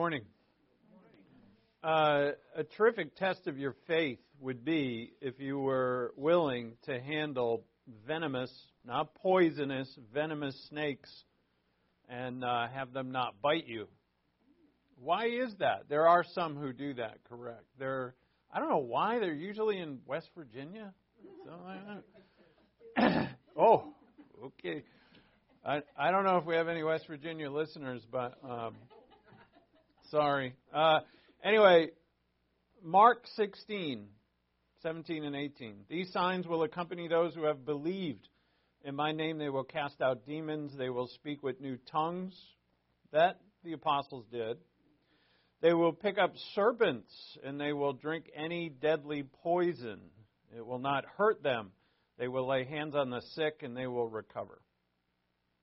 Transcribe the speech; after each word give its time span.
morning. 0.00 0.24
Uh, 1.84 2.30
a 2.56 2.64
terrific 2.78 3.14
test 3.16 3.46
of 3.46 3.58
your 3.58 3.74
faith 3.86 4.18
would 4.40 4.64
be 4.64 5.12
if 5.20 5.38
you 5.38 5.58
were 5.58 6.14
willing 6.16 6.72
to 6.86 6.98
handle 6.98 7.66
venomous, 8.06 8.50
not 8.82 9.14
poisonous, 9.16 9.94
venomous 10.14 10.58
snakes 10.70 11.10
and 12.08 12.42
uh, 12.42 12.66
have 12.68 12.94
them 12.94 13.12
not 13.12 13.42
bite 13.42 13.66
you. 13.68 13.88
Why 15.02 15.26
is 15.26 15.54
that? 15.58 15.90
There 15.90 16.08
are 16.08 16.24
some 16.32 16.56
who 16.56 16.72
do 16.72 16.94
that, 16.94 17.18
correct. 17.28 17.66
They're, 17.78 18.14
I 18.50 18.58
don't 18.58 18.70
know 18.70 18.78
why, 18.78 19.18
they're 19.18 19.34
usually 19.34 19.76
in 19.76 19.98
West 20.06 20.30
Virginia. 20.34 20.94
Like 22.96 23.28
oh, 23.58 23.84
okay. 24.46 24.82
I, 25.62 25.82
I 25.94 26.10
don't 26.10 26.24
know 26.24 26.38
if 26.38 26.46
we 26.46 26.54
have 26.54 26.68
any 26.68 26.82
West 26.82 27.06
Virginia 27.06 27.50
listeners, 27.50 28.00
but 28.10 28.38
um, 28.42 28.76
sorry. 30.10 30.54
Uh, 30.72 31.00
anyway, 31.44 31.88
Mark 32.82 33.24
16, 33.36 34.06
17 34.82 35.24
and 35.24 35.36
18. 35.36 35.74
These 35.88 36.12
signs 36.12 36.46
will 36.46 36.62
accompany 36.62 37.08
those 37.08 37.34
who 37.34 37.44
have 37.44 37.64
believed. 37.64 38.28
In 38.84 38.94
my 38.94 39.12
name 39.12 39.38
they 39.38 39.48
will 39.48 39.64
cast 39.64 40.00
out 40.00 40.26
demons. 40.26 40.72
They 40.76 40.90
will 40.90 41.08
speak 41.08 41.42
with 41.42 41.60
new 41.60 41.78
tongues. 41.90 42.34
That 43.12 43.40
the 43.64 43.72
apostles 43.72 44.24
did. 44.32 44.58
They 45.60 45.74
will 45.74 45.92
pick 45.92 46.18
up 46.18 46.32
serpents 46.54 47.12
and 47.44 47.60
they 47.60 47.72
will 47.72 47.92
drink 47.92 48.30
any 48.34 48.70
deadly 48.70 49.24
poison. 49.42 50.00
It 50.56 50.64
will 50.64 50.78
not 50.78 51.04
hurt 51.16 51.42
them. 51.42 51.72
They 52.18 52.28
will 52.28 52.46
lay 52.48 52.64
hands 52.64 52.94
on 52.94 53.10
the 53.10 53.20
sick 53.34 53.62
and 53.62 53.76
they 53.76 53.86
will 53.86 54.08
recover. 54.08 54.60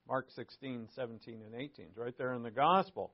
Mark 0.08 0.28
16, 0.36 0.88
17, 0.96 1.42
and 1.46 1.56
18. 1.56 1.86
It's 1.90 1.98
right 1.98 2.18
there 2.18 2.34
in 2.34 2.44
the 2.44 2.52
gospel. 2.52 3.12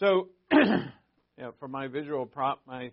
So, 0.00 0.28
yeah, 0.52 1.50
for 1.58 1.66
my 1.66 1.88
visual 1.88 2.24
prop, 2.24 2.60
my 2.68 2.92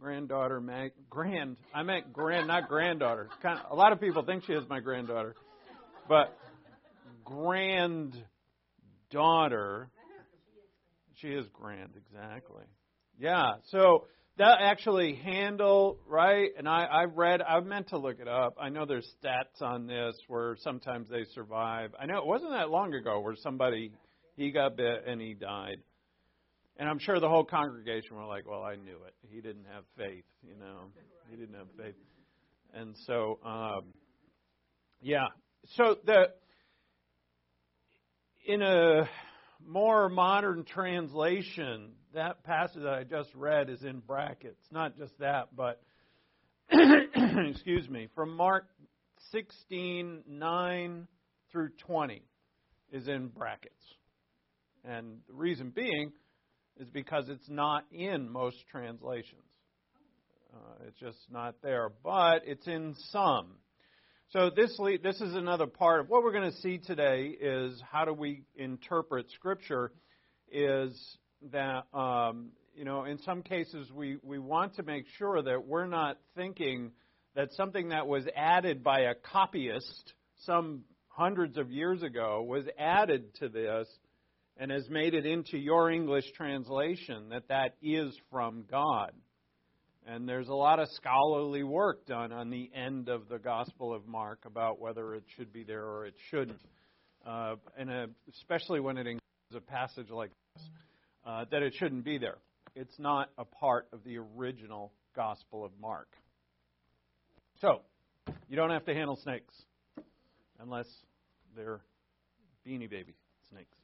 granddaughter, 0.00 0.62
Mag, 0.62 0.92
grand, 1.10 1.58
I 1.74 1.82
meant 1.82 2.10
grand, 2.10 2.46
not 2.46 2.68
granddaughter. 2.68 3.28
Kind 3.42 3.58
of, 3.58 3.70
a 3.70 3.74
lot 3.74 3.92
of 3.92 4.00
people 4.00 4.24
think 4.24 4.44
she 4.46 4.54
is 4.54 4.66
my 4.68 4.80
granddaughter, 4.80 5.34
but 6.08 6.34
granddaughter, 7.22 9.90
she 11.16 11.28
is 11.28 11.44
grand, 11.52 11.90
exactly. 11.96 12.64
Yeah, 13.18 13.56
so 13.70 14.06
that 14.38 14.58
actually 14.60 15.14
handle 15.14 15.98
right 16.06 16.50
and 16.58 16.68
i 16.68 16.84
i 16.84 17.04
read 17.04 17.40
i 17.40 17.58
meant 17.60 17.88
to 17.88 17.96
look 17.96 18.20
it 18.20 18.28
up 18.28 18.54
i 18.60 18.68
know 18.68 18.84
there's 18.84 19.10
stats 19.24 19.62
on 19.62 19.86
this 19.86 20.14
where 20.28 20.58
sometimes 20.60 21.08
they 21.08 21.24
survive 21.34 21.94
i 21.98 22.04
know 22.04 22.18
it 22.18 22.26
wasn't 22.26 22.50
that 22.50 22.68
long 22.68 22.92
ago 22.92 23.18
where 23.20 23.34
somebody 23.34 23.90
he 24.36 24.50
got 24.50 24.76
bit 24.76 25.04
and 25.06 25.22
he 25.22 25.32
died 25.32 25.78
and 26.78 26.88
i'm 26.88 26.98
sure 26.98 27.18
the 27.20 27.28
whole 27.28 27.44
congregation 27.44 28.16
were 28.16 28.26
like 28.26 28.48
well 28.48 28.62
i 28.62 28.74
knew 28.76 28.98
it 29.06 29.14
he 29.30 29.40
didn't 29.40 29.66
have 29.72 29.84
faith 29.96 30.24
you 30.42 30.56
know 30.58 30.90
he 31.30 31.36
didn't 31.36 31.54
have 31.54 31.68
faith 31.78 31.94
and 32.74 32.94
so 33.06 33.38
um 33.44 33.92
yeah 35.00 35.26
so 35.76 35.96
the 36.04 36.28
in 38.46 38.62
a 38.62 39.08
more 39.64 40.08
modern 40.08 40.64
translation 40.64 41.92
that 42.14 42.42
passage 42.44 42.82
that 42.82 42.94
I 42.94 43.04
just 43.04 43.32
read 43.34 43.68
is 43.68 43.82
in 43.82 44.00
brackets. 44.00 44.62
Not 44.72 44.96
just 44.96 45.18
that, 45.18 45.48
but 45.54 45.80
excuse 46.70 47.88
me, 47.88 48.08
from 48.14 48.36
Mark 48.36 48.66
16, 49.32 50.22
9 50.26 51.08
through 51.52 51.68
20 51.86 52.22
is 52.90 53.06
in 53.06 53.28
brackets. 53.28 53.74
And 54.84 55.18
the 55.28 55.34
reason 55.34 55.70
being 55.70 56.12
is 56.78 56.88
because 56.88 57.28
it's 57.28 57.48
not 57.48 57.84
in 57.92 58.30
most 58.30 58.56
translations. 58.70 59.42
Uh, 60.54 60.86
it's 60.86 60.98
just 60.98 61.18
not 61.30 61.56
there, 61.62 61.90
but 62.02 62.42
it's 62.46 62.66
in 62.66 62.94
some. 63.10 63.46
So 64.30 64.50
this 64.50 64.76
this 65.02 65.20
is 65.20 65.34
another 65.34 65.66
part 65.66 66.00
of 66.00 66.08
what 66.08 66.22
we're 66.22 66.32
going 66.32 66.50
to 66.50 66.58
see 66.58 66.78
today 66.78 67.26
is 67.40 67.80
how 67.90 68.04
do 68.04 68.12
we 68.12 68.42
interpret 68.56 69.26
Scripture 69.34 69.92
is 70.50 70.92
that 71.52 71.84
um, 71.94 72.50
you 72.74 72.84
know 72.84 73.04
in 73.04 73.18
some 73.22 73.42
cases 73.42 73.90
we, 73.92 74.18
we 74.22 74.38
want 74.38 74.76
to 74.76 74.82
make 74.82 75.04
sure 75.18 75.40
that 75.42 75.66
we're 75.66 75.86
not 75.86 76.18
thinking 76.34 76.90
that 77.34 77.52
something 77.52 77.90
that 77.90 78.06
was 78.06 78.24
added 78.34 78.82
by 78.82 79.00
a 79.00 79.14
copyist 79.14 80.14
some 80.44 80.82
hundreds 81.08 81.56
of 81.56 81.70
years 81.70 82.02
ago 82.02 82.42
was 82.42 82.64
added 82.78 83.34
to 83.36 83.48
this 83.48 83.86
and 84.58 84.70
has 84.70 84.88
made 84.88 85.14
it 85.14 85.26
into 85.26 85.58
your 85.58 85.90
English 85.90 86.24
translation 86.36 87.28
that 87.30 87.48
that 87.48 87.74
is 87.82 88.16
from 88.30 88.64
God. 88.70 89.12
And 90.06 90.28
there's 90.28 90.48
a 90.48 90.54
lot 90.54 90.78
of 90.78 90.88
scholarly 90.90 91.64
work 91.64 92.06
done 92.06 92.32
on 92.32 92.48
the 92.48 92.70
end 92.74 93.08
of 93.08 93.28
the 93.28 93.38
Gospel 93.38 93.92
of 93.92 94.06
Mark 94.06 94.44
about 94.46 94.80
whether 94.80 95.14
it 95.14 95.24
should 95.36 95.52
be 95.52 95.64
there 95.64 95.84
or 95.84 96.06
it 96.06 96.14
shouldn't, 96.30 96.60
uh, 97.26 97.56
and 97.76 97.90
uh, 97.90 98.06
especially 98.32 98.78
when 98.78 98.96
it 98.98 99.06
includes 99.06 99.56
a 99.56 99.60
passage 99.60 100.10
like 100.10 100.30
this 100.54 100.64
uh, 101.26 101.44
that 101.50 101.62
it 101.62 101.74
shouldn't 101.74 102.04
be 102.04 102.18
there. 102.18 102.38
It's 102.76 102.98
not 102.98 103.30
a 103.36 103.44
part 103.44 103.88
of 103.92 104.04
the 104.04 104.18
original 104.18 104.92
Gospel 105.14 105.64
of 105.64 105.72
Mark. 105.80 106.08
So, 107.60 107.80
you 108.48 108.56
don't 108.56 108.70
have 108.70 108.84
to 108.84 108.94
handle 108.94 109.18
snakes 109.22 109.54
unless 110.60 110.86
they're 111.56 111.80
beanie 112.66 112.88
baby 112.88 113.14
snakes. 113.50 113.76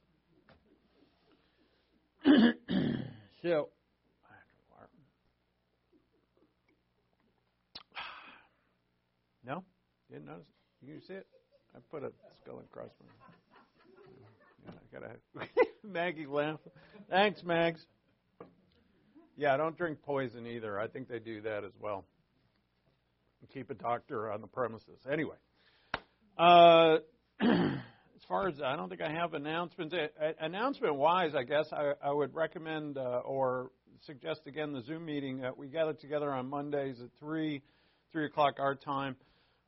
so, 3.43 3.69
no? 9.45 9.63
Didn't 10.09 10.25
notice? 10.25 10.45
You 10.81 10.93
can 10.93 11.03
see 11.03 11.13
it? 11.13 11.27
I 11.75 11.79
put 11.91 12.03
a 12.03 12.11
skull 12.41 12.59
across 12.59 12.89
my. 12.99 13.07
I 14.69 14.73
gotta. 14.91 15.15
Maggie 15.83 16.25
laugh. 16.25 16.59
Thanks, 17.09 17.43
Mags. 17.43 17.85
Yeah, 19.35 19.57
don't 19.57 19.75
drink 19.77 20.01
poison 20.03 20.45
either. 20.45 20.79
I 20.79 20.87
think 20.87 21.09
they 21.09 21.19
do 21.19 21.41
that 21.41 21.63
as 21.63 21.71
well. 21.81 22.05
Keep 23.53 23.71
a 23.71 23.73
doctor 23.73 24.31
on 24.31 24.39
the 24.41 24.47
premises. 24.47 24.99
Anyway, 25.11 25.35
uh, 26.37 26.97
far 28.27 28.47
as 28.47 28.55
I 28.63 28.75
don't 28.75 28.89
think 28.89 29.01
I 29.01 29.11
have 29.11 29.33
announcements. 29.33 29.93
Uh, 29.93 30.07
announcement 30.39 30.95
wise, 30.95 31.31
I 31.35 31.43
guess 31.43 31.65
I, 31.71 31.93
I 32.03 32.11
would 32.11 32.33
recommend 32.33 32.97
uh, 32.97 33.21
or 33.25 33.71
suggest 34.05 34.41
again 34.47 34.73
the 34.73 34.81
Zoom 34.81 35.05
meeting 35.05 35.39
that 35.39 35.57
we 35.57 35.67
gather 35.67 35.93
together 35.93 36.31
on 36.31 36.49
Mondays 36.49 36.99
at 37.01 37.09
three, 37.19 37.61
three 38.11 38.25
o'clock 38.25 38.55
our 38.59 38.75
time 38.75 39.15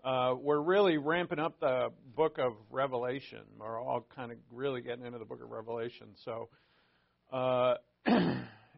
uh, 0.06 0.36
we're 0.40 0.62
really 0.62 1.00
ramping 1.00 1.40
up 1.40 1.60
the 1.60 1.88
book 2.16 2.38
of 2.38 2.54
Revelation. 2.70 3.40
We're 3.60 3.82
all 3.82 4.06
kind 4.16 4.32
of 4.32 4.38
really 4.52 4.82
getting 4.82 5.04
into 5.04 5.18
the 5.18 5.26
book 5.26 5.42
of 5.42 5.50
Revelation. 5.50 6.10
So, 6.24 6.50
uh, 7.34 7.74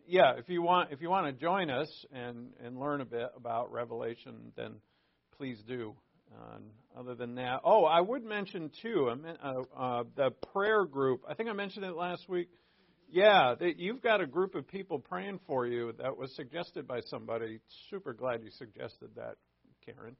yeah, 0.07 0.37
if 0.37 0.47
you 0.47 0.61
want 0.61 0.93
if 0.93 1.01
you 1.01 1.09
want 1.09 1.27
to 1.27 1.33
join 1.33 1.69
us 1.69 1.89
and 2.13 2.53
and 2.63 2.79
learn 2.79 3.01
a 3.01 3.05
bit 3.05 3.27
about 3.35 3.73
Revelation, 3.73 4.53
then 4.55 4.75
please 5.37 5.61
do. 5.67 5.95
Um, 6.35 6.63
other 6.97 7.15
than 7.15 7.35
that, 7.35 7.61
oh, 7.63 7.85
I 7.85 8.01
would 8.01 8.23
mention 8.23 8.71
too 8.81 9.09
uh, 9.09 9.53
uh, 9.75 10.03
the 10.15 10.31
prayer 10.51 10.85
group. 10.85 11.23
I 11.27 11.33
think 11.33 11.49
I 11.49 11.53
mentioned 11.53 11.85
it 11.85 11.95
last 11.95 12.27
week. 12.27 12.49
Yeah, 13.09 13.55
you've 13.77 14.01
got 14.01 14.19
a 14.19 14.27
group 14.27 14.55
of 14.55 14.67
people 14.67 14.99
praying 14.99 15.39
for 15.47 15.65
you 15.65 15.93
that 15.99 16.17
was 16.17 16.35
suggested 16.35 16.87
by 16.87 16.99
somebody. 17.01 17.59
Super 17.89 18.13
glad 18.13 18.43
you 18.43 18.51
suggested 18.51 19.11
that, 19.15 19.35
Karen 19.85 20.17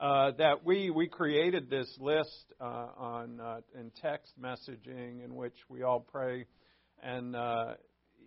uh, 0.00 0.30
that 0.38 0.64
we 0.64 0.90
we 0.90 1.06
created 1.06 1.68
this 1.68 1.88
list 2.00 2.52
uh, 2.60 2.86
on 2.96 3.40
uh, 3.40 3.60
in 3.78 3.90
text 4.00 4.32
messaging 4.40 5.22
in 5.22 5.34
which 5.34 5.54
we 5.68 5.82
all 5.82 6.00
pray, 6.00 6.46
and 7.02 7.36
uh, 7.36 7.74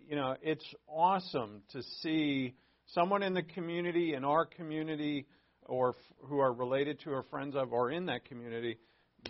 you 0.08 0.14
know 0.14 0.36
it's 0.40 0.64
awesome 0.86 1.62
to 1.72 1.82
see 2.00 2.54
someone 2.86 3.22
in 3.24 3.34
the 3.34 3.42
community 3.42 4.14
in 4.14 4.24
our 4.24 4.46
community 4.46 5.26
or 5.66 5.94
who 6.24 6.38
are 6.38 6.52
related 6.52 7.00
to 7.00 7.10
or 7.10 7.22
friends 7.24 7.54
of 7.56 7.72
or 7.72 7.90
in 7.90 8.06
that 8.06 8.24
community 8.24 8.78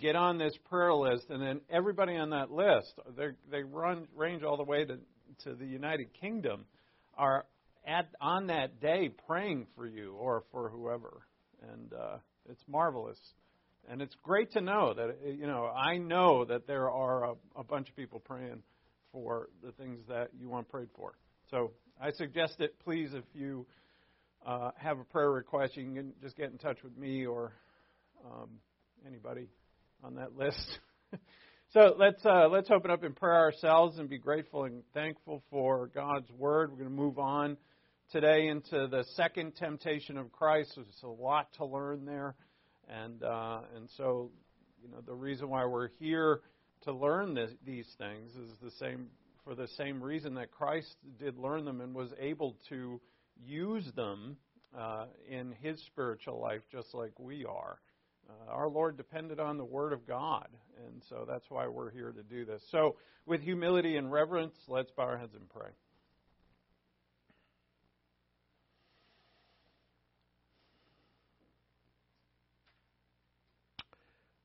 get 0.01 0.15
on 0.15 0.37
this 0.37 0.53
prayer 0.69 0.93
list, 0.93 1.29
and 1.29 1.41
then 1.41 1.61
everybody 1.69 2.17
on 2.17 2.31
that 2.31 2.51
list 2.51 2.93
they 3.17 3.29
they 3.49 3.63
run 3.63 4.07
range 4.15 4.43
all 4.43 4.57
the 4.57 4.63
way 4.63 4.85
to 4.85 4.99
to 5.43 5.55
the 5.55 5.65
United 5.65 6.07
Kingdom 6.19 6.65
are 7.17 7.45
at 7.87 8.09
on 8.19 8.47
that 8.47 8.79
day 8.81 9.09
praying 9.27 9.67
for 9.75 9.85
you 9.85 10.13
or 10.13 10.43
for 10.51 10.69
whoever 10.69 11.21
and 11.71 11.93
uh, 11.93 12.17
it's 12.49 12.63
marvelous. 12.67 13.17
And 13.87 14.01
it's 14.01 14.15
great 14.23 14.51
to 14.53 14.61
know 14.61 14.93
that, 14.95 15.17
you 15.25 15.45
know, 15.45 15.67
I 15.67 15.97
know 15.97 16.43
that 16.45 16.65
there 16.65 16.89
are 16.89 17.25
a, 17.25 17.33
a 17.55 17.63
bunch 17.63 17.89
of 17.89 17.95
people 17.95 18.19
praying 18.19 18.63
for 19.11 19.49
the 19.63 19.71
things 19.73 19.99
that 20.09 20.29
you 20.39 20.49
want 20.49 20.69
prayed 20.69 20.89
for. 20.95 21.13
So 21.51 21.71
I 22.01 22.11
suggest 22.11 22.55
it, 22.59 22.75
please, 22.83 23.13
if 23.13 23.23
you 23.33 23.65
uh, 24.45 24.71
have 24.77 24.99
a 24.99 25.03
prayer 25.03 25.31
request, 25.31 25.75
you 25.75 25.83
can 25.83 26.13
just 26.21 26.37
get 26.37 26.51
in 26.51 26.57
touch 26.57 26.77
with 26.83 26.97
me 26.97 27.25
or 27.25 27.53
um, 28.25 28.49
anybody 29.05 29.47
on 30.03 30.15
that 30.15 30.35
list. 30.35 30.79
So 31.73 31.93
let's 31.99 32.25
uh, 32.25 32.47
let's 32.47 32.71
open 32.71 32.89
up 32.89 33.03
in 33.03 33.11
prayer 33.11 33.35
ourselves 33.35 33.97
and 33.99 34.07
be 34.07 34.17
grateful 34.17 34.63
and 34.63 34.81
thankful 34.93 35.43
for 35.49 35.87
God's 35.87 36.31
word. 36.31 36.71
We're 36.71 36.77
going 36.77 36.89
to 36.89 36.95
move 36.95 37.19
on 37.19 37.57
today 38.13 38.47
into 38.47 38.87
the 38.87 39.03
second 39.15 39.57
temptation 39.57 40.17
of 40.17 40.31
Christ. 40.31 40.71
There's 40.77 40.87
a 41.03 41.07
lot 41.07 41.51
to 41.57 41.65
learn 41.65 42.05
there, 42.05 42.35
and 42.87 43.21
uh, 43.21 43.59
and 43.75 43.89
so 43.97 44.31
you 44.81 44.89
know 44.89 45.01
the 45.05 45.15
reason 45.15 45.49
why 45.49 45.65
we're 45.65 45.89
here 45.99 46.39
to 46.83 46.93
learn 46.93 47.33
this, 47.33 47.51
these 47.65 47.87
things 47.97 48.31
is 48.35 48.51
the 48.61 48.71
same 48.79 49.07
for 49.43 49.53
the 49.53 49.67
same 49.75 50.01
reason 50.01 50.35
that 50.35 50.51
Christ 50.51 50.95
did 51.19 51.37
learn 51.37 51.65
them 51.65 51.81
and 51.81 51.93
was 51.93 52.11
able 52.21 52.55
to 52.69 53.01
use 53.43 53.91
them 53.95 54.37
uh, 54.77 55.05
in 55.29 55.53
his 55.61 55.81
spiritual 55.85 56.39
life, 56.39 56.61
just 56.71 56.93
like 56.93 57.17
we 57.19 57.45
are. 57.45 57.79
Uh, 58.27 58.51
our 58.51 58.69
Lord 58.69 58.97
depended 58.97 59.39
on 59.39 59.57
the 59.57 59.65
Word 59.65 59.93
of 59.93 60.07
God, 60.07 60.47
and 60.85 61.01
so 61.09 61.25
that's 61.27 61.45
why 61.49 61.67
we're 61.67 61.91
here 61.91 62.11
to 62.11 62.23
do 62.23 62.45
this. 62.45 62.61
So, 62.71 62.95
with 63.25 63.41
humility 63.41 63.97
and 63.97 64.11
reverence, 64.11 64.55
let's 64.67 64.91
bow 64.91 65.03
our 65.03 65.17
heads 65.17 65.35
and 65.35 65.47
pray. 65.49 65.69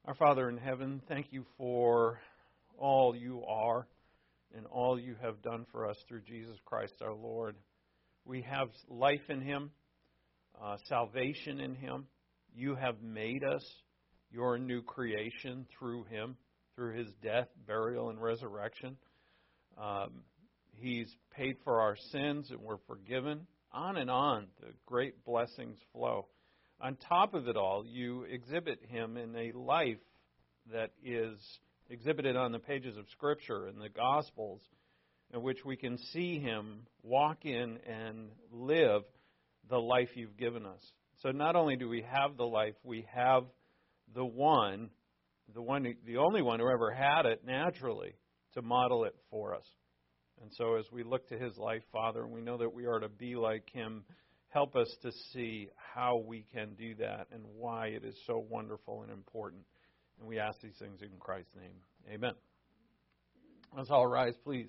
Our 0.04 0.14
Father 0.14 0.48
in 0.48 0.56
heaven, 0.58 1.00
thank 1.08 1.32
you 1.32 1.44
for 1.56 2.20
all 2.76 3.14
you 3.14 3.44
are 3.46 3.86
and 4.56 4.66
all 4.66 4.98
you 4.98 5.14
have 5.22 5.40
done 5.42 5.66
for 5.70 5.88
us 5.88 5.96
through 6.08 6.22
Jesus 6.22 6.56
Christ 6.64 6.94
our 7.00 7.14
Lord. 7.14 7.54
We 8.24 8.42
have 8.42 8.68
life 8.88 9.28
in 9.28 9.40
Him, 9.40 9.70
uh, 10.60 10.76
salvation 10.88 11.60
in 11.60 11.74
Him. 11.74 12.06
You 12.54 12.74
have 12.74 13.02
made 13.02 13.44
us 13.44 13.64
your 14.30 14.58
new 14.58 14.82
creation 14.82 15.66
through 15.78 16.04
Him, 16.04 16.36
through 16.76 16.96
His 16.96 17.08
death, 17.22 17.48
burial, 17.66 18.10
and 18.10 18.20
resurrection. 18.20 18.96
Um, 19.80 20.22
he's 20.80 21.08
paid 21.36 21.56
for 21.64 21.80
our 21.80 21.96
sins 22.10 22.50
and 22.50 22.60
we're 22.60 22.78
forgiven. 22.86 23.46
On 23.72 23.96
and 23.96 24.10
on, 24.10 24.46
the 24.60 24.72
great 24.86 25.24
blessings 25.24 25.78
flow. 25.92 26.26
On 26.80 26.96
top 27.08 27.34
of 27.34 27.46
it 27.46 27.56
all, 27.56 27.84
you 27.86 28.24
exhibit 28.24 28.80
Him 28.88 29.16
in 29.16 29.36
a 29.36 29.52
life 29.52 29.98
that 30.72 30.90
is 31.04 31.38
exhibited 31.88 32.36
on 32.36 32.52
the 32.52 32.58
pages 32.58 32.96
of 32.96 33.04
Scripture 33.12 33.66
and 33.66 33.80
the 33.80 33.88
Gospels, 33.88 34.60
in 35.32 35.42
which 35.42 35.64
we 35.64 35.76
can 35.76 35.98
see 36.12 36.38
Him 36.38 36.86
walk 37.02 37.44
in 37.44 37.78
and 37.86 38.30
live 38.52 39.02
the 39.68 39.78
life 39.78 40.10
you've 40.14 40.36
given 40.36 40.66
us. 40.66 40.80
So 41.22 41.30
not 41.30 41.56
only 41.56 41.76
do 41.76 41.88
we 41.88 42.04
have 42.10 42.36
the 42.36 42.46
life, 42.46 42.74
we 42.82 43.06
have 43.14 43.44
the 44.14 44.24
one, 44.24 44.90
the 45.54 45.62
one, 45.62 45.94
the 46.06 46.16
only 46.16 46.42
one 46.42 46.60
who 46.60 46.68
ever 46.68 46.90
had 46.90 47.26
it 47.26 47.44
naturally 47.46 48.14
to 48.54 48.62
model 48.62 49.04
it 49.04 49.14
for 49.30 49.54
us. 49.54 49.64
And 50.42 50.50
so 50.56 50.76
as 50.76 50.86
we 50.90 51.02
look 51.02 51.28
to 51.28 51.38
his 51.38 51.56
life, 51.58 51.82
Father, 51.92 52.24
and 52.24 52.32
we 52.32 52.40
know 52.40 52.56
that 52.56 52.72
we 52.72 52.86
are 52.86 52.98
to 52.98 53.08
be 53.08 53.36
like 53.36 53.68
him, 53.70 54.04
help 54.48 54.74
us 54.74 54.88
to 55.02 55.12
see 55.32 55.68
how 55.76 56.24
we 56.26 56.46
can 56.52 56.74
do 56.74 56.94
that 56.96 57.26
and 57.32 57.42
why 57.56 57.88
it 57.88 58.04
is 58.04 58.16
so 58.26 58.44
wonderful 58.48 59.02
and 59.02 59.12
important. 59.12 59.62
And 60.18 60.26
we 60.26 60.38
ask 60.38 60.60
these 60.60 60.76
things 60.78 61.02
in 61.02 61.10
Christ's 61.18 61.54
name. 61.54 61.76
Amen. 62.12 62.32
Let's 63.76 63.90
all 63.90 64.06
rise, 64.06 64.34
please. 64.42 64.68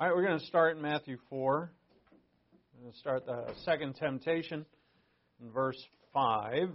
All 0.00 0.06
right, 0.06 0.16
we're 0.16 0.24
going 0.24 0.38
to 0.38 0.46
start 0.46 0.76
in 0.78 0.82
Matthew 0.82 1.18
4. 1.28 1.70
We're 2.72 2.80
going 2.80 2.90
to 2.90 2.98
start 3.00 3.26
the 3.26 3.44
second 3.66 3.96
temptation 3.96 4.64
in 5.42 5.50
verse 5.50 5.76
5. 6.14 6.70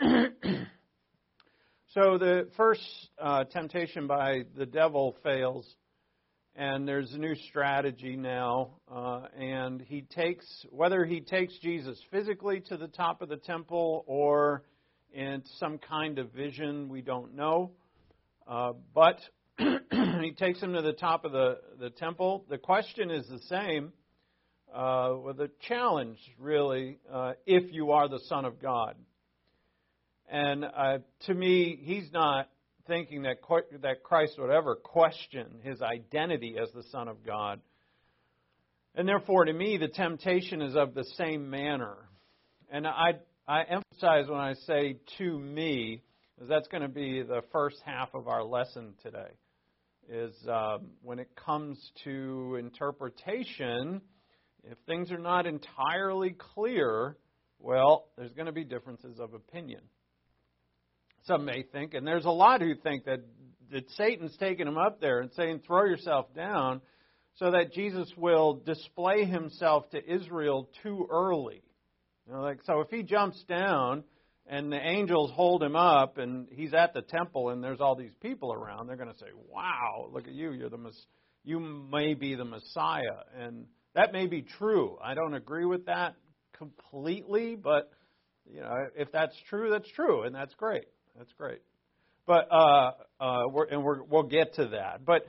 so 1.90 2.16
the 2.16 2.48
first 2.56 2.80
uh, 3.20 3.44
temptation 3.44 4.06
by 4.06 4.44
the 4.56 4.64
devil 4.64 5.14
fails, 5.22 5.68
and 6.56 6.88
there's 6.88 7.12
a 7.12 7.18
new 7.18 7.34
strategy 7.50 8.16
now. 8.16 8.70
Uh, 8.90 9.24
and 9.38 9.82
he 9.82 10.06
takes, 10.16 10.46
whether 10.70 11.04
he 11.04 11.20
takes 11.20 11.52
Jesus 11.58 12.00
physically 12.10 12.60
to 12.68 12.78
the 12.78 12.88
top 12.88 13.20
of 13.20 13.28
the 13.28 13.36
temple 13.36 14.02
or 14.06 14.62
in 15.12 15.42
some 15.58 15.76
kind 15.76 16.18
of 16.18 16.32
vision, 16.32 16.88
we 16.88 17.02
don't 17.02 17.34
know. 17.34 17.72
Uh, 18.48 18.72
but 18.94 19.20
he 20.22 20.32
takes 20.32 20.60
him 20.60 20.74
to 20.74 20.82
the 20.82 20.92
top 20.92 21.24
of 21.24 21.32
the, 21.32 21.58
the 21.78 21.90
temple. 21.90 22.44
The 22.48 22.58
question 22.58 23.10
is 23.10 23.26
the 23.28 23.40
same, 23.48 23.92
uh, 24.74 25.14
with 25.24 25.40
a 25.40 25.50
challenge, 25.68 26.18
really, 26.38 26.98
uh, 27.10 27.32
if 27.46 27.72
you 27.72 27.92
are 27.92 28.08
the 28.08 28.20
Son 28.28 28.44
of 28.44 28.60
God. 28.60 28.96
And 30.30 30.64
uh, 30.64 30.98
to 31.26 31.34
me, 31.34 31.78
he's 31.82 32.10
not 32.12 32.48
thinking 32.86 33.22
that, 33.22 33.36
that 33.82 34.02
Christ 34.02 34.34
would 34.38 34.50
ever 34.50 34.74
question 34.74 35.60
his 35.62 35.80
identity 35.82 36.56
as 36.60 36.70
the 36.72 36.82
Son 36.84 37.08
of 37.08 37.24
God. 37.24 37.60
And 38.94 39.08
therefore, 39.08 39.44
to 39.44 39.52
me, 39.52 39.78
the 39.78 39.88
temptation 39.88 40.60
is 40.60 40.76
of 40.76 40.94
the 40.94 41.04
same 41.16 41.48
manner. 41.48 41.96
And 42.70 42.86
I, 42.86 43.14
I 43.46 43.62
emphasize 43.62 44.28
when 44.28 44.40
I 44.40 44.54
say 44.66 44.96
to 45.18 45.38
me, 45.38 46.02
because 46.34 46.48
that's 46.48 46.68
going 46.68 46.82
to 46.82 46.88
be 46.88 47.22
the 47.22 47.42
first 47.52 47.76
half 47.84 48.14
of 48.14 48.26
our 48.28 48.42
lesson 48.42 48.94
today, 49.02 49.30
is 50.08 50.34
um, 50.48 50.88
when 51.02 51.18
it 51.18 51.28
comes 51.36 51.78
to 52.04 52.56
interpretation, 52.58 54.00
if 54.64 54.78
things 54.86 55.10
are 55.10 55.18
not 55.18 55.46
entirely 55.46 56.36
clear, 56.54 57.16
well, 57.58 58.08
there's 58.16 58.32
going 58.32 58.46
to 58.46 58.52
be 58.52 58.64
differences 58.64 59.18
of 59.18 59.34
opinion. 59.34 59.80
Some 61.26 61.44
may 61.44 61.62
think, 61.62 61.94
and 61.94 62.06
there's 62.06 62.24
a 62.24 62.30
lot 62.30 62.60
who 62.60 62.74
think 62.74 63.04
that, 63.04 63.20
that 63.70 63.88
Satan's 63.92 64.36
taking 64.38 64.66
him 64.66 64.78
up 64.78 65.00
there 65.00 65.20
and 65.20 65.30
saying, 65.34 65.62
throw 65.66 65.84
yourself 65.84 66.34
down, 66.34 66.80
so 67.36 67.52
that 67.52 67.72
Jesus 67.72 68.12
will 68.16 68.54
display 68.54 69.24
himself 69.24 69.88
to 69.90 70.12
Israel 70.12 70.68
too 70.82 71.06
early. 71.10 71.62
You 72.26 72.34
know, 72.34 72.40
like 72.42 72.58
so, 72.64 72.80
if 72.80 72.90
he 72.90 73.02
jumps 73.02 73.42
down 73.48 74.04
and 74.52 74.70
the 74.70 74.78
angels 74.78 75.30
hold 75.34 75.62
him 75.62 75.74
up, 75.74 76.18
and 76.18 76.46
he's 76.52 76.74
at 76.74 76.92
the 76.92 77.00
temple, 77.00 77.48
and 77.48 77.64
there's 77.64 77.80
all 77.80 77.96
these 77.96 78.14
people 78.20 78.52
around, 78.52 78.86
they're 78.86 78.98
going 78.98 79.10
to 79.10 79.18
say, 79.18 79.32
"Wow, 79.48 80.10
look 80.12 80.28
at 80.28 80.34
you! 80.34 80.52
You're 80.52 80.68
the 80.68 80.76
mess- 80.76 81.06
you 81.42 81.58
may 81.58 82.12
be 82.12 82.34
the 82.34 82.44
Messiah," 82.44 83.24
and 83.34 83.64
that 83.94 84.12
may 84.12 84.26
be 84.26 84.42
true. 84.42 84.98
I 85.02 85.14
don't 85.14 85.32
agree 85.32 85.64
with 85.64 85.86
that 85.86 86.16
completely, 86.58 87.56
but 87.56 87.90
you 88.44 88.60
know, 88.60 88.74
if 88.94 89.10
that's 89.10 89.34
true, 89.48 89.70
that's 89.70 89.90
true, 89.92 90.24
and 90.24 90.34
that's 90.34 90.52
great. 90.54 90.84
That's 91.16 91.32
great. 91.38 91.62
But 92.26 92.46
uh, 92.52 92.90
uh, 93.20 93.42
we're, 93.50 93.64
and 93.64 93.82
we're, 93.82 94.02
we'll 94.02 94.24
get 94.24 94.56
to 94.56 94.68
that. 94.68 95.06
But 95.06 95.26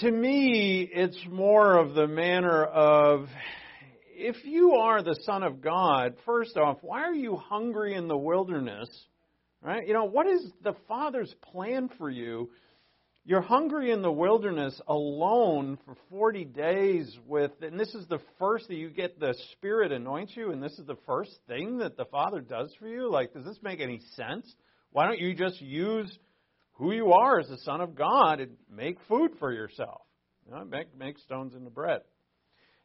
to 0.00 0.10
me, 0.10 0.86
it's 0.92 1.18
more 1.30 1.78
of 1.78 1.94
the 1.94 2.06
manner 2.06 2.62
of 2.62 3.26
if 4.20 4.44
you 4.44 4.72
are 4.74 5.02
the 5.02 5.18
Son 5.24 5.42
of 5.42 5.62
God, 5.62 6.14
first 6.26 6.56
off, 6.56 6.78
why 6.82 7.02
are 7.02 7.14
you 7.14 7.36
hungry 7.36 7.94
in 7.94 8.06
the 8.06 8.16
wilderness? 8.16 8.88
Right? 9.62 9.86
You 9.86 9.94
know, 9.94 10.04
what 10.04 10.26
is 10.26 10.50
the 10.62 10.74
Father's 10.86 11.34
plan 11.52 11.88
for 11.98 12.10
you? 12.10 12.50
You're 13.24 13.40
hungry 13.40 13.90
in 13.90 14.02
the 14.02 14.12
wilderness 14.12 14.78
alone 14.88 15.78
for 15.84 15.94
40 16.08 16.44
days 16.46 17.16
with, 17.26 17.52
and 17.60 17.78
this 17.78 17.94
is 17.94 18.06
the 18.08 18.20
first 18.38 18.68
that 18.68 18.76
you 18.76 18.90
get 18.90 19.20
the 19.20 19.34
Spirit 19.52 19.92
anoints 19.92 20.36
you, 20.36 20.52
and 20.52 20.62
this 20.62 20.78
is 20.78 20.86
the 20.86 20.98
first 21.06 21.30
thing 21.46 21.78
that 21.78 21.96
the 21.96 22.06
Father 22.06 22.40
does 22.40 22.74
for 22.78 22.88
you? 22.88 23.10
Like, 23.10 23.32
does 23.32 23.44
this 23.44 23.58
make 23.62 23.80
any 23.80 24.00
sense? 24.16 24.46
Why 24.92 25.06
don't 25.06 25.18
you 25.18 25.34
just 25.34 25.60
use 25.60 26.10
who 26.72 26.92
you 26.92 27.12
are 27.12 27.40
as 27.40 27.48
the 27.48 27.58
Son 27.58 27.80
of 27.80 27.94
God 27.94 28.40
and 28.40 28.52
make 28.74 28.96
food 29.08 29.32
for 29.38 29.52
yourself? 29.52 30.02
You 30.46 30.54
know, 30.54 30.64
make, 30.64 30.96
make 30.96 31.18
stones 31.18 31.54
into 31.54 31.70
bread. 31.70 32.00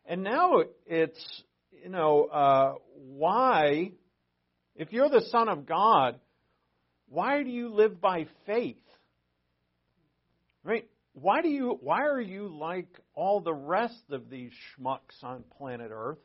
And 0.07 0.23
now 0.23 0.63
it's, 0.85 1.43
you 1.83 1.89
know, 1.89 2.25
uh, 2.25 2.73
why, 2.95 3.91
if 4.75 4.91
you're 4.91 5.09
the 5.09 5.25
Son 5.31 5.49
of 5.49 5.65
God, 5.65 6.19
why 7.09 7.43
do 7.43 7.49
you 7.49 7.73
live 7.73 7.99
by 7.99 8.27
faith? 8.45 8.77
Right? 10.63 10.87
Why 11.13 11.41
do 11.41 11.47
you 11.47 11.77
why 11.81 12.01
are 12.01 12.19
you 12.19 12.47
like 12.47 12.89
all 13.13 13.39
the 13.39 13.53
rest 13.53 14.03
of 14.11 14.29
these 14.29 14.51
schmucks 14.51 15.23
on 15.23 15.43
planet 15.57 15.91
Earth? 15.93 16.19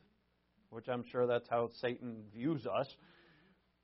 Which 0.70 0.88
I'm 0.88 1.04
sure 1.10 1.26
that's 1.26 1.48
how 1.48 1.70
Satan 1.80 2.24
views 2.34 2.66
us. 2.66 2.88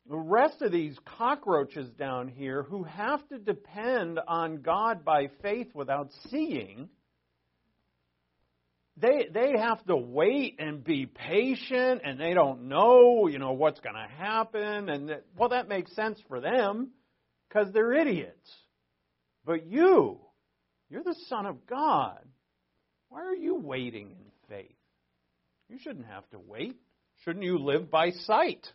The 0.09 0.17
rest 0.17 0.63
of 0.63 0.73
these 0.73 0.97
cockroaches 1.19 1.91
down 1.91 2.29
here 2.29 2.63
who 2.63 2.85
have 2.85 3.27
to 3.29 3.39
depend 3.39 4.21
on 4.27 4.63
God 4.63 5.05
by 5.05 5.29
faith 5.43 5.69
without 5.75 6.11
seeing, 6.31 6.89
they 8.97 9.27
they 9.33 9.53
have 9.59 9.85
to 9.87 9.97
wait 9.97 10.57
and 10.59 10.83
be 10.83 11.07
patient 11.07 12.03
and 12.05 12.19
they 12.19 12.35
don't 12.35 12.69
know, 12.69 13.27
you 13.27 13.39
know, 13.39 13.53
what's 13.53 13.81
going 13.81 13.95
to 13.95 14.15
happen 14.17 14.89
and 14.89 15.09
that, 15.11 15.25
well 15.37 15.51
that 15.51 15.69
makes 15.69 15.95
sense 15.95 16.21
for 16.29 16.41
them 16.41 16.91
cuz 17.51 17.69
they're 17.73 17.93
idiots. 17.93 18.51
But 19.45 19.67
you 19.67 20.21
you're 20.89 21.05
the 21.05 21.17
Son 21.29 21.47
of 21.47 21.67
God. 21.67 22.21
Why 23.09 23.23
are 23.23 23.35
you 23.35 23.57
waiting 23.57 24.11
in 24.11 24.31
faith? 24.49 24.77
You 25.69 25.79
shouldn't 25.79 26.07
have 26.07 26.29
to 26.31 26.39
wait. 26.39 26.77
Shouldn't 27.25 27.45
you 27.45 27.59
live 27.59 27.91
by 27.91 28.11
sight? 28.11 28.67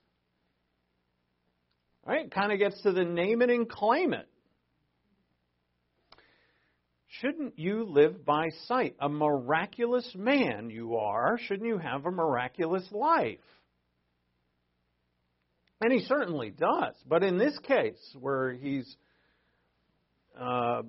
Right? 2.05 2.25
It 2.25 2.31
kind 2.31 2.51
of 2.51 2.59
gets 2.59 2.81
to 2.81 2.91
the 2.91 3.05
name 3.05 3.41
it 3.41 3.49
and 3.49 3.69
claim 3.69 4.13
it. 4.13 4.27
Shouldn't 7.21 7.57
you 7.59 7.85
live 7.85 8.25
by 8.25 8.49
sight? 8.65 8.95
A 8.99 9.07
miraculous 9.07 10.09
man 10.15 10.71
you 10.71 10.95
are. 10.95 11.37
Shouldn't 11.37 11.67
you 11.67 11.77
have 11.77 12.05
a 12.05 12.11
miraculous 12.11 12.87
life? 12.91 13.37
And 15.81 15.93
he 15.93 15.99
certainly 16.01 16.49
does. 16.49 16.95
But 17.07 17.23
in 17.23 17.37
this 17.37 17.57
case, 17.59 17.99
where 18.19 18.53
he's 18.53 18.95
uh, 20.39 20.81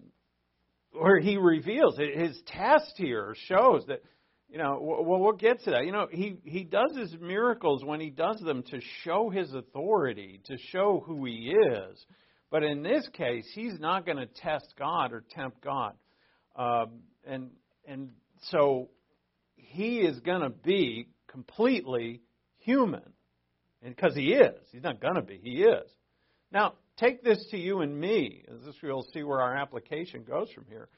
where 0.92 1.20
he 1.20 1.36
reveals 1.36 1.98
his 1.98 2.40
test 2.46 2.92
here 2.96 3.34
shows 3.48 3.84
that 3.88 4.02
you 4.48 4.58
know 4.58 4.78
well 4.80 5.20
we'll 5.20 5.32
get 5.32 5.62
to 5.64 5.70
that 5.70 5.84
you 5.84 5.92
know 5.92 6.06
he 6.10 6.36
he 6.44 6.64
does 6.64 6.94
his 6.96 7.14
miracles 7.20 7.82
when 7.84 8.00
he 8.00 8.10
does 8.10 8.38
them 8.40 8.62
to 8.64 8.80
show 9.02 9.30
his 9.30 9.52
authority 9.54 10.40
to 10.44 10.56
show 10.70 11.02
who 11.04 11.24
he 11.24 11.54
is 11.54 12.06
but 12.50 12.62
in 12.62 12.82
this 12.82 13.08
case 13.14 13.50
he's 13.54 13.80
not 13.80 14.04
going 14.04 14.18
to 14.18 14.26
test 14.26 14.74
god 14.78 15.12
or 15.12 15.24
tempt 15.34 15.62
god 15.62 15.94
um, 16.56 17.00
and 17.26 17.50
and 17.86 18.10
so 18.50 18.88
he 19.56 19.98
is 19.98 20.20
going 20.20 20.42
to 20.42 20.50
be 20.50 21.08
completely 21.28 22.20
human 22.58 23.02
and 23.82 23.94
because 23.94 24.14
he 24.14 24.32
is 24.32 24.60
he's 24.70 24.82
not 24.82 25.00
going 25.00 25.14
to 25.14 25.22
be 25.22 25.38
he 25.42 25.62
is 25.62 25.90
now 26.52 26.74
take 26.98 27.22
this 27.24 27.44
to 27.50 27.58
you 27.58 27.80
and 27.80 27.98
me, 27.98 28.44
this 28.64 28.74
we'll 28.82 29.06
see 29.12 29.22
where 29.22 29.40
our 29.40 29.56
application 29.56 30.24
goes 30.24 30.50
from 30.52 30.66
here. 30.68 30.88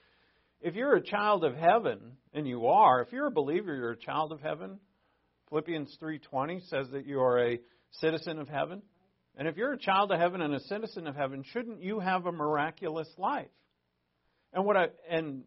If 0.60 0.74
you're 0.74 0.96
a 0.96 1.02
child 1.02 1.44
of 1.44 1.54
heaven, 1.54 2.00
and 2.32 2.46
you 2.46 2.66
are, 2.66 3.02
if 3.02 3.12
you're 3.12 3.26
a 3.26 3.32
believer, 3.32 3.74
you're 3.74 3.92
a 3.92 3.96
child 3.96 4.32
of 4.32 4.40
heaven. 4.40 4.78
Philippians 5.48 5.96
3:20 6.00 6.68
says 6.68 6.88
that 6.90 7.06
you 7.06 7.20
are 7.20 7.38
a 7.38 7.60
citizen 7.90 8.38
of 8.38 8.48
heaven. 8.48 8.82
And 9.36 9.48
if 9.48 9.56
you're 9.56 9.72
a 9.72 9.78
child 9.78 10.10
of 10.12 10.18
heaven 10.18 10.40
and 10.40 10.54
a 10.54 10.60
citizen 10.60 11.06
of 11.06 11.16
heaven, 11.16 11.42
shouldn't 11.42 11.80
you 11.80 12.00
have 12.00 12.26
a 12.26 12.32
miraculous 12.32 13.08
life? 13.18 13.50
And 14.54 14.64
what 14.64 14.76
I 14.76 14.86
and 15.10 15.42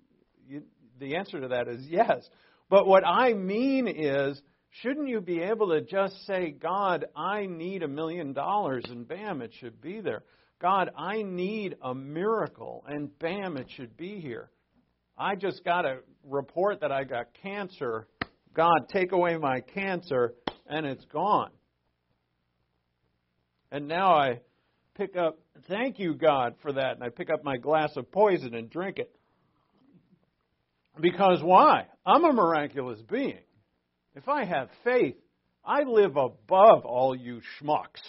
you, 0.48 0.64
the 1.00 1.16
answer 1.16 1.40
to 1.42 1.48
that 1.50 1.68
is 1.68 1.86
yes. 1.88 2.28
But 2.70 2.86
what 2.86 3.06
I 3.06 3.34
mean 3.34 3.88
is 3.88 4.42
shouldn't 4.82 5.08
you 5.08 5.22
be 5.22 5.40
able 5.42 5.70
to 5.70 5.82
just 5.82 6.26
say, 6.26 6.52
God, 6.52 7.06
I 7.16 7.46
need 7.46 7.84
a 7.84 7.88
million 7.88 8.34
dollars, 8.34 8.84
and 8.90 9.08
bam, 9.08 9.42
it 9.42 9.52
should 9.60 9.82
be 9.82 10.02
there? 10.02 10.24
God, 10.60 10.90
I 10.98 11.22
need 11.22 11.76
a 11.82 11.94
miracle, 11.94 12.84
and 12.88 13.18
bam, 13.20 13.58
it 13.58 13.68
should 13.76 13.96
be 13.96 14.20
here. 14.20 14.50
I 15.18 15.36
just 15.36 15.64
got 15.64 15.86
a 15.86 16.00
report 16.24 16.82
that 16.82 16.92
I 16.92 17.04
got 17.04 17.28
cancer. 17.42 18.08
God, 18.54 18.90
take 18.92 19.12
away 19.12 19.38
my 19.38 19.62
cancer, 19.62 20.34
and 20.68 20.86
it's 20.86 21.06
gone. 21.06 21.52
And 23.72 23.88
now 23.88 24.16
I 24.16 24.42
pick 24.96 25.16
up, 25.16 25.40
thank 25.68 26.00
you, 26.00 26.14
God, 26.14 26.56
for 26.62 26.74
that, 26.74 26.96
and 26.96 27.04
I 27.04 27.10
pick 27.10 27.30
up 27.30 27.44
my 27.44 27.58
glass 27.58 27.96
of 27.96 28.12
poison 28.12 28.54
and 28.54 28.70
drink 28.70 29.00
it. 29.00 29.14
Because 31.00 31.42
why? 31.44 31.88
I'm 32.06 32.24
a 32.26 32.34
miraculous 32.34 33.00
being. 33.02 33.40
If 34.16 34.28
I 34.28 34.46
have 34.46 34.70
faith, 34.84 35.16
I 35.64 35.84
live 35.84 36.16
above 36.16 36.86
all 36.86 37.16
you 37.16 37.42
schmucks, 37.62 38.02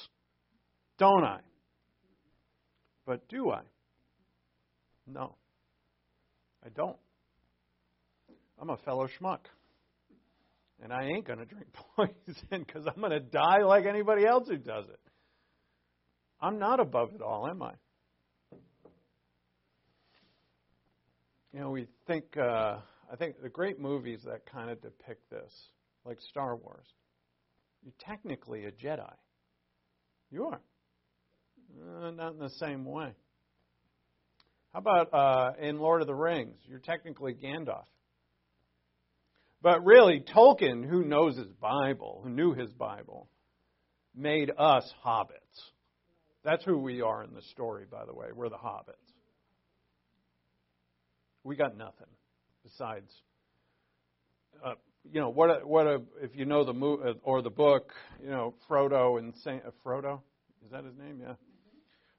don't 0.99 1.25
I? 1.25 1.41
But 3.05 3.29
do 3.29 3.51
I? 3.51 3.63
No, 5.07 5.35
I 6.65 6.69
don't. 6.71 6.97
I'm 8.61 8.71
a 8.71 8.77
fellow 8.79 9.09
schmuck. 9.21 9.41
And 10.83 10.93
I 10.93 11.05
ain't 11.05 11.27
going 11.27 11.41
to 11.41 11.45
drink 11.45 11.67
poison 11.97 12.15
because 12.51 12.85
I'm 12.87 13.01
going 13.01 13.13
to 13.13 13.21
die 13.21 13.63
like 13.65 13.85
anybody 13.87 14.25
else 14.25 14.49
who 14.49 14.57
does 14.57 14.85
it. 14.89 15.01
I'm 16.41 16.59
not 16.59 16.81
above 16.81 17.15
it 17.15 17.23
all, 17.23 17.49
am 17.49 17.63
I? 17.63 17.73
You 21.53 21.61
know, 21.61 21.71
we 21.71 21.87
think, 22.07 22.37
uh, 22.37 22.79
I 23.11 23.17
think 23.19 23.41
the 23.43 23.49
great 23.49 23.81
movies 23.81 24.21
that 24.27 24.47
kind 24.47 24.71
of 24.71 24.81
depict 24.81 25.29
this 25.31 25.53
like 26.05 26.21
Star 26.31 26.57
Wars. 26.57 26.87
You're 27.83 27.95
technically 27.99 28.67
a 28.67 28.71
Jedi. 28.71 29.13
You 30.31 30.47
are. 30.47 30.61
Uh, 32.07 32.11
not 32.11 32.35
in 32.35 32.39
the 32.39 32.51
same 32.51 32.85
way. 32.85 33.13
How 34.73 34.81
about 34.81 35.15
uh, 35.15 35.53
in 35.61 35.79
Lord 35.79 36.03
of 36.03 36.07
the 36.07 36.15
Rings? 36.15 36.57
You're 36.67 36.79
technically 36.79 37.35
Gandalf. 37.35 37.87
But 39.63 39.85
really, 39.85 40.21
Tolkien, 40.35 40.89
who 40.89 41.05
knows 41.05 41.37
his 41.37 41.53
Bible, 41.61 42.21
who 42.23 42.31
knew 42.31 42.55
his 42.55 42.73
Bible, 42.73 43.29
made 44.15 44.53
us 44.57 44.93
hobbits. 45.05 45.73
That's 46.49 46.65
who 46.65 46.79
we 46.79 47.03
are 47.03 47.23
in 47.25 47.35
the 47.35 47.43
story, 47.43 47.85
by 47.85 48.07
the 48.07 48.15
way. 48.15 48.29
We're 48.35 48.49
the 48.49 48.57
hobbits. 48.57 48.95
We 51.45 51.57
got 51.57 51.77
nothing 51.77 52.07
besides 52.63 53.13
uh, 54.65 54.73
you 55.13 55.21
know 55.21 55.29
what 55.29 55.51
a, 55.51 55.67
what 55.67 55.87
a 55.87 56.01
if 56.23 56.35
you 56.35 56.47
know 56.47 56.65
the 56.65 56.73
mo- 56.73 57.01
uh, 57.05 57.13
or 57.23 57.43
the 57.43 57.51
book 57.51 57.93
you 58.23 58.31
know 58.31 58.55
Frodo 58.67 59.19
and 59.19 59.35
Sam 59.45 59.61
uh, 59.67 59.71
Frodo? 59.85 60.23
Is 60.65 60.71
that 60.71 60.85
his 60.85 60.97
name? 60.97 61.21
Yeah. 61.21 61.35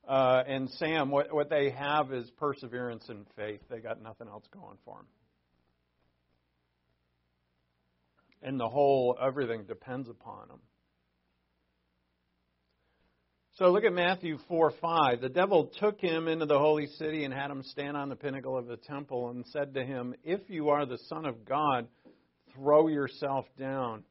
Uh, 0.07 0.43
and 0.45 0.69
Sam 0.77 1.09
what 1.09 1.33
what 1.33 1.49
they 1.49 1.71
have 1.71 2.13
is 2.13 2.29
perseverance 2.37 3.05
and 3.09 3.25
faith. 3.35 3.61
They 3.67 3.79
got 3.79 3.99
nothing 3.99 4.27
else 4.27 4.45
going 4.53 4.77
for 4.85 4.97
them 4.97 5.07
and 8.43 8.59
the 8.59 8.69
whole 8.69 9.17
everything 9.19 9.63
depends 9.63 10.07
upon 10.07 10.49
them 10.49 10.59
so 13.59 13.71
look 13.71 13.83
at 13.83 13.91
Matthew 13.91 14.37
4 14.47 14.71
5. 14.81 15.19
The 15.19 15.27
devil 15.27 15.69
took 15.81 15.99
him 15.99 16.29
into 16.29 16.45
the 16.45 16.57
holy 16.57 16.87
city 16.97 17.25
and 17.25 17.33
had 17.33 17.51
him 17.51 17.61
stand 17.61 17.97
on 17.97 18.07
the 18.07 18.15
pinnacle 18.15 18.57
of 18.57 18.67
the 18.67 18.77
temple 18.77 19.31
and 19.31 19.45
said 19.47 19.73
to 19.73 19.83
him, 19.83 20.15
If 20.23 20.49
you 20.49 20.69
are 20.69 20.85
the 20.85 20.97
Son 21.09 21.25
of 21.25 21.43
God, 21.43 21.89
throw 22.55 22.87
yourself 22.87 23.45
down. 23.59 24.03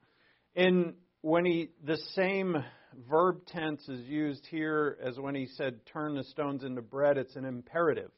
And 0.54 0.92
when 1.22 1.46
he, 1.46 1.70
the 1.82 1.96
same 2.14 2.62
verb 3.08 3.46
tense 3.46 3.88
is 3.88 4.00
used 4.06 4.44
here 4.50 4.98
as 5.02 5.18
when 5.18 5.34
he 5.34 5.46
said, 5.46 5.80
turn 5.86 6.14
the 6.14 6.24
stones 6.24 6.62
into 6.62 6.82
bread, 6.82 7.16
it's 7.16 7.34
an 7.34 7.46
imperative. 7.46 8.10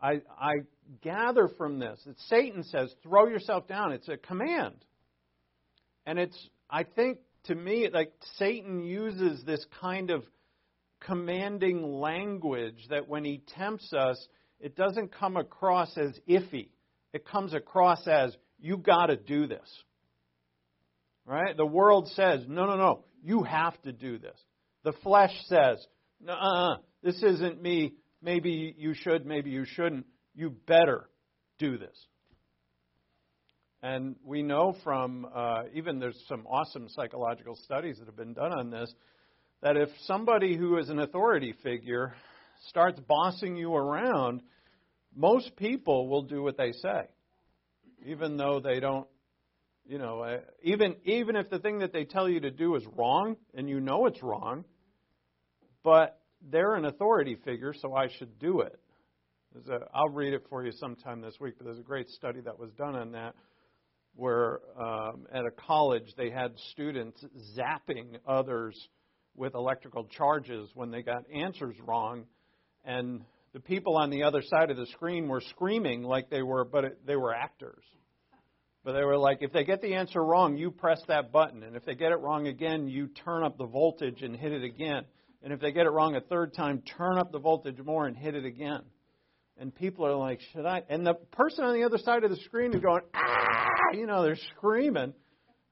I, 0.00 0.20
I 0.38 0.52
gather 1.02 1.48
from 1.58 1.80
this 1.80 2.00
that 2.06 2.20
Satan 2.28 2.62
says, 2.62 2.94
throw 3.02 3.26
yourself 3.26 3.66
down. 3.66 3.92
It's 3.92 4.08
a 4.08 4.16
command. 4.16 4.76
And 6.06 6.20
it's, 6.20 6.48
I 6.70 6.84
think, 6.84 7.18
to 7.46 7.54
me, 7.56 7.88
like 7.92 8.12
Satan 8.38 8.84
uses 8.84 9.42
this 9.44 9.64
kind 9.80 10.10
of 10.10 10.22
commanding 11.00 11.82
language 11.82 12.86
that 12.90 13.08
when 13.08 13.24
he 13.24 13.42
tempts 13.56 13.92
us, 13.92 14.24
it 14.60 14.76
doesn't 14.76 15.12
come 15.12 15.36
across 15.36 15.96
as 15.96 16.18
iffy. 16.28 16.70
It 17.12 17.26
comes 17.26 17.54
across 17.54 18.06
as, 18.06 18.36
you 18.58 18.76
got 18.76 19.06
to 19.06 19.16
do 19.16 19.46
this. 19.46 19.68
Right? 21.24 21.56
The 21.56 21.66
world 21.66 22.08
says, 22.08 22.44
no, 22.48 22.66
no, 22.66 22.76
no, 22.76 23.04
you 23.22 23.42
have 23.42 23.80
to 23.82 23.92
do 23.92 24.18
this. 24.18 24.38
The 24.84 24.92
flesh 25.02 25.32
says, 25.46 25.84
uh, 26.28 26.76
this 27.02 27.22
isn't 27.22 27.60
me. 27.60 27.94
Maybe 28.22 28.74
you 28.78 28.94
should, 28.94 29.26
maybe 29.26 29.50
you 29.50 29.64
shouldn't. 29.64 30.06
you 30.34 30.50
better 30.66 31.08
do 31.58 31.78
this. 31.78 31.96
And 33.82 34.16
we 34.24 34.42
know 34.42 34.76
from 34.82 35.26
uh, 35.34 35.62
even 35.74 35.98
there's 35.98 36.20
some 36.28 36.46
awesome 36.46 36.88
psychological 36.88 37.56
studies 37.64 37.98
that 37.98 38.06
have 38.06 38.16
been 38.16 38.32
done 38.32 38.52
on 38.52 38.70
this 38.70 38.92
that 39.62 39.76
if 39.76 39.88
somebody 40.04 40.56
who 40.56 40.78
is 40.78 40.88
an 40.88 40.98
authority 40.98 41.54
figure 41.62 42.14
starts 42.68 43.00
bossing 43.00 43.56
you 43.56 43.74
around, 43.74 44.42
most 45.14 45.56
people 45.56 46.08
will 46.08 46.22
do 46.22 46.42
what 46.42 46.56
they 46.56 46.72
say, 46.72 47.08
even 48.04 48.36
though 48.36 48.60
they 48.60 48.80
don't. 48.80 49.06
You 49.88 49.98
know, 49.98 50.20
uh, 50.20 50.38
even 50.64 50.96
even 51.04 51.36
if 51.36 51.48
the 51.48 51.60
thing 51.60 51.78
that 51.78 51.92
they 51.92 52.04
tell 52.04 52.28
you 52.28 52.40
to 52.40 52.50
do 52.50 52.74
is 52.74 52.82
wrong 52.96 53.36
and 53.54 53.68
you 53.68 53.78
know 53.78 54.06
it's 54.06 54.20
wrong, 54.20 54.64
but 55.84 56.20
they're 56.50 56.74
an 56.74 56.84
authority 56.84 57.36
figure, 57.44 57.72
so 57.72 57.94
I 57.94 58.08
should 58.18 58.36
do 58.40 58.62
it. 58.62 58.80
A, 59.70 59.78
I'll 59.94 60.08
read 60.08 60.34
it 60.34 60.44
for 60.50 60.64
you 60.64 60.72
sometime 60.72 61.20
this 61.20 61.36
week, 61.40 61.54
but 61.56 61.64
there's 61.64 61.78
a 61.78 61.82
great 61.82 62.08
study 62.08 62.40
that 62.40 62.58
was 62.58 62.72
done 62.72 62.96
on 62.96 63.12
that 63.12 63.36
where 64.16 64.60
um, 64.78 65.26
at 65.32 65.44
a 65.44 65.50
college 65.50 66.14
they 66.16 66.30
had 66.30 66.52
students 66.72 67.24
zapping 67.56 68.16
others 68.26 68.76
with 69.36 69.54
electrical 69.54 70.04
charges 70.04 70.70
when 70.74 70.90
they 70.90 71.02
got 71.02 71.24
answers 71.32 71.76
wrong, 71.84 72.24
and 72.84 73.22
the 73.52 73.60
people 73.60 73.96
on 73.96 74.10
the 74.10 74.22
other 74.22 74.42
side 74.42 74.70
of 74.70 74.76
the 74.76 74.86
screen 74.86 75.28
were 75.28 75.40
screaming 75.40 76.02
like 76.02 76.30
they 76.30 76.42
were, 76.42 76.64
but 76.64 76.84
it, 76.84 77.06
they 77.06 77.16
were 77.16 77.34
actors. 77.34 77.82
But 78.84 78.92
they 78.92 79.04
were 79.04 79.18
like, 79.18 79.38
if 79.40 79.52
they 79.52 79.64
get 79.64 79.82
the 79.82 79.94
answer 79.94 80.22
wrong, 80.22 80.56
you 80.56 80.70
press 80.70 81.00
that 81.08 81.32
button, 81.32 81.62
and 81.62 81.74
if 81.74 81.84
they 81.84 81.94
get 81.94 82.12
it 82.12 82.20
wrong 82.20 82.46
again, 82.46 82.86
you 82.86 83.08
turn 83.08 83.42
up 83.42 83.58
the 83.58 83.66
voltage 83.66 84.22
and 84.22 84.36
hit 84.36 84.52
it 84.52 84.62
again. 84.62 85.04
And 85.42 85.52
if 85.52 85.60
they 85.60 85.72
get 85.72 85.86
it 85.86 85.90
wrong 85.90 86.14
a 86.16 86.20
third 86.20 86.54
time, 86.54 86.82
turn 86.96 87.18
up 87.18 87.32
the 87.32 87.38
voltage 87.38 87.78
more 87.78 88.06
and 88.06 88.16
hit 88.16 88.34
it 88.34 88.44
again. 88.44 88.82
And 89.58 89.74
people 89.74 90.06
are 90.06 90.14
like, 90.14 90.40
should 90.52 90.66
I? 90.66 90.82
And 90.88 91.06
the 91.06 91.14
person 91.14 91.64
on 91.64 91.74
the 91.74 91.84
other 91.84 91.98
side 91.98 92.24
of 92.24 92.30
the 92.30 92.36
screen 92.44 92.74
is 92.74 92.80
going, 92.80 93.02
ah, 93.14 93.66
you 93.94 94.06
know, 94.06 94.22
they're 94.22 94.38
screaming. 94.56 95.14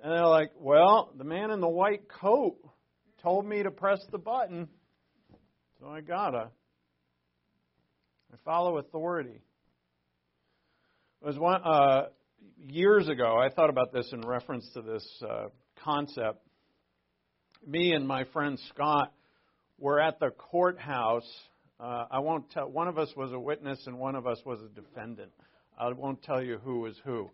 And 0.00 0.12
they're 0.12 0.26
like, 0.26 0.52
well, 0.58 1.12
the 1.16 1.24
man 1.24 1.50
in 1.50 1.60
the 1.60 1.68
white 1.68 2.08
coat 2.08 2.56
told 3.24 3.46
me 3.46 3.62
to 3.62 3.70
press 3.70 4.04
the 4.12 4.18
button, 4.18 4.68
so 5.80 5.88
I 5.88 6.02
gotta. 6.02 6.50
I 8.30 8.36
follow 8.44 8.76
authority. 8.76 9.40
It 11.22 11.26
was 11.26 11.38
one 11.38 11.62
uh, 11.64 12.08
years 12.68 13.08
ago. 13.08 13.38
I 13.38 13.48
thought 13.48 13.70
about 13.70 13.94
this 13.94 14.06
in 14.12 14.20
reference 14.20 14.68
to 14.74 14.82
this 14.82 15.22
uh, 15.26 15.46
concept. 15.82 16.46
Me 17.66 17.94
and 17.94 18.06
my 18.06 18.24
friend 18.24 18.58
Scott 18.68 19.14
were 19.78 19.98
at 19.98 20.20
the 20.20 20.28
courthouse. 20.28 21.26
Uh, 21.80 22.04
I 22.10 22.18
won't 22.18 22.50
tell. 22.50 22.70
One 22.70 22.88
of 22.88 22.98
us 22.98 23.08
was 23.16 23.32
a 23.32 23.40
witness 23.40 23.86
and 23.86 23.98
one 23.98 24.16
of 24.16 24.26
us 24.26 24.38
was 24.44 24.60
a 24.60 24.68
defendant. 24.68 25.32
I 25.78 25.90
won't 25.92 26.22
tell 26.22 26.42
you 26.42 26.58
who 26.62 26.80
was 26.80 26.94
who. 27.06 27.30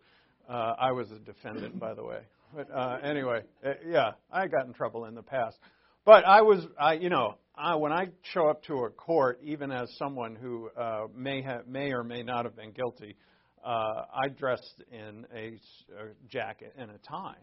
Uh, 0.48 0.74
I 0.79 0.92
was 0.92 1.11
a 1.11 1.18
defendant, 1.18 1.81
by 1.81 1.94
the 1.94 2.05
way. 2.05 2.20
But 2.55 2.70
uh, 2.72 2.98
anyway, 3.03 3.42
uh, 3.66 3.72
yeah, 3.88 4.12
I 4.33 4.46
got 4.46 4.66
in 4.66 4.72
trouble 4.72 5.07
in 5.07 5.16
the 5.16 5.22
past. 5.22 5.57
But 6.05 6.25
I 6.25 6.43
was, 6.43 6.67
I, 6.79 6.95
you 6.95 7.11
know, 7.11 7.37
I, 7.55 7.75
when 7.77 7.93
I 7.93 8.09
show 8.33 8.49
up 8.49 8.63
to 8.65 8.85
a 8.85 8.91
court, 8.91 9.39
even 9.43 9.71
as 9.71 9.89
someone 9.99 10.35
who 10.35 10.71
uh, 10.71 11.07
may 11.15 11.43
have, 11.43 11.67
may 11.67 11.93
or 11.93 12.03
may 12.03 12.23
not 12.23 12.45
have 12.47 12.57
been 12.57 12.73
guilty, 12.73 13.17
uh, 13.65 14.05
I 14.15 14.29
dressed 14.29 14.83
in 14.91 15.27
a, 15.35 15.59
a 15.99 16.29
jacket 16.29 16.75
and 16.79 16.91
a 16.91 16.99
tie, 16.99 17.37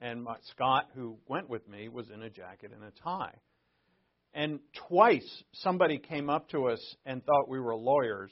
and 0.00 0.22
my, 0.22 0.36
Scott, 0.52 0.88
who 0.94 1.16
went 1.26 1.50
with 1.50 1.68
me, 1.68 1.88
was 1.88 2.06
in 2.14 2.22
a 2.22 2.30
jacket 2.30 2.70
and 2.72 2.84
a 2.84 2.92
tie. 3.02 3.34
And 4.34 4.60
twice 4.88 5.42
somebody 5.54 5.98
came 5.98 6.30
up 6.30 6.48
to 6.50 6.66
us 6.66 6.80
and 7.04 7.24
thought 7.24 7.48
we 7.48 7.58
were 7.58 7.74
lawyers 7.74 8.30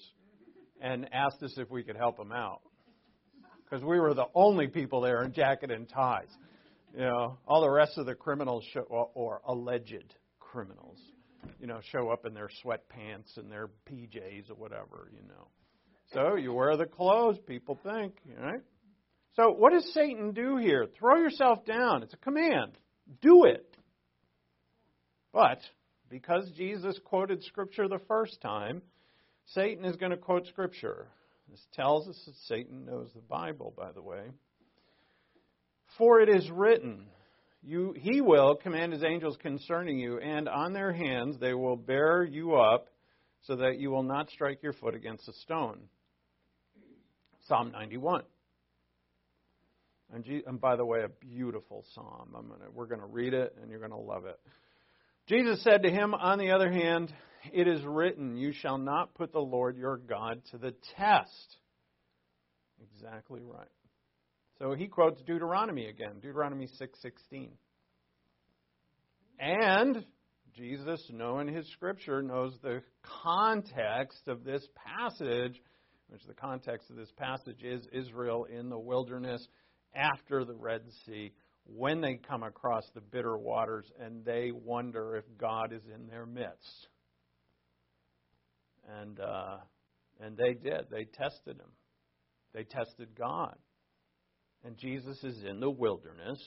and 0.80 1.08
asked 1.12 1.42
us 1.42 1.54
if 1.56 1.68
we 1.68 1.82
could 1.82 1.96
help 1.96 2.16
them 2.16 2.30
out 2.30 2.60
because 3.64 3.84
we 3.84 3.98
were 3.98 4.14
the 4.14 4.26
only 4.34 4.68
people 4.68 5.00
there 5.00 5.24
in 5.24 5.32
jacket 5.32 5.70
and 5.70 5.88
ties. 5.88 6.28
You 6.96 7.02
know, 7.02 7.36
all 7.46 7.60
the 7.60 7.70
rest 7.70 7.98
of 7.98 8.06
the 8.06 8.14
criminals 8.14 8.64
show, 8.72 8.80
or, 8.80 9.10
or 9.14 9.42
alleged 9.46 10.14
criminals, 10.40 10.98
you 11.60 11.66
know, 11.66 11.80
show 11.92 12.08
up 12.08 12.24
in 12.24 12.32
their 12.32 12.48
sweatpants 12.64 13.36
and 13.36 13.52
their 13.52 13.68
PJs 13.90 14.50
or 14.50 14.54
whatever, 14.54 15.10
you 15.12 15.20
know. 15.28 15.48
So 16.14 16.36
you 16.36 16.54
wear 16.54 16.74
the 16.78 16.86
clothes, 16.86 17.36
people 17.46 17.78
think, 17.84 18.14
right? 18.40 18.62
So 19.34 19.50
what 19.50 19.74
does 19.74 19.92
Satan 19.92 20.32
do 20.32 20.56
here? 20.56 20.86
Throw 20.98 21.16
yourself 21.18 21.66
down. 21.66 22.02
It's 22.02 22.14
a 22.14 22.18
command. 22.18 22.78
Do 23.20 23.44
it. 23.44 23.76
But 25.34 25.60
because 26.08 26.50
Jesus 26.56 26.98
quoted 27.04 27.44
Scripture 27.44 27.88
the 27.88 28.00
first 28.08 28.40
time, 28.40 28.80
Satan 29.48 29.84
is 29.84 29.96
going 29.96 30.12
to 30.12 30.16
quote 30.16 30.46
Scripture. 30.46 31.08
This 31.50 31.60
tells 31.74 32.08
us 32.08 32.18
that 32.24 32.36
Satan 32.46 32.86
knows 32.86 33.10
the 33.14 33.20
Bible, 33.20 33.74
by 33.76 33.92
the 33.92 34.00
way. 34.00 34.22
For 35.98 36.20
it 36.20 36.28
is 36.28 36.50
written, 36.50 37.06
you, 37.62 37.94
He 37.96 38.20
will 38.20 38.56
command 38.56 38.92
His 38.92 39.04
angels 39.04 39.36
concerning 39.40 39.98
you, 39.98 40.18
and 40.18 40.48
on 40.48 40.72
their 40.72 40.92
hands 40.92 41.38
they 41.38 41.54
will 41.54 41.76
bear 41.76 42.24
you 42.24 42.54
up, 42.54 42.88
so 43.42 43.56
that 43.56 43.78
you 43.78 43.90
will 43.90 44.02
not 44.02 44.30
strike 44.30 44.62
your 44.62 44.72
foot 44.72 44.94
against 44.94 45.28
a 45.28 45.32
stone. 45.32 45.78
Psalm 47.46 47.70
91. 47.72 48.22
And, 50.12 50.24
and 50.46 50.60
by 50.60 50.76
the 50.76 50.84
way, 50.84 51.02
a 51.02 51.08
beautiful 51.08 51.84
psalm. 51.94 52.30
Gonna, 52.32 52.70
we're 52.72 52.86
going 52.86 53.00
to 53.00 53.06
read 53.06 53.34
it, 53.34 53.56
and 53.60 53.70
you're 53.70 53.80
going 53.80 53.90
to 53.90 53.96
love 53.96 54.24
it. 54.26 54.38
Jesus 55.28 55.62
said 55.62 55.82
to 55.82 55.90
him, 55.90 56.14
on 56.14 56.38
the 56.38 56.52
other 56.52 56.70
hand, 56.70 57.12
it 57.52 57.66
is 57.66 57.84
written, 57.84 58.36
You 58.36 58.52
shall 58.52 58.78
not 58.78 59.14
put 59.14 59.32
the 59.32 59.40
Lord 59.40 59.76
your 59.76 59.96
God 59.96 60.42
to 60.52 60.58
the 60.58 60.74
test. 60.96 61.56
Exactly 62.94 63.40
right. 63.42 63.66
So 64.58 64.74
he 64.74 64.88
quotes 64.88 65.20
Deuteronomy 65.22 65.86
again, 65.86 66.20
Deuteronomy 66.20 66.66
6:16. 66.66 67.56
and 69.38 70.06
Jesus, 70.54 71.10
knowing 71.10 71.48
his 71.48 71.70
scripture, 71.72 72.22
knows 72.22 72.58
the 72.62 72.82
context 73.02 74.26
of 74.26 74.42
this 74.42 74.66
passage, 74.74 75.60
which 76.08 76.24
the 76.24 76.32
context 76.32 76.88
of 76.88 76.96
this 76.96 77.12
passage 77.12 77.62
is 77.62 77.86
Israel 77.92 78.44
in 78.46 78.70
the 78.70 78.78
wilderness 78.78 79.46
after 79.94 80.46
the 80.46 80.54
Red 80.54 80.90
Sea, 81.04 81.34
when 81.66 82.00
they 82.00 82.14
come 82.14 82.42
across 82.42 82.88
the 82.94 83.02
bitter 83.02 83.36
waters 83.36 83.92
and 84.00 84.24
they 84.24 84.50
wonder 84.52 85.16
if 85.16 85.24
God 85.36 85.74
is 85.74 85.82
in 85.94 86.06
their 86.06 86.24
midst 86.24 86.88
and 89.00 89.20
uh, 89.20 89.56
and 90.20 90.36
they 90.36 90.54
did. 90.54 90.86
They 90.90 91.04
tested 91.04 91.56
him. 91.56 91.72
They 92.54 92.64
tested 92.64 93.08
God. 93.18 93.56
And 94.66 94.76
Jesus 94.76 95.22
is 95.22 95.44
in 95.44 95.60
the 95.60 95.70
wilderness 95.70 96.42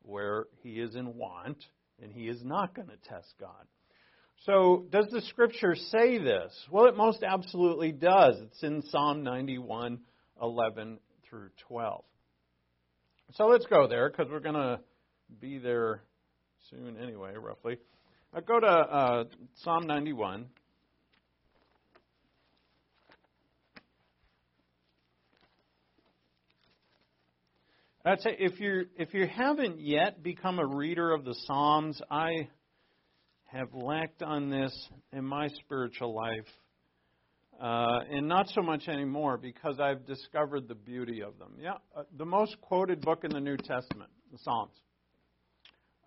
where 0.00 0.46
he 0.62 0.80
is 0.80 0.94
in 0.94 1.18
want, 1.18 1.62
and 2.02 2.10
he 2.10 2.26
is 2.26 2.42
not 2.42 2.74
going 2.74 2.88
to 2.88 2.96
test 3.06 3.34
God. 3.38 3.66
So, 4.46 4.86
does 4.90 5.08
the 5.10 5.20
scripture 5.22 5.74
say 5.74 6.16
this? 6.16 6.50
Well, 6.70 6.86
it 6.86 6.96
most 6.96 7.22
absolutely 7.22 7.92
does. 7.92 8.36
It's 8.40 8.62
in 8.62 8.82
Psalm 8.88 9.22
91, 9.22 9.98
11 10.40 10.98
through 11.28 11.50
12. 11.66 12.04
So 13.34 13.46
let's 13.48 13.66
go 13.66 13.86
there 13.86 14.08
because 14.08 14.30
we're 14.30 14.40
going 14.40 14.54
to 14.54 14.80
be 15.38 15.58
there 15.58 16.00
soon 16.70 16.96
anyway, 16.96 17.34
roughly. 17.36 17.76
I'll 18.32 18.40
go 18.40 18.60
to 18.60 18.66
uh, 18.66 19.24
Psalm 19.56 19.86
91. 19.86 20.46
I'd 28.08 28.22
say 28.22 28.36
if 28.38 28.58
you 28.58 28.86
if 28.96 29.12
you 29.12 29.26
haven't 29.26 29.80
yet 29.80 30.22
become 30.22 30.58
a 30.58 30.64
reader 30.64 31.12
of 31.12 31.26
the 31.26 31.34
Psalms, 31.44 32.00
I 32.10 32.48
have 33.48 33.74
lacked 33.74 34.22
on 34.22 34.48
this 34.48 34.72
in 35.12 35.26
my 35.26 35.48
spiritual 35.48 36.14
life, 36.14 36.46
uh, 37.60 37.98
and 38.10 38.26
not 38.26 38.48
so 38.48 38.62
much 38.62 38.88
anymore 38.88 39.36
because 39.36 39.78
I've 39.78 40.06
discovered 40.06 40.68
the 40.68 40.74
beauty 40.74 41.20
of 41.20 41.38
them. 41.38 41.52
Yeah, 41.60 41.74
uh, 41.94 42.04
the 42.16 42.24
most 42.24 42.58
quoted 42.62 43.02
book 43.02 43.24
in 43.24 43.30
the 43.30 43.40
New 43.40 43.58
Testament, 43.58 44.08
the 44.32 44.38
Psalms. 44.38 44.72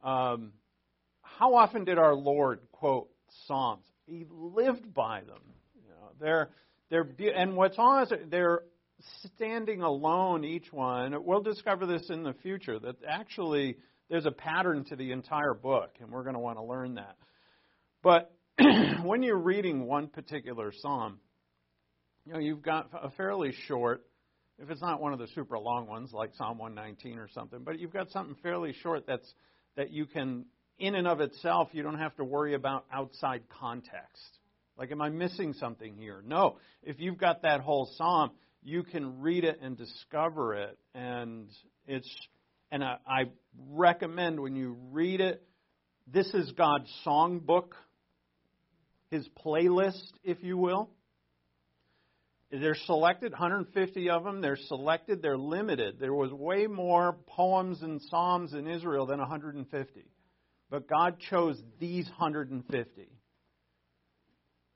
Um, 0.04 0.54
how 1.22 1.54
often 1.54 1.86
did 1.86 2.00
our 2.00 2.16
Lord 2.16 2.62
quote 2.72 3.10
Psalms? 3.46 3.86
He 4.08 4.26
lived 4.32 4.92
by 4.92 5.20
them. 5.20 5.42
You 5.76 5.90
know, 5.92 6.10
they're 6.20 6.50
they're 6.90 7.08
and 7.36 7.56
what's 7.56 7.76
awesome, 7.78 8.22
they're 8.32 8.64
standing 9.36 9.82
alone, 9.82 10.44
each 10.44 10.72
one, 10.72 11.16
we'll 11.26 11.42
discover 11.42 11.86
this 11.86 12.10
in 12.10 12.24
the 12.24 12.34
future 12.34 12.80
that 12.80 12.96
actually 13.08 13.78
there's 14.10 14.26
a 14.26 14.32
pattern 14.32 14.84
to 14.86 14.96
the 14.96 15.12
entire 15.12 15.54
book, 15.54 15.96
and 16.00 16.12
we're 16.12 16.24
going 16.24 16.36
to 16.36 16.40
want 16.40 16.58
to 16.58 16.64
learn 16.64 16.96
that. 16.96 17.16
But 18.04 18.34
when 19.04 19.24
you're 19.24 19.38
reading 19.38 19.86
one 19.86 20.08
particular 20.08 20.72
psalm, 20.82 21.20
you 22.26 22.34
know, 22.34 22.40
you've 22.40 22.62
got 22.62 22.90
a 22.94 23.10
fairly 23.12 23.54
short, 23.68 24.06
if 24.60 24.70
it's 24.70 24.82
not 24.82 25.02
one 25.02 25.14
of 25.14 25.20
the 25.20 25.28
super 25.34 25.58
long 25.58 25.88
ones 25.88 26.12
like 26.14 26.32
Psalm 26.36 26.58
119 26.58 27.18
or 27.18 27.28
something, 27.30 27.60
but 27.64 27.80
you've 27.80 27.94
got 27.94 28.12
something 28.12 28.36
fairly 28.44 28.74
short 28.84 29.06
that's 29.08 29.34
that 29.76 29.92
you 29.92 30.06
can, 30.06 30.46
in 30.78 30.96
and 30.96 31.08
of 31.08 31.22
itself, 31.22 31.70
you 31.72 31.82
don't 31.82 31.98
have 31.98 32.16
to 32.18 32.24
worry 32.24 32.54
about 32.54 32.86
outside 32.92 33.42
context. 33.60 34.38
Like, 34.78 34.92
am 34.92 35.02
I 35.02 35.10
missing 35.10 35.54
something 35.54 35.96
here? 35.96 36.22
No. 36.26 36.58
If 36.84 37.00
you've 37.00 37.18
got 37.18 37.44
that 37.44 37.62
whole 37.62 37.90
psalm, 37.98 38.32
you 38.64 38.84
can 38.84 39.22
read 39.22 39.44
it 39.44 39.60
and 39.62 39.78
discover 39.78 40.56
it. 40.56 40.78
And 40.94 41.50
it's, 41.88 42.10
and 42.72 42.84
I, 42.84 42.98
I 43.08 43.24
recommend 43.70 44.40
when 44.40 44.56
you 44.56 44.78
read 44.92 45.22
it, 45.22 45.44
this 46.08 46.28
is 46.34 46.52
God's 46.52 46.90
songbook, 47.06 47.72
his 49.10 49.28
playlist, 49.46 50.12
if 50.24 50.44
you 50.44 50.58
will. 50.58 50.90
They're 52.52 52.76
selected, 52.86 53.32
150 53.32 54.10
of 54.10 54.24
them. 54.26 54.42
They're 54.42 54.58
selected, 54.58 55.22
they're 55.22 55.38
limited. 55.38 56.00
There 56.00 56.14
was 56.14 56.32
way 56.34 56.68
more 56.68 57.16
poems 57.28 57.82
and 57.82 58.02
psalms 58.10 58.54
in 58.54 58.68
Israel 58.68 59.06
than 59.06 59.20
150. 59.20 60.06
But 60.70 60.88
God 60.88 61.18
chose 61.30 61.62
these 61.80 62.08
150. 62.08 63.10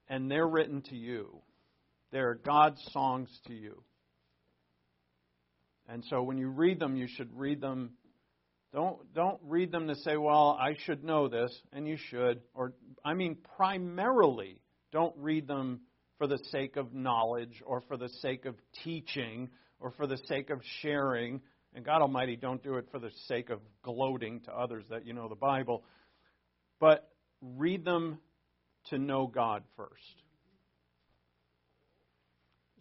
And 0.08 0.32
they're 0.32 0.48
written 0.48 0.84
to 0.84 0.96
you. 0.96 1.42
They're 2.16 2.36
God's 2.36 2.82
songs 2.94 3.28
to 3.48 3.54
you. 3.54 3.84
And 5.90 6.02
so 6.10 6.24
when 6.24 6.38
you 6.38 6.48
read 6.48 6.80
them, 6.80 6.96
you 6.96 7.10
should 7.10 7.38
read 7.38 7.60
them. 7.60 7.90
Don't, 8.72 9.14
don't 9.14 9.38
read 9.44 9.70
them 9.70 9.90
to 9.90 9.96
say, 9.96 10.16
well, 10.16 10.58
I 10.58 10.78
should 10.86 11.04
know 11.04 11.28
this, 11.28 11.54
and 11.74 11.86
you 11.86 11.98
should. 11.98 12.40
Or, 12.54 12.72
I 13.04 13.16
mean, 13.16 13.36
primarily, 13.58 14.62
don't 14.94 15.14
read 15.18 15.46
them 15.46 15.82
for 16.18 16.26
the 16.26 16.40
sake 16.54 16.78
of 16.78 16.94
knowledge 16.94 17.62
or 17.66 17.82
for 17.82 17.98
the 17.98 18.08
sake 18.22 18.46
of 18.46 18.56
teaching 18.86 19.50
or 19.82 19.92
for 19.92 20.08
the 20.08 20.20
sake 20.30 20.50
of 20.52 20.62
sharing. 20.80 21.42
And 21.74 21.84
God 21.84 22.02
Almighty, 22.02 22.38
don't 22.38 22.64
do 22.64 22.76
it 22.76 22.86
for 22.94 23.00
the 23.00 23.12
sake 23.28 23.50
of 23.50 23.60
gloating 23.84 24.40
to 24.46 24.54
others 24.54 24.86
that 24.90 25.06
you 25.06 25.12
know 25.12 25.28
the 25.28 25.36
Bible. 25.36 25.84
But 26.80 27.12
read 27.42 27.84
them 27.84 28.20
to 28.86 28.98
know 28.98 29.28
God 29.28 29.64
first. 29.76 30.22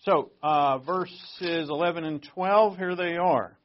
So, 0.04 0.32
uh, 0.42 0.78
verses 0.80 1.70
11 1.70 2.04
and 2.04 2.22
12, 2.34 2.76
here 2.76 2.94
they 2.94 3.16
are. 3.16 3.56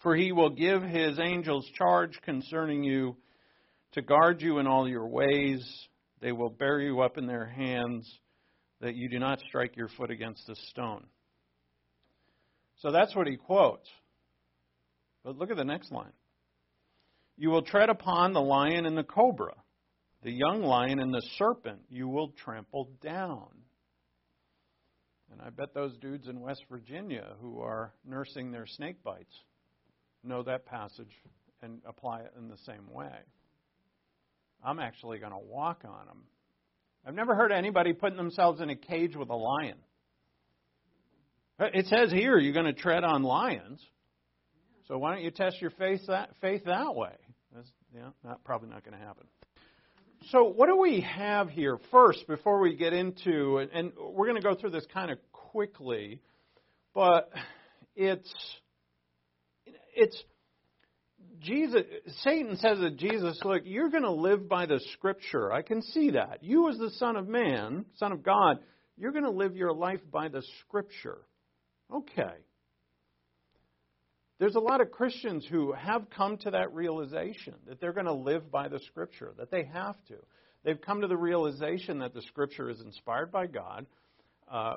For 0.00 0.14
he 0.14 0.30
will 0.30 0.50
give 0.50 0.82
his 0.82 1.18
angels 1.18 1.68
charge 1.76 2.20
concerning 2.22 2.84
you 2.84 3.16
to 3.92 4.02
guard 4.02 4.40
you 4.40 4.58
in 4.58 4.68
all 4.68 4.88
your 4.88 5.08
ways. 5.08 5.60
They 6.20 6.30
will 6.30 6.50
bear 6.50 6.80
you 6.80 7.00
up 7.00 7.18
in 7.18 7.26
their 7.26 7.46
hands 7.46 8.08
that 8.80 8.94
you 8.94 9.08
do 9.08 9.18
not 9.18 9.40
strike 9.40 9.76
your 9.76 9.88
foot 9.88 10.12
against 10.12 10.48
a 10.48 10.54
stone. 10.70 11.04
So 12.78 12.92
that's 12.92 13.14
what 13.16 13.26
he 13.26 13.36
quotes. 13.36 13.88
But 15.24 15.36
look 15.36 15.50
at 15.50 15.56
the 15.56 15.64
next 15.64 15.90
line. 15.90 16.12
You 17.36 17.50
will 17.50 17.62
tread 17.62 17.88
upon 17.88 18.34
the 18.34 18.40
lion 18.40 18.86
and 18.86 18.96
the 18.96 19.02
cobra, 19.02 19.54
the 20.22 20.32
young 20.32 20.62
lion 20.62 21.00
and 21.00 21.12
the 21.12 21.22
serpent 21.38 21.80
you 21.88 22.06
will 22.06 22.28
trample 22.44 22.88
down. 23.02 23.48
And 25.32 25.40
I 25.40 25.50
bet 25.50 25.72
those 25.74 25.96
dudes 25.96 26.28
in 26.28 26.40
West 26.40 26.64
Virginia 26.70 27.34
who 27.40 27.60
are 27.60 27.92
nursing 28.06 28.52
their 28.52 28.66
snake 28.66 29.02
bites 29.02 29.34
know 30.22 30.42
that 30.42 30.66
passage 30.66 31.12
and 31.62 31.80
apply 31.86 32.20
it 32.20 32.32
in 32.38 32.48
the 32.48 32.58
same 32.66 32.92
way. 32.92 33.12
I'm 34.62 34.78
actually 34.78 35.18
going 35.18 35.32
to 35.32 35.38
walk 35.38 35.82
on 35.84 36.06
them. 36.06 36.22
I've 37.06 37.14
never 37.14 37.34
heard 37.34 37.50
anybody 37.50 37.92
putting 37.92 38.16
themselves 38.16 38.60
in 38.60 38.70
a 38.70 38.76
cage 38.76 39.16
with 39.16 39.30
a 39.30 39.34
lion. 39.34 39.78
Uh, 41.58 41.66
it 41.74 41.86
says 41.86 42.12
here 42.12 42.38
you're 42.38 42.52
going 42.52 42.66
to 42.66 42.72
tread 42.72 43.02
on 43.02 43.22
lions. 43.22 43.80
So 44.86 44.98
why 44.98 45.14
don't 45.14 45.24
you 45.24 45.30
test 45.30 45.60
your 45.60 45.70
faith 45.70 46.02
that, 46.08 46.30
faith 46.40 46.64
that 46.66 46.94
way? 46.94 47.14
That's, 47.54 47.68
yeah, 47.94 48.10
not, 48.24 48.44
probably 48.44 48.68
not 48.68 48.84
going 48.84 48.98
to 48.98 49.04
happen. 49.04 49.26
So 50.30 50.44
what 50.44 50.68
do 50.68 50.76
we 50.76 51.00
have 51.00 51.48
here 51.48 51.78
first 51.90 52.26
before 52.26 52.60
we 52.60 52.76
get 52.76 52.92
into 52.92 53.58
and 53.72 53.92
we're 53.98 54.26
going 54.26 54.40
to 54.40 54.46
go 54.46 54.54
through 54.54 54.70
this 54.70 54.86
kind 54.92 55.10
of 55.10 55.18
quickly, 55.32 56.20
but 56.94 57.30
it's 57.96 58.32
it's 59.94 60.22
Jesus, 61.40 61.82
Satan 62.22 62.56
says 62.56 62.78
to 62.78 62.90
Jesus, 62.90 63.40
Look, 63.44 63.62
you're 63.64 63.90
going 63.90 64.04
to 64.04 64.12
live 64.12 64.48
by 64.48 64.66
the 64.66 64.80
Scripture. 64.92 65.52
I 65.52 65.62
can 65.62 65.82
see 65.82 66.10
that. 66.10 66.38
You, 66.42 66.68
as 66.68 66.78
the 66.78 66.90
Son 66.90 67.16
of 67.16 67.26
Man, 67.26 67.84
Son 67.96 68.12
of 68.12 68.22
God, 68.22 68.60
you're 68.96 69.12
going 69.12 69.24
to 69.24 69.30
live 69.30 69.56
your 69.56 69.72
life 69.72 70.00
by 70.10 70.28
the 70.28 70.42
Scripture. 70.60 71.18
Okay. 71.92 72.34
There's 74.38 74.54
a 74.54 74.60
lot 74.60 74.80
of 74.80 74.90
Christians 74.90 75.46
who 75.48 75.72
have 75.72 76.10
come 76.10 76.36
to 76.38 76.50
that 76.50 76.72
realization 76.74 77.54
that 77.68 77.80
they're 77.80 77.92
going 77.92 78.06
to 78.06 78.12
live 78.12 78.50
by 78.50 78.68
the 78.68 78.80
Scripture, 78.86 79.32
that 79.38 79.50
they 79.50 79.64
have 79.72 79.96
to. 80.08 80.16
They've 80.64 80.80
come 80.80 81.00
to 81.00 81.06
the 81.06 81.16
realization 81.16 81.98
that 82.00 82.14
the 82.14 82.22
Scripture 82.22 82.70
is 82.70 82.80
inspired 82.80 83.30
by 83.30 83.46
God. 83.46 83.86
Uh, 84.50 84.76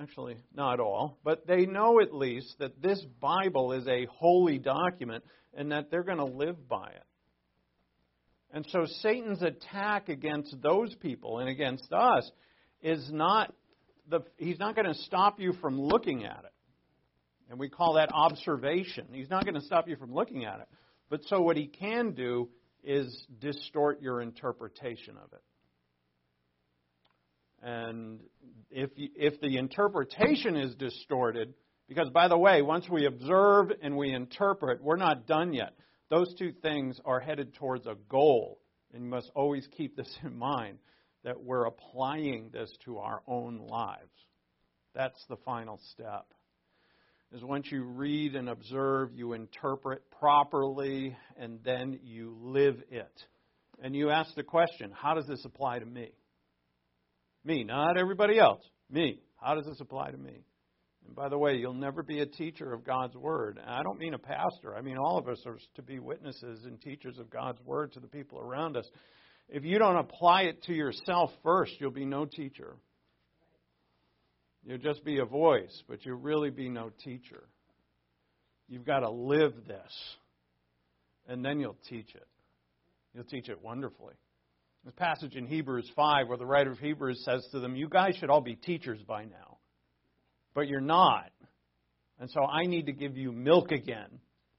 actually, 0.00 0.36
not 0.54 0.78
all, 0.78 1.18
but 1.24 1.46
they 1.46 1.66
know 1.66 2.00
at 2.00 2.14
least 2.14 2.54
that 2.60 2.80
this 2.80 3.04
Bible 3.20 3.72
is 3.72 3.86
a 3.88 4.06
holy 4.12 4.58
document 4.58 5.24
and 5.54 5.72
that 5.72 5.90
they're 5.90 6.04
going 6.04 6.18
to 6.18 6.24
live 6.24 6.68
by 6.68 6.88
it. 6.88 7.02
And 8.52 8.64
so 8.70 8.86
Satan's 9.02 9.42
attack 9.42 10.08
against 10.08 10.54
those 10.62 10.94
people 10.96 11.38
and 11.38 11.48
against 11.48 11.92
us 11.92 12.30
is 12.80 13.10
not 13.12 13.52
the 14.08 14.20
he's 14.36 14.58
not 14.58 14.74
going 14.74 14.86
to 14.86 14.98
stop 15.02 15.38
you 15.38 15.52
from 15.60 15.80
looking 15.80 16.24
at 16.24 16.44
it. 16.44 16.52
And 17.48 17.58
we 17.58 17.68
call 17.68 17.94
that 17.94 18.10
observation. 18.12 19.06
He's 19.12 19.30
not 19.30 19.44
going 19.44 19.54
to 19.54 19.62
stop 19.62 19.88
you 19.88 19.96
from 19.96 20.12
looking 20.12 20.44
at 20.44 20.60
it. 20.60 20.68
But 21.08 21.24
so 21.26 21.40
what 21.40 21.56
he 21.56 21.66
can 21.66 22.12
do 22.12 22.50
is 22.84 23.26
distort 23.40 24.02
your 24.02 24.20
interpretation 24.20 25.16
of 25.16 25.32
it. 25.32 25.42
And 27.60 28.20
if 28.70 28.90
if 28.96 29.40
the 29.40 29.56
interpretation 29.56 30.56
is 30.56 30.74
distorted, 30.76 31.54
because, 31.88 32.10
by 32.10 32.28
the 32.28 32.38
way, 32.38 32.62
once 32.62 32.88
we 32.88 33.06
observe 33.06 33.72
and 33.82 33.96
we 33.96 34.12
interpret, 34.12 34.82
we're 34.82 34.96
not 34.96 35.26
done 35.26 35.54
yet. 35.54 35.72
Those 36.10 36.32
two 36.38 36.52
things 36.62 37.00
are 37.04 37.18
headed 37.18 37.54
towards 37.54 37.86
a 37.86 37.96
goal. 38.08 38.60
And 38.92 39.04
you 39.04 39.10
must 39.10 39.30
always 39.34 39.66
keep 39.76 39.96
this 39.96 40.14
in 40.22 40.38
mind 40.38 40.78
that 41.24 41.42
we're 41.42 41.64
applying 41.64 42.50
this 42.52 42.72
to 42.84 42.98
our 42.98 43.22
own 43.26 43.66
lives. 43.66 44.12
That's 44.94 45.22
the 45.28 45.36
final 45.44 45.80
step. 45.92 46.26
Is 47.32 47.44
once 47.44 47.66
you 47.70 47.82
read 47.84 48.34
and 48.36 48.48
observe, 48.48 49.12
you 49.12 49.34
interpret 49.34 50.02
properly, 50.18 51.14
and 51.36 51.60
then 51.62 52.00
you 52.02 52.34
live 52.40 52.82
it. 52.90 53.12
And 53.82 53.94
you 53.94 54.10
ask 54.10 54.34
the 54.34 54.42
question 54.42 54.90
how 54.94 55.14
does 55.14 55.26
this 55.26 55.44
apply 55.44 55.80
to 55.80 55.86
me? 55.86 56.10
Me, 57.44 57.64
not 57.64 57.98
everybody 57.98 58.38
else. 58.38 58.62
Me. 58.90 59.20
How 59.36 59.54
does 59.54 59.66
this 59.66 59.80
apply 59.80 60.10
to 60.10 60.16
me? 60.16 60.42
And 61.06 61.14
by 61.14 61.28
the 61.28 61.38
way, 61.38 61.56
you'll 61.56 61.74
never 61.74 62.02
be 62.02 62.20
a 62.20 62.26
teacher 62.26 62.72
of 62.72 62.84
God's 62.84 63.14
Word. 63.14 63.58
And 63.60 63.70
I 63.70 63.82
don't 63.82 63.98
mean 63.98 64.14
a 64.14 64.18
pastor. 64.18 64.74
I 64.74 64.80
mean 64.80 64.96
all 64.96 65.18
of 65.18 65.28
us 65.28 65.42
are 65.46 65.58
to 65.76 65.82
be 65.82 65.98
witnesses 65.98 66.64
and 66.64 66.80
teachers 66.80 67.18
of 67.18 67.30
God's 67.30 67.60
Word 67.62 67.92
to 67.92 68.00
the 68.00 68.08
people 68.08 68.38
around 68.40 68.76
us. 68.76 68.88
If 69.48 69.64
you 69.64 69.78
don't 69.78 69.96
apply 69.96 70.42
it 70.42 70.62
to 70.64 70.74
yourself 70.74 71.30
first, 71.42 71.72
you'll 71.78 71.90
be 71.90 72.04
no 72.04 72.24
teacher. 72.24 72.76
You'll 74.64 74.78
just 74.78 75.04
be 75.04 75.18
a 75.18 75.24
voice, 75.24 75.82
but 75.88 76.04
you'll 76.04 76.18
really 76.18 76.50
be 76.50 76.68
no 76.68 76.90
teacher. 77.04 77.44
You've 78.68 78.84
got 78.84 79.00
to 79.00 79.10
live 79.10 79.54
this, 79.66 79.92
and 81.26 81.44
then 81.44 81.58
you'll 81.60 81.78
teach 81.88 82.14
it. 82.14 82.26
You'll 83.14 83.24
teach 83.24 83.48
it 83.48 83.62
wonderfully. 83.62 84.14
This 84.84 84.94
passage 84.94 85.36
in 85.36 85.46
Hebrews 85.46 85.90
5, 85.96 86.28
where 86.28 86.36
the 86.36 86.46
writer 86.46 86.72
of 86.72 86.78
Hebrews 86.78 87.22
says 87.24 87.46
to 87.52 87.60
them, 87.60 87.76
You 87.76 87.88
guys 87.88 88.16
should 88.16 88.30
all 88.30 88.40
be 88.40 88.56
teachers 88.56 89.00
by 89.02 89.24
now 89.24 89.58
but 90.58 90.66
you're 90.66 90.80
not. 90.80 91.30
And 92.18 92.28
so 92.30 92.44
I 92.44 92.66
need 92.66 92.86
to 92.86 92.92
give 92.92 93.16
you 93.16 93.30
milk 93.30 93.70
again, 93.70 94.08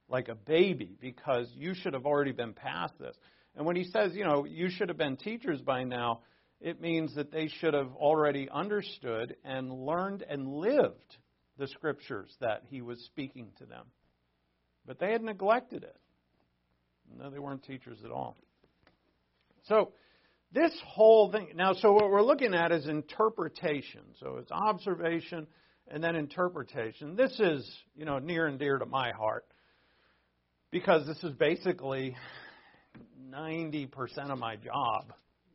like 0.07 0.29
a 0.29 0.35
baby, 0.35 0.95
because 1.01 1.51
you 1.57 1.73
should 1.73 1.93
have 1.93 2.05
already 2.05 2.31
been 2.31 2.53
past 2.53 2.93
this. 2.97 3.17
And 3.53 3.65
when 3.65 3.75
he 3.75 3.83
says, 3.83 4.13
you 4.13 4.23
know, 4.23 4.45
you 4.45 4.69
should 4.69 4.87
have 4.87 4.97
been 4.97 5.17
teachers 5.17 5.59
by 5.59 5.83
now, 5.83 6.21
it 6.61 6.81
means 6.81 7.15
that 7.15 7.31
they 7.31 7.47
should 7.47 7.73
have 7.73 7.93
already 7.95 8.49
understood 8.49 9.35
and 9.43 9.71
learned 9.71 10.23
and 10.27 10.47
lived 10.47 11.17
the 11.57 11.67
scriptures 11.67 12.29
that 12.41 12.63
he 12.69 12.81
was 12.81 12.99
speaking 13.05 13.49
to 13.59 13.65
them. 13.65 13.85
But 14.85 14.99
they 14.99 15.11
had 15.11 15.21
neglected 15.21 15.83
it. 15.83 15.97
No, 17.17 17.29
they 17.29 17.39
weren't 17.39 17.63
teachers 17.63 17.99
at 18.03 18.11
all. 18.11 18.37
So, 19.67 19.93
this 20.51 20.71
whole 20.85 21.31
thing, 21.31 21.49
now, 21.55 21.73
so 21.73 21.93
what 21.93 22.09
we're 22.09 22.23
looking 22.23 22.55
at 22.55 22.71
is 22.71 22.87
interpretation. 22.87 24.01
So 24.19 24.37
it's 24.37 24.51
observation 24.51 25.45
and 25.87 26.03
then 26.03 26.15
interpretation. 26.15 27.15
This 27.15 27.39
is, 27.39 27.69
you 27.95 28.05
know, 28.05 28.17
near 28.17 28.47
and 28.47 28.57
dear 28.57 28.79
to 28.79 28.85
my 28.87 29.11
heart 29.11 29.45
because 30.71 31.05
this 31.05 31.23
is 31.23 31.33
basically 31.33 32.15
90% 33.29 33.89
of 34.31 34.39
my 34.39 34.55
job, 34.55 35.13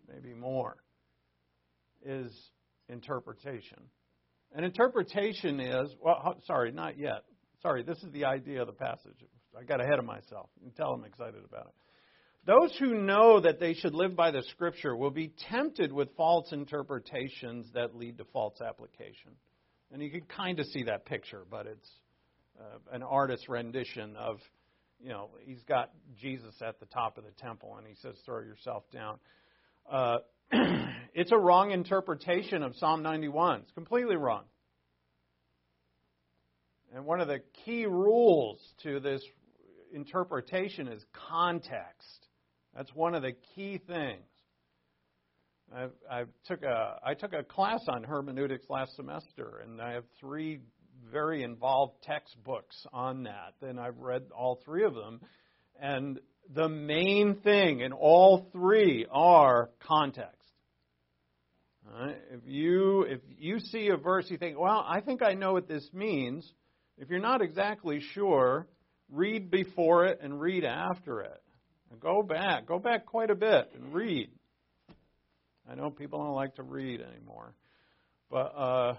maybe 0.09 0.32
more, 0.32 0.76
is 2.05 2.32
interpretation. 2.88 3.78
And 4.55 4.64
interpretation 4.64 5.59
is, 5.61 5.94
well, 6.00 6.36
sorry, 6.46 6.70
not 6.72 6.98
yet. 6.98 7.24
Sorry, 7.62 7.82
this 7.82 7.98
is 7.98 8.12
the 8.12 8.26
idea 8.26 8.61
of 8.61 8.66
the 8.66 8.72
passage. 8.72 9.16
I 9.59 9.64
got 9.64 9.80
ahead 9.80 9.98
of 9.98 10.05
myself. 10.05 10.50
You 10.62 10.70
tell 10.76 10.92
I'm 10.92 11.05
excited 11.05 11.42
about 11.44 11.66
it. 11.66 11.74
those 12.46 12.76
who 12.78 12.94
know 12.94 13.40
that 13.40 13.59
they 13.59 13.74
should 13.74 13.94
live 13.94 14.14
by 14.14 14.30
the 14.30 14.42
Scripture 14.50 14.94
will 14.94 15.11
be 15.11 15.32
tempted 15.50 15.92
with 15.92 16.14
false 16.16 16.52
interpretations 16.52 17.66
that 17.74 17.96
lead 17.96 18.18
to 18.18 18.24
false 18.32 18.61
application. 18.61 19.32
And 19.92 20.02
you 20.02 20.11
can 20.11 20.22
kind 20.22 20.61
of 20.61 20.66
see 20.66 20.84
that 20.84 21.07
picture, 21.07 21.44
but 21.50 21.66
it's 21.66 21.90
uh, 22.61 22.78
an 22.92 23.02
artist's 23.02 23.48
rendition 23.48 24.16
of, 24.16 24.38
you 25.00 25.09
know, 25.09 25.30
he's 25.44 25.62
got 25.62 25.90
Jesus 26.20 26.55
at 26.66 26.80
the 26.80 26.86
top 26.86 27.16
of 27.18 27.24
the 27.24 27.32
temple 27.32 27.76
and 27.78 27.86
he 27.86 27.94
says, 28.02 28.14
throw 28.24 28.40
yourself 28.40 28.84
down. 28.92 29.18
Uh, 29.90 30.18
it's 31.14 31.32
a 31.32 31.38
wrong 31.38 31.70
interpretation 31.70 32.62
of 32.62 32.76
Psalm 32.76 33.03
91. 33.03 33.61
It's 33.61 33.72
completely 33.72 34.16
wrong. 34.16 34.45
And 36.95 37.05
one 37.05 37.20
of 37.20 37.28
the 37.28 37.40
key 37.64 37.86
rules 37.86 38.61
to 38.84 39.01
this 39.01 39.22
interpretation 39.92 40.88
is 40.88 41.05
context. 41.28 42.28
That's 42.76 42.95
one 42.95 43.14
of 43.14 43.22
the 43.22 43.32
key 43.55 43.80
things. 43.86 44.22
I've, 45.74 45.92
I've 46.11 46.28
took 46.47 46.62
a, 46.62 47.01
I 47.05 47.14
took 47.14 47.32
a 47.32 47.42
class 47.42 47.80
on 47.88 48.05
hermeneutics 48.05 48.66
last 48.68 48.95
semester, 48.95 49.62
and 49.64 49.80
I 49.80 49.92
have 49.92 50.05
three 50.20 50.61
very 51.11 51.42
involved 51.42 52.03
textbooks 52.03 52.76
on 52.92 53.24
that. 53.24 53.55
And 53.62 53.80
I've 53.80 53.99
read 53.99 54.24
all 54.36 54.61
three 54.64 54.84
of 54.84 54.95
them. 54.95 55.20
And 55.80 56.20
the 56.53 56.68
main 56.68 57.36
thing 57.42 57.80
in 57.80 57.92
all 57.92 58.49
three 58.53 59.07
are 59.11 59.70
context. 59.86 60.34
Right? 61.92 62.16
If 62.32 62.40
you 62.47 63.03
if 63.03 63.20
you 63.38 63.61
see 63.61 63.88
a 63.88 63.97
verse, 63.97 64.30
you 64.30 64.36
think, 64.36 64.59
"Well, 64.59 64.84
I 64.86 65.01
think 65.01 65.22
I 65.22 65.34
know 65.34 65.53
what 65.53 65.68
this 65.68 65.88
means." 65.92 66.51
If 66.97 67.11
you're 67.11 67.20
not 67.20 67.42
exactly 67.42 68.01
sure, 68.12 68.66
read 69.11 69.51
before 69.51 70.07
it 70.07 70.20
and 70.22 70.40
read 70.40 70.64
after 70.64 71.20
it. 71.20 71.40
Go 72.01 72.22
back, 72.22 72.66
go 72.66 72.78
back 72.78 73.07
quite 73.07 73.30
a 73.30 73.34
bit 73.34 73.70
and 73.74 73.95
read. 73.95 74.30
I 75.70 75.74
know 75.74 75.90
people 75.90 76.18
don't 76.18 76.34
like 76.34 76.57
to 76.57 76.62
read 76.62 77.01
anymore, 77.01 77.55
but 78.30 78.53
uh, 78.57 78.95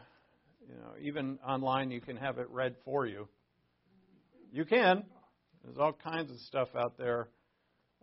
you 0.68 0.76
know, 0.76 0.91
even 1.02 1.39
online 1.46 1.91
you 1.91 2.02
can 2.02 2.18
have 2.18 2.38
it 2.38 2.50
read 2.50 2.76
for 2.86 3.06
you. 3.06 3.28
You 4.52 4.66
can. 4.66 5.04
There's 5.66 5.78
all 5.80 5.93
kinds 5.93 6.30
of 6.30 6.38
stuff 6.41 6.70
out 6.78 6.95
there. 6.97 7.30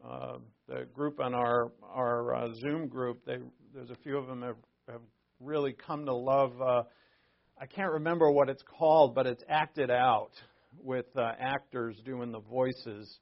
Uh, 0.04 0.38
the 0.66 0.84
group 0.92 1.20
on 1.20 1.32
our 1.32 1.70
our 1.84 2.34
uh, 2.34 2.48
Zoom 2.60 2.88
group, 2.88 3.24
they, 3.24 3.36
there's 3.72 3.90
a 3.90 3.96
few 4.02 4.18
of 4.18 4.26
them 4.26 4.42
have, 4.42 4.56
have 4.88 5.00
really 5.38 5.72
come 5.72 6.04
to 6.06 6.12
love. 6.12 6.60
Uh, 6.60 6.82
I 7.60 7.66
can't 7.66 7.92
remember 7.92 8.32
what 8.32 8.48
it's 8.48 8.64
called, 8.64 9.14
but 9.14 9.28
it's 9.28 9.44
acted 9.48 9.90
out 9.90 10.32
with 10.82 11.06
uh, 11.16 11.32
actors 11.38 11.96
doing 12.04 12.32
the 12.32 12.40
voices. 12.40 13.20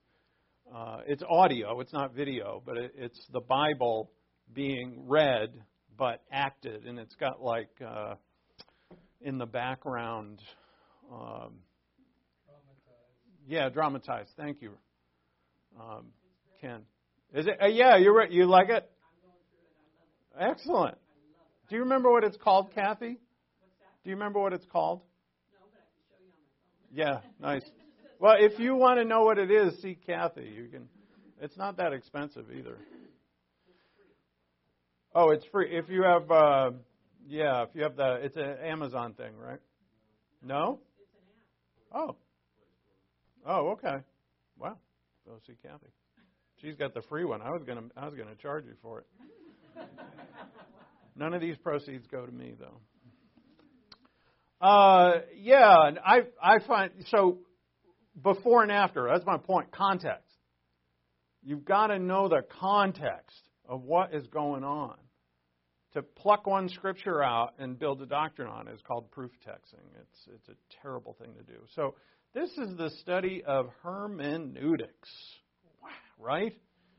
Uh, 0.74 1.00
it's 1.06 1.22
audio, 1.28 1.80
it's 1.80 1.92
not 1.92 2.14
video, 2.14 2.62
but 2.64 2.78
it, 2.78 2.92
it's 2.96 3.26
the 3.32 3.40
Bible 3.40 4.10
being 4.54 5.04
read 5.06 5.50
but 5.98 6.22
acted, 6.32 6.86
and 6.86 6.98
it's 6.98 7.14
got 7.16 7.42
like 7.42 7.68
uh, 7.86 8.14
in 9.20 9.36
the 9.36 9.44
background. 9.44 10.40
Um, 11.12 11.58
yeah, 13.50 13.68
dramatized. 13.68 14.30
Thank 14.36 14.62
you, 14.62 14.70
um, 15.78 16.06
Ken. 16.60 16.82
Is 17.34 17.48
it? 17.48 17.58
Uh, 17.60 17.66
yeah, 17.66 17.96
you're 17.96 18.14
right. 18.14 18.30
You 18.30 18.46
like 18.46 18.68
it? 18.68 18.88
Excellent. 20.38 20.96
Do 21.68 21.74
you 21.74 21.82
remember 21.82 22.12
what 22.12 22.22
it's 22.22 22.36
called, 22.36 22.72
Kathy? 22.72 23.18
Do 24.04 24.10
you 24.10 24.14
remember 24.14 24.38
what 24.38 24.52
it's 24.52 24.66
called? 24.66 25.00
Yeah, 26.92 27.18
nice. 27.40 27.64
Well, 28.20 28.36
if 28.38 28.60
you 28.60 28.76
want 28.76 29.00
to 29.00 29.04
know 29.04 29.24
what 29.24 29.38
it 29.38 29.50
is, 29.50 29.82
see 29.82 29.98
Kathy. 30.06 30.52
You 30.54 30.68
can. 30.68 30.88
It's 31.40 31.56
not 31.56 31.76
that 31.78 31.92
expensive 31.92 32.46
either. 32.56 32.76
Oh, 35.12 35.30
it's 35.30 35.44
free. 35.46 35.76
If 35.76 35.88
you 35.88 36.04
have, 36.04 36.30
uh, 36.30 36.70
yeah, 37.26 37.64
if 37.64 37.70
you 37.74 37.82
have 37.82 37.96
the, 37.96 38.20
it's 38.22 38.36
an 38.36 38.58
Amazon 38.62 39.14
thing, 39.14 39.32
right? 39.36 39.58
No. 40.40 40.78
Oh. 41.92 42.14
Oh, 43.46 43.70
okay. 43.70 43.96
Wow. 44.58 44.76
Go 45.26 45.32
see 45.46 45.54
Kathy. 45.62 45.88
She's 46.60 46.74
got 46.74 46.94
the 46.94 47.02
free 47.02 47.24
one. 47.24 47.40
I 47.42 47.50
was 47.50 47.62
gonna, 47.64 47.84
I 47.96 48.06
was 48.06 48.14
gonna 48.14 48.34
charge 48.34 48.66
you 48.66 48.74
for 48.82 49.00
it. 49.00 49.06
None 51.16 51.34
of 51.34 51.40
these 51.40 51.56
proceeds 51.56 52.06
go 52.06 52.26
to 52.26 52.32
me, 52.32 52.54
though. 52.58 52.80
Uh, 54.60 55.20
yeah, 55.40 55.86
and 55.86 55.98
I, 55.98 56.20
I 56.42 56.58
find 56.66 56.92
so 57.08 57.38
before 58.22 58.62
and 58.62 58.70
after. 58.70 59.08
That's 59.10 59.24
my 59.24 59.38
point. 59.38 59.72
Context. 59.72 60.36
You've 61.42 61.64
got 61.64 61.86
to 61.86 61.98
know 61.98 62.28
the 62.28 62.42
context 62.60 63.48
of 63.66 63.82
what 63.82 64.14
is 64.14 64.26
going 64.26 64.64
on. 64.64 64.96
To 65.94 66.02
pluck 66.02 66.46
one 66.46 66.68
scripture 66.68 67.22
out 67.22 67.54
and 67.58 67.76
build 67.76 68.00
a 68.02 68.06
doctrine 68.06 68.48
on 68.48 68.68
is 68.68 68.80
called 68.86 69.10
proof 69.10 69.32
texting. 69.46 69.82
It's, 70.00 70.28
it's 70.34 70.48
a 70.48 70.54
terrible 70.82 71.16
thing 71.20 71.34
to 71.34 71.42
do. 71.42 71.58
So, 71.74 71.94
this 72.32 72.50
is 72.50 72.76
the 72.76 72.90
study 73.00 73.42
of 73.44 73.70
hermeneutics, 73.82 75.08
right? 76.18 76.56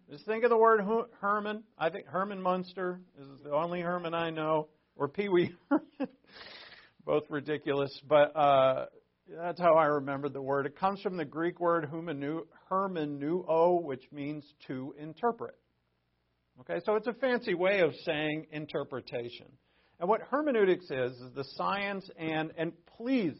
Just 0.09 0.25
think 0.25 0.43
of 0.43 0.49
the 0.49 0.57
word 0.57 0.81
Herman. 1.21 1.63
I 1.77 1.89
think 1.89 2.07
Herman 2.07 2.41
Munster 2.41 2.99
is 3.17 3.27
the 3.43 3.51
only 3.51 3.79
Herman 3.79 4.13
I 4.13 4.29
know, 4.29 4.67
or 4.97 5.07
Pee 5.07 5.29
Wee 5.29 5.53
Herman. 5.69 5.87
Both 7.05 7.23
ridiculous, 7.29 7.89
but 8.07 8.35
uh, 8.35 8.85
that's 9.27 9.59
how 9.59 9.73
I 9.73 9.85
remember 9.85 10.27
the 10.29 10.41
word. 10.41 10.65
It 10.65 10.77
comes 10.77 11.01
from 11.01 11.17
the 11.17 11.25
Greek 11.25 11.59
word 11.59 11.89
hermeneuo, 11.89 13.83
which 13.83 14.03
means 14.11 14.45
to 14.67 14.93
interpret. 14.99 15.55
Okay, 16.59 16.79
so 16.85 16.95
it's 16.95 17.07
a 17.07 17.13
fancy 17.13 17.55
way 17.55 17.79
of 17.79 17.91
saying 18.05 18.47
interpretation. 18.51 19.47
And 19.99 20.09
what 20.09 20.21
hermeneutics 20.29 20.85
is, 20.91 21.13
is 21.13 21.33
the 21.33 21.45
science 21.55 22.07
and, 22.17 22.51
and 22.57 22.73
please, 22.97 23.33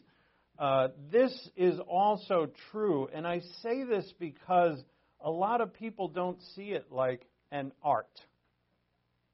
uh, 0.58 0.88
this 1.10 1.32
is 1.56 1.78
also 1.88 2.48
true. 2.70 3.08
And 3.12 3.26
I 3.26 3.40
say 3.62 3.84
this 3.84 4.12
because 4.18 4.78
a 5.20 5.30
lot 5.30 5.60
of 5.60 5.72
people 5.72 6.08
don't 6.08 6.38
see 6.54 6.70
it 6.70 6.86
like 6.90 7.26
an 7.50 7.72
art. 7.82 8.20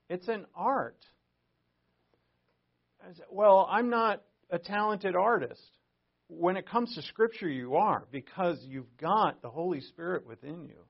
It's 0.09 0.29
an 0.29 0.47
art. 0.55 0.99
Well, 3.31 3.69
I'm 3.71 3.91
not 3.91 4.23
a 4.51 4.59
talented 4.59 5.15
artist. 5.15 5.63
When 6.29 6.57
it 6.57 6.69
comes 6.69 6.95
to 6.95 7.03
Scripture, 7.03 7.49
you 7.49 7.77
are, 7.77 8.05
because 8.11 8.59
you've 8.67 8.97
got 8.99 9.41
the 9.41 9.49
Holy 9.49 9.81
Spirit 9.81 10.27
within 10.27 10.67
you. 10.67 10.85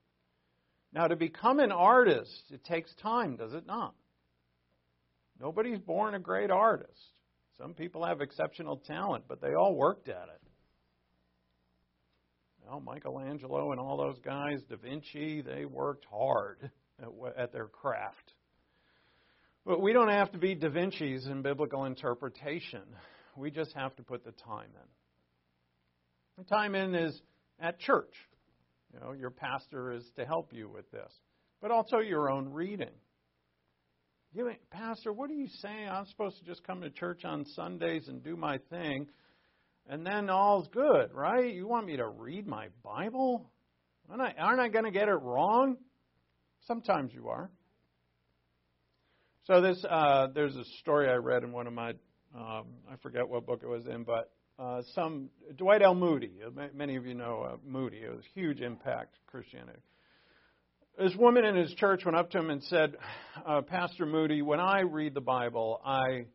Now, 0.93 1.07
to 1.07 1.17
become 1.17 1.61
an 1.61 1.71
artist, 1.71 2.43
it 2.51 2.65
takes 2.65 2.93
time, 3.03 3.37
does 3.37 3.53
it 3.53 3.67
not? 3.67 3.95
Nobody's 5.41 5.79
born 5.79 6.15
a 6.15 6.19
great 6.19 6.51
artist. 6.51 6.91
Some 7.61 7.75
people 7.75 8.05
have 8.05 8.21
exceptional 8.21 8.77
talent, 8.77 9.25
but 9.29 9.41
they 9.41 9.55
all 9.55 9.75
worked 9.75 10.09
at 10.09 10.29
it. 10.29 10.41
Well, 12.65 12.81
Michelangelo 12.81 13.73
and 13.73 13.81
all 13.81 13.97
those 13.97 14.19
guys, 14.21 14.61
Da 14.69 14.77
Vinci, 14.77 15.41
they 15.41 15.65
worked 15.65 16.05
hard 16.11 16.71
at, 17.03 17.09
at 17.37 17.53
their 17.53 17.67
craft. 17.67 18.35
But 19.65 19.81
we 19.81 19.93
don't 19.93 20.11
have 20.11 20.31
to 20.33 20.39
be 20.39 20.55
Da 20.55 20.69
Vinci's 20.69 21.27
in 21.27 21.43
biblical 21.43 21.85
interpretation. 21.85 22.83
We 23.37 23.51
just 23.51 23.73
have 23.75 23.97
to 23.97 24.03
put 24.03 24.25
the 24.25 24.33
time 24.33 24.69
in. 24.75 26.45
The 26.45 26.45
time 26.45 26.75
in 26.75 26.95
is 26.95 27.21
at 27.59 27.79
church. 27.81 28.15
You 28.93 29.01
know, 29.01 29.13
your 29.13 29.31
pastor 29.31 29.93
is 29.93 30.05
to 30.17 30.25
help 30.25 30.53
you 30.53 30.69
with 30.69 30.91
this, 30.91 31.13
but 31.61 31.71
also 31.71 31.99
your 31.99 32.31
own 32.31 32.53
reading. 32.53 32.95
You, 34.35 34.51
pastor, 34.71 35.13
what 35.13 35.31
are 35.31 35.35
you 35.35 35.49
saying? 35.63 35.89
I'm 35.89 36.05
supposed 36.07 36.39
to 36.39 36.45
just 36.45 36.63
come 36.65 36.83
to 36.83 36.91
church 36.91 37.25
on 37.25 37.47
Sundays 37.47 38.09
and 38.09 38.23
do 38.23 38.37
my 38.37 38.59
thing, 38.69 39.09
and 39.89 40.05
then 40.05 40.29
all's 40.29 40.69
good, 40.69 41.15
right? 41.15 41.53
You 41.53 41.67
want 41.67 41.87
me 41.87 41.97
to 41.97 42.07
read 42.07 42.47
my 42.47 42.69
Bible? 42.85 43.51
Aren't 44.11 44.21
I, 44.21 44.35
aren't 44.39 44.61
I 44.61 44.69
going 44.69 44.85
to 44.85 44.91
get 44.91 45.09
it 45.09 45.15
wrong? 45.23 45.77
Sometimes 46.67 47.13
you 47.15 47.29
are. 47.29 47.51
So 49.45 49.63
this, 49.63 49.83
uh, 49.89 50.27
there's 50.35 50.57
a 50.57 50.65
story 50.81 51.09
I 51.09 51.15
read 51.15 51.43
in 51.43 51.53
one 51.53 51.67
of 51.67 51.73
my, 51.73 51.91
um, 52.35 52.67
I 52.91 52.97
forget 53.03 53.27
what 53.27 53.47
book 53.47 53.61
it 53.63 53.69
was 53.69 53.87
in, 53.87 54.05
but 54.05 54.31
uh, 54.59 54.83
some 54.95 55.31
Dwight 55.57 55.81
L. 55.81 55.95
Moody. 55.95 56.33
Uh, 56.47 56.67
many 56.75 56.97
of 56.97 57.07
you 57.07 57.15
know 57.15 57.47
uh, 57.49 57.57
Moody. 57.67 57.99
It 57.99 58.11
was 58.11 58.25
a 58.27 58.39
huge 58.39 58.61
impact 58.61 59.15
Christianity. 59.27 59.81
This 60.99 61.15
woman 61.15 61.45
in 61.45 61.55
his 61.55 61.73
church 61.75 62.05
went 62.05 62.17
up 62.17 62.31
to 62.33 62.39
him 62.39 62.51
and 62.51 62.63
said, 62.65 62.97
uh, 63.47 63.63
"Pastor 63.63 64.05
Moody, 64.05 64.43
when 64.43 64.59
I 64.59 64.81
read 64.81 65.15
the 65.15 65.21
Bible, 65.21 65.81
I 65.85 66.27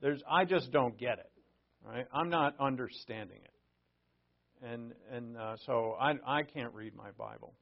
there's 0.00 0.22
I 0.30 0.46
just 0.46 0.72
don't 0.72 0.96
get 0.96 1.18
it. 1.18 1.30
Right? 1.84 2.06
I'm 2.12 2.30
not 2.30 2.54
understanding 2.58 3.40
it, 3.44 4.66
and 4.66 4.92
and 5.12 5.36
uh, 5.36 5.56
so 5.66 5.96
I 6.00 6.14
I 6.26 6.42
can't 6.44 6.72
read 6.72 6.94
my 6.94 7.10
Bible." 7.18 7.52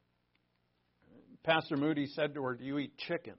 Pastor 1.43 1.77
Moody 1.77 2.07
said 2.07 2.35
to 2.35 2.43
her, 2.45 2.55
"Do 2.55 2.65
you 2.65 2.79
eat 2.79 2.97
chicken?" 2.99 3.35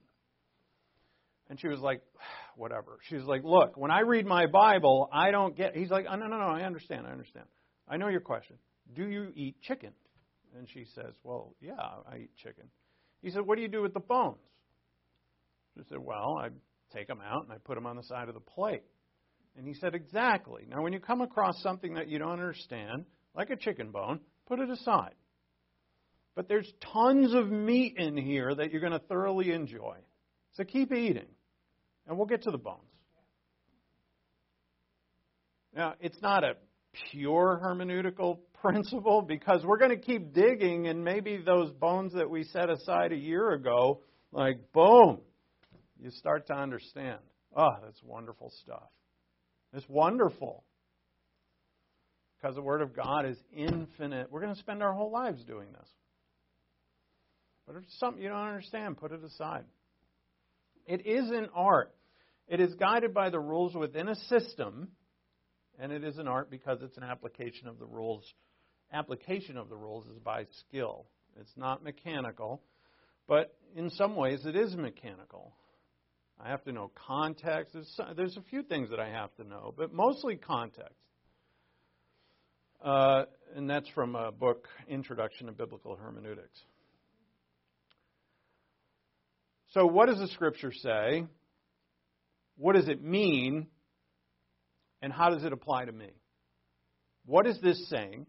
And 1.49 1.59
she 1.59 1.68
was 1.68 1.80
like, 1.80 2.01
whatever. 2.57 2.97
She's 3.07 3.24
like, 3.24 3.43
look, 3.43 3.78
when 3.78 3.91
I 3.91 4.01
read 4.01 4.26
my 4.26 4.47
Bible, 4.47 5.09
I 5.13 5.32
don't 5.32 5.55
get. 5.55 5.76
He's 5.76 5.91
like, 5.91 6.05
oh, 6.09 6.16
no, 6.16 6.28
no, 6.28 6.38
no, 6.38 6.47
I 6.47 6.61
understand, 6.63 7.05
I 7.07 7.11
understand. 7.11 7.45
I 7.88 7.97
know 7.97 8.07
your 8.07 8.22
question. 8.22 8.57
Do 8.93 9.07
you 9.07 9.32
eat 9.36 9.61
chicken? 9.61 9.91
And 10.57 10.68
she 10.74 10.86
says, 10.95 11.13
well, 11.24 11.53
yeah, 11.61 11.74
I 12.11 12.18
eat 12.18 12.36
chicken. 12.38 12.66
He 13.26 13.32
said, 13.32 13.41
What 13.41 13.55
do 13.55 13.63
you 13.63 13.67
do 13.67 13.82
with 13.82 13.95
the 13.95 13.99
bones? 13.99 14.38
She 15.76 15.82
said, 15.89 15.97
Well, 15.97 16.38
I 16.39 16.49
take 16.95 17.07
them 17.07 17.21
out 17.26 17.43
and 17.43 17.51
I 17.51 17.57
put 17.57 17.73
them 17.73 17.88
on 17.88 17.95
the 17.95 18.03
side 18.03 18.28
of 18.28 18.36
the 18.36 18.39
plate. 18.39 18.84
And 19.57 19.67
he 19.67 19.73
said, 19.73 19.95
Exactly. 19.95 20.67
Now, 20.69 20.84
when 20.84 20.93
you 20.93 20.99
come 20.99 21.21
across 21.21 21.59
something 21.63 21.95
that 21.95 22.07
you 22.07 22.19
don't 22.19 22.34
understand, 22.34 23.05
like 23.36 23.49
a 23.49 23.55
chicken 23.55 23.89
bone, 23.89 24.19
put 24.47 24.59
it 24.59 24.69
aside. 24.69 25.15
But 26.36 26.47
there's 26.47 26.71
tons 26.93 27.34
of 27.34 27.49
meat 27.49 27.95
in 27.97 28.15
here 28.15 28.53
that 28.53 28.71
you're 28.71 28.82
going 28.82 28.93
to 28.93 28.99
thoroughly 28.99 29.51
enjoy. 29.51 29.97
So 30.53 30.63
keep 30.63 30.93
eating, 30.93 31.26
and 32.05 32.17
we'll 32.17 32.28
get 32.28 32.43
to 32.43 32.51
the 32.51 32.59
bones. 32.59 32.82
Now, 35.76 35.95
it's 35.99 36.21
not 36.21 36.43
a 36.43 36.57
pure 37.09 37.59
hermeneutical 37.63 38.38
principle 38.62 39.22
because 39.22 39.64
we're 39.64 39.78
going 39.78 39.91
to 39.91 39.97
keep 39.97 40.34
digging, 40.34 40.88
and 40.88 41.03
maybe 41.03 41.38
those 41.38 41.72
bones 41.72 42.14
that 42.14 42.30
we 42.30 42.43
set 42.43 42.70
aside 42.70 43.12
a 43.12 43.18
year 43.18 43.51
ago, 43.51 44.01
like, 44.32 44.72
boom, 44.74 45.20
you 46.01 46.12
start 46.12 46.47
to 46.47 46.53
understand. 46.53 47.20
Oh, 47.56 47.72
that's 47.84 48.01
wonderful 48.03 48.51
stuff. 48.64 48.89
It's 49.74 49.88
wonderful. 49.88 50.64
Because 52.38 52.56
the 52.56 52.62
Word 52.62 52.82
of 52.82 52.95
God 52.95 53.26
is 53.26 53.38
infinite. 53.56 54.32
We're 54.32 54.41
going 54.41 54.53
to 54.53 54.60
spend 54.60 54.84
our 54.84 54.93
whole 54.93 55.12
lives 55.12 55.43
doing 55.45 55.68
this. 55.72 55.89
But 57.66 57.78
if 57.78 57.84
it's 57.84 57.99
something 57.99 58.22
you 58.22 58.30
don't 58.30 58.47
understand, 58.47 58.97
put 58.97 59.12
it 59.12 59.24
aside. 59.24 59.64
It 60.86 61.06
is 61.06 61.30
an 61.32 61.47
art. 61.56 61.95
It 62.47 62.60
is 62.60 62.76
guided 62.76 63.14
by 63.14 63.32
the 63.32 63.39
rules 63.39 63.74
within 63.74 64.08
a 64.08 64.16
system, 64.16 64.89
and 65.80 65.91
it 65.91 66.03
is 66.03 66.17
an 66.17 66.28
art 66.28 66.49
because 66.49 66.80
it's 66.82 66.97
an 66.97 67.03
application 67.03 67.67
of 67.67 67.80
the 67.80 67.86
rules. 67.86 68.23
Application 68.93 69.57
of 69.57 69.69
the 69.69 69.76
rules 69.76 70.05
is 70.07 70.19
by 70.19 70.45
skill. 70.59 71.05
It's 71.39 71.53
not 71.57 71.84
mechanical, 71.84 72.61
but 73.28 73.55
in 73.76 73.89
some 73.89 74.15
ways 74.15 74.45
it 74.45 74.55
is 74.55 74.76
mechanical. 74.76 75.53
I 76.43 76.49
have 76.49 76.63
to 76.65 76.71
know 76.71 76.91
context. 77.07 77.73
There's, 77.73 77.99
there's 78.15 78.38
a 78.38 78.41
few 78.49 78.63
things 78.63 78.89
that 78.89 78.99
I 78.99 79.09
have 79.09 79.34
to 79.36 79.43
know, 79.43 79.73
but 79.76 79.93
mostly 79.93 80.36
context. 80.36 80.95
Uh, 82.84 83.23
and 83.55 83.69
that's 83.69 83.89
from 83.89 84.15
a 84.15 84.32
book, 84.32 84.67
Introduction 84.88 85.47
to 85.47 85.53
Biblical 85.53 85.95
Hermeneutics. 85.95 86.59
So, 89.71 89.86
what 89.86 90.07
does 90.07 90.19
the 90.19 90.28
scripture 90.30 90.71
say? 90.71 91.26
What 92.57 92.76
does 92.76 92.88
it 92.88 93.03
mean? 93.03 93.67
And 95.06 95.14
how 95.14 95.30
does 95.30 95.43
it 95.43 95.53
apply 95.53 95.86
to 95.86 95.91
me? 95.91 96.10
What 97.28 97.45
is 97.45 97.62
this 97.62 97.89
saying? 97.89 98.26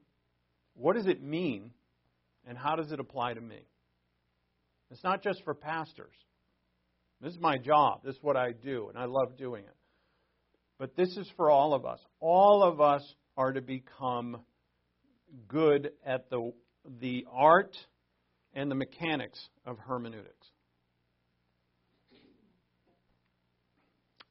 What 0.74 0.94
does 0.94 1.06
it 1.06 1.22
mean? 1.22 1.70
And 2.46 2.58
how 2.58 2.76
does 2.76 2.92
it 2.92 3.00
apply 3.00 3.32
to 3.32 3.40
me? 3.40 3.60
It's 4.90 5.02
not 5.02 5.22
just 5.22 5.42
for 5.42 5.54
pastors. 5.54 6.12
This 7.22 7.32
is 7.32 7.40
my 7.40 7.56
job. 7.56 8.02
This 8.04 8.16
is 8.16 8.22
what 8.22 8.36
I 8.36 8.52
do, 8.52 8.90
and 8.90 8.98
I 8.98 9.06
love 9.06 9.38
doing 9.38 9.64
it. 9.64 9.74
But 10.78 10.94
this 10.96 11.08
is 11.16 11.26
for 11.38 11.50
all 11.50 11.72
of 11.72 11.86
us. 11.86 11.98
All 12.20 12.62
of 12.62 12.78
us 12.78 13.02
are 13.38 13.54
to 13.54 13.62
become 13.62 14.42
good 15.48 15.92
at 16.04 16.28
the, 16.28 16.52
the 17.00 17.24
art 17.32 17.74
and 18.52 18.70
the 18.70 18.74
mechanics 18.74 19.42
of 19.64 19.78
hermeneutics. 19.78 20.46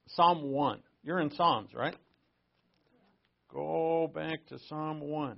Psalm 0.10 0.52
1. 0.52 0.80
You're 1.02 1.22
in 1.22 1.32
Psalms, 1.32 1.72
right? 1.74 1.96
Go 3.56 4.12
back 4.14 4.45
to 4.47 4.60
Psalm 4.68 4.99
1. 4.99 5.38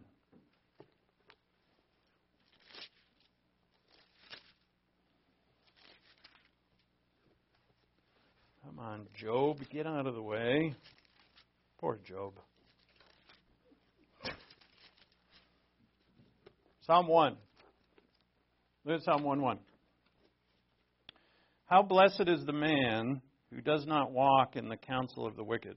Come 8.66 8.80
on, 8.80 9.06
Job, 9.14 9.60
get 9.70 9.86
out 9.86 10.08
of 10.08 10.16
the 10.16 10.22
way. 10.24 10.74
Poor 11.80 12.00
Job. 12.04 12.34
Psalm 16.88 17.08
1. 17.08 17.38
Look 18.84 18.96
at 18.96 19.04
Psalm 19.04 19.22
1 19.22 19.42
1. 19.42 19.60
How 21.68 21.84
blessed 21.84 22.24
is 22.26 22.44
the 22.46 22.54
man 22.54 23.22
who 23.54 23.62
does 23.62 23.86
not 23.86 24.12
walk 24.12 24.56
in 24.56 24.70
the 24.70 24.78
counsel 24.78 25.28
of 25.28 25.36
the 25.36 25.44
wicked, 25.44 25.76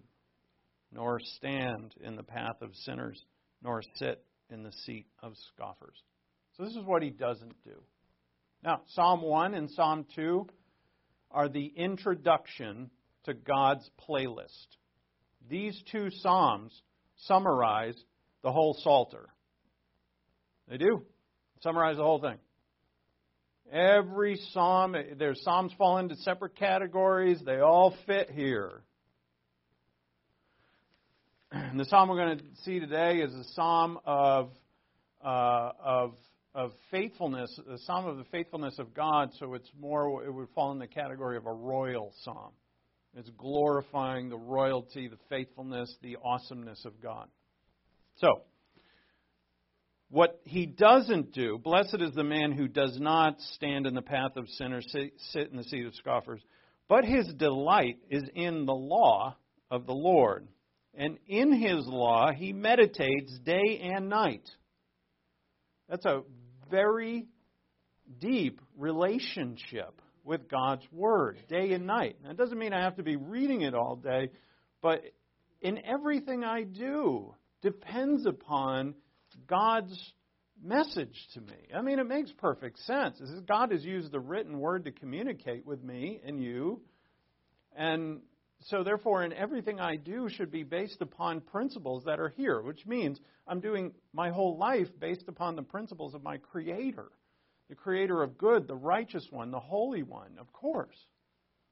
nor 0.93 1.21
stand 1.21 1.95
in 2.03 2.17
the 2.17 2.23
path 2.23 2.63
of 2.63 2.75
sinners, 2.75 3.23
nor 3.63 3.83
sit 3.97 4.25
in 4.51 4.63
the 4.63 4.73
seat 4.85 5.07
of 5.23 5.35
scoffers. 5.53 5.97
So, 6.57 6.65
this 6.65 6.75
is 6.75 6.85
what 6.85 7.03
he 7.03 7.11
doesn't 7.11 7.63
do. 7.65 7.83
Now, 8.63 8.83
Psalm 8.89 9.23
1 9.23 9.55
and 9.55 9.71
Psalm 9.71 10.05
2 10.15 10.47
are 11.31 11.49
the 11.49 11.67
introduction 11.77 12.91
to 13.25 13.35
God's 13.35 13.89
playlist. 14.09 14.67
These 15.49 15.81
two 15.91 16.11
Psalms 16.11 16.73
summarize 17.17 17.97
the 18.43 18.53
whole 18.53 18.77
Psalter. 18.83 19.29
They 20.69 20.79
do. 20.79 21.03
Summarize 21.63 21.97
the 21.97 22.03
whole 22.03 22.21
thing. 22.21 22.39
Every 23.73 24.37
psalm, 24.53 24.97
there's 25.17 25.43
psalms 25.45 25.73
fall 25.79 25.99
into 25.99 26.17
separate 26.17 26.57
categories. 26.57 27.41
They 27.45 27.61
all 27.61 27.95
fit 28.07 28.31
here. 28.31 28.83
The 31.77 31.85
psalm 31.85 32.09
we're 32.09 32.17
going 32.17 32.39
to 32.39 32.45
see 32.65 32.79
today 32.79 33.19
is 33.19 33.35
a 33.35 33.45
psalm 33.55 33.99
of 34.05 34.51
uh, 35.25 35.73
of 35.85 36.15
of 36.55 36.73
faithfulness, 36.91 37.59
a 37.73 37.79
psalm 37.79 38.07
of 38.07 38.17
the 38.17 38.25
faithfulness 38.25 38.79
of 38.79 38.93
God. 38.95 39.31
So 39.39 39.55
it's 39.55 39.71
more, 39.79 40.25
it 40.25 40.33
would 40.33 40.49
fall 40.55 40.73
in 40.73 40.79
the 40.79 40.89
category 40.89 41.37
of 41.37 41.47
a 41.47 41.53
royal 41.53 42.13
psalm. 42.23 42.53
It's 43.17 43.31
glorifying 43.31 44.29
the 44.29 44.37
royalty, 44.37 45.09
the 45.09 45.19
faithfulness, 45.29 45.95
the 46.03 46.17
awesomeness 46.25 46.85
of 46.85 47.01
God. 47.01 47.29
So 48.17 48.43
what 50.09 50.41
he 50.45 50.67
doesn't 50.67 51.33
do, 51.33 51.59
blessed 51.59 51.99
is 52.01 52.15
the 52.15 52.25
man 52.25 52.51
who 52.53 52.67
does 52.67 52.99
not 52.99 53.41
stand 53.55 53.87
in 53.87 53.95
the 53.95 54.03
path 54.03 54.37
of 54.37 54.49
sinners, 54.49 54.87
sit 54.93 55.51
in 55.51 55.57
the 55.57 55.65
seat 55.65 55.87
of 55.87 55.95
scoffers, 55.95 56.43
but 56.89 57.05
his 57.05 57.33
delight 57.35 57.99
is 58.09 58.25
in 58.35 58.67
the 58.67 58.75
law 58.75 59.37
of 59.71 59.87
the 59.87 59.95
Lord. 59.95 60.49
And 60.95 61.19
in 61.29 61.53
his 61.53 61.87
law 61.87 62.33
he 62.33 62.53
meditates 62.53 63.39
day 63.45 63.81
and 63.83 64.09
night. 64.09 64.49
That's 65.89 66.05
a 66.05 66.23
very 66.71 67.27
deep 68.21 68.61
relationship 68.77 70.01
with 70.25 70.49
God's 70.49 70.85
Word, 70.93 71.39
day 71.49 71.73
and 71.73 71.87
night. 71.87 72.17
That 72.25 72.37
doesn't 72.37 72.59
mean 72.59 72.73
I 72.73 72.83
have 72.83 72.97
to 72.97 73.03
be 73.03 73.17
reading 73.17 73.63
it 73.63 73.75
all 73.75 73.97
day, 73.97 74.31
but 74.83 75.03
in 75.61 75.85
everything 75.85 76.45
I 76.45 76.63
do 76.63 77.35
depends 77.63 78.27
upon 78.27 78.95
God's 79.47 79.97
message 80.63 81.17
to 81.35 81.41
me. 81.41 81.57
I 81.75 81.83
mean, 81.83 81.99
it 81.99 82.07
makes 82.07 82.31
perfect 82.33 82.79
sense. 82.81 83.21
God 83.49 83.73
has 83.73 83.85
used 83.85 84.13
the 84.13 84.21
written 84.21 84.59
word 84.59 84.85
to 84.85 84.93
communicate 84.93 85.67
with 85.67 85.83
me 85.83 86.21
and 86.25 86.43
you. 86.43 86.83
And 87.77 88.21
so, 88.63 88.85
therefore, 88.85 89.25
in 89.25 89.33
everything 89.33 89.81
I 89.81 89.97
do 89.97 90.29
should 90.29 90.51
be 90.51 90.65
based 90.65 91.01
upon 91.01 91.41
principles 91.41 92.05
that 92.05 92.21
are 92.21 92.29
here, 92.37 92.61
which 92.61 92.87
means 92.87 93.19
I'm 93.47 93.61
doing 93.61 93.93
my 94.13 94.31
whole 94.31 94.59
life 94.59 94.89
based 94.99 95.29
upon 95.29 95.57
the 95.57 95.63
principles 95.63 96.15
of 96.15 96.23
my 96.23 96.37
Creator, 96.37 97.11
the 97.71 97.75
Creator 97.75 98.23
of 98.23 98.37
good, 98.37 98.69
the 98.69 98.77
righteous 98.77 99.27
one, 99.31 99.51
the 99.51 99.61
Holy 99.61 100.03
One, 100.03 100.37
of 100.39 100.53
course. 100.53 100.97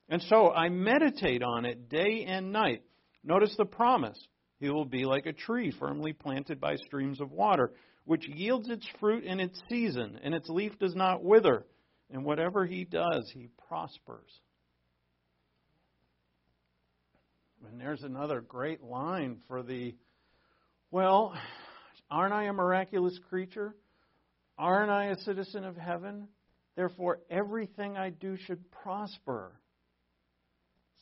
And 0.08 0.22
so 0.22 0.50
I 0.50 0.70
meditate 0.70 1.42
on 1.42 1.66
it 1.66 1.90
day 1.90 2.24
and 2.26 2.52
night. 2.52 2.82
Notice 3.22 3.54
the 3.58 3.66
promise 3.66 4.18
he 4.58 4.70
will 4.70 4.86
be 4.86 5.04
like 5.04 5.26
a 5.26 5.32
tree 5.34 5.70
firmly 5.78 6.14
planted 6.14 6.58
by 6.58 6.76
streams 6.76 7.20
of 7.20 7.30
water, 7.30 7.72
which 8.06 8.26
yields 8.26 8.70
its 8.70 8.86
fruit 8.98 9.24
in 9.24 9.40
its 9.40 9.60
season, 9.68 10.18
and 10.22 10.34
its 10.34 10.48
leaf 10.48 10.78
does 10.78 10.94
not 10.94 11.22
wither. 11.22 11.66
And 12.10 12.24
whatever 12.24 12.64
he 12.64 12.84
does, 12.84 13.30
he 13.34 13.50
prospers. 13.68 14.40
And 17.66 17.80
there's 17.80 18.02
another 18.02 18.40
great 18.40 18.82
line 18.82 19.38
for 19.48 19.62
the 19.62 19.94
well, 20.90 21.34
aren't 22.10 22.32
I 22.32 22.44
a 22.44 22.52
miraculous 22.52 23.18
creature? 23.28 23.74
Aren't 24.56 24.90
I 24.90 25.06
a 25.06 25.18
citizen 25.18 25.64
of 25.64 25.76
heaven? 25.76 26.28
Therefore, 26.76 27.20
everything 27.30 27.96
I 27.96 28.10
do 28.10 28.36
should 28.36 28.70
prosper. 28.70 29.52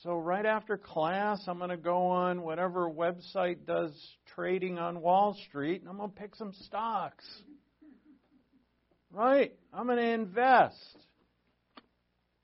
So, 0.02 0.16
right 0.16 0.44
after 0.44 0.76
class, 0.76 1.40
I'm 1.46 1.58
going 1.58 1.70
to 1.70 1.76
go 1.76 2.08
on 2.08 2.42
whatever 2.42 2.90
website 2.90 3.64
does 3.64 3.92
trading 4.34 4.78
on 4.78 5.00
Wall 5.00 5.36
Street 5.48 5.80
and 5.80 5.88
I'm 5.88 5.98
going 5.98 6.10
to 6.10 6.16
pick 6.16 6.34
some 6.34 6.52
stocks. 6.52 7.24
Right? 9.10 9.54
I'm 9.72 9.86
going 9.86 9.98
to 9.98 10.10
invest. 10.12 10.76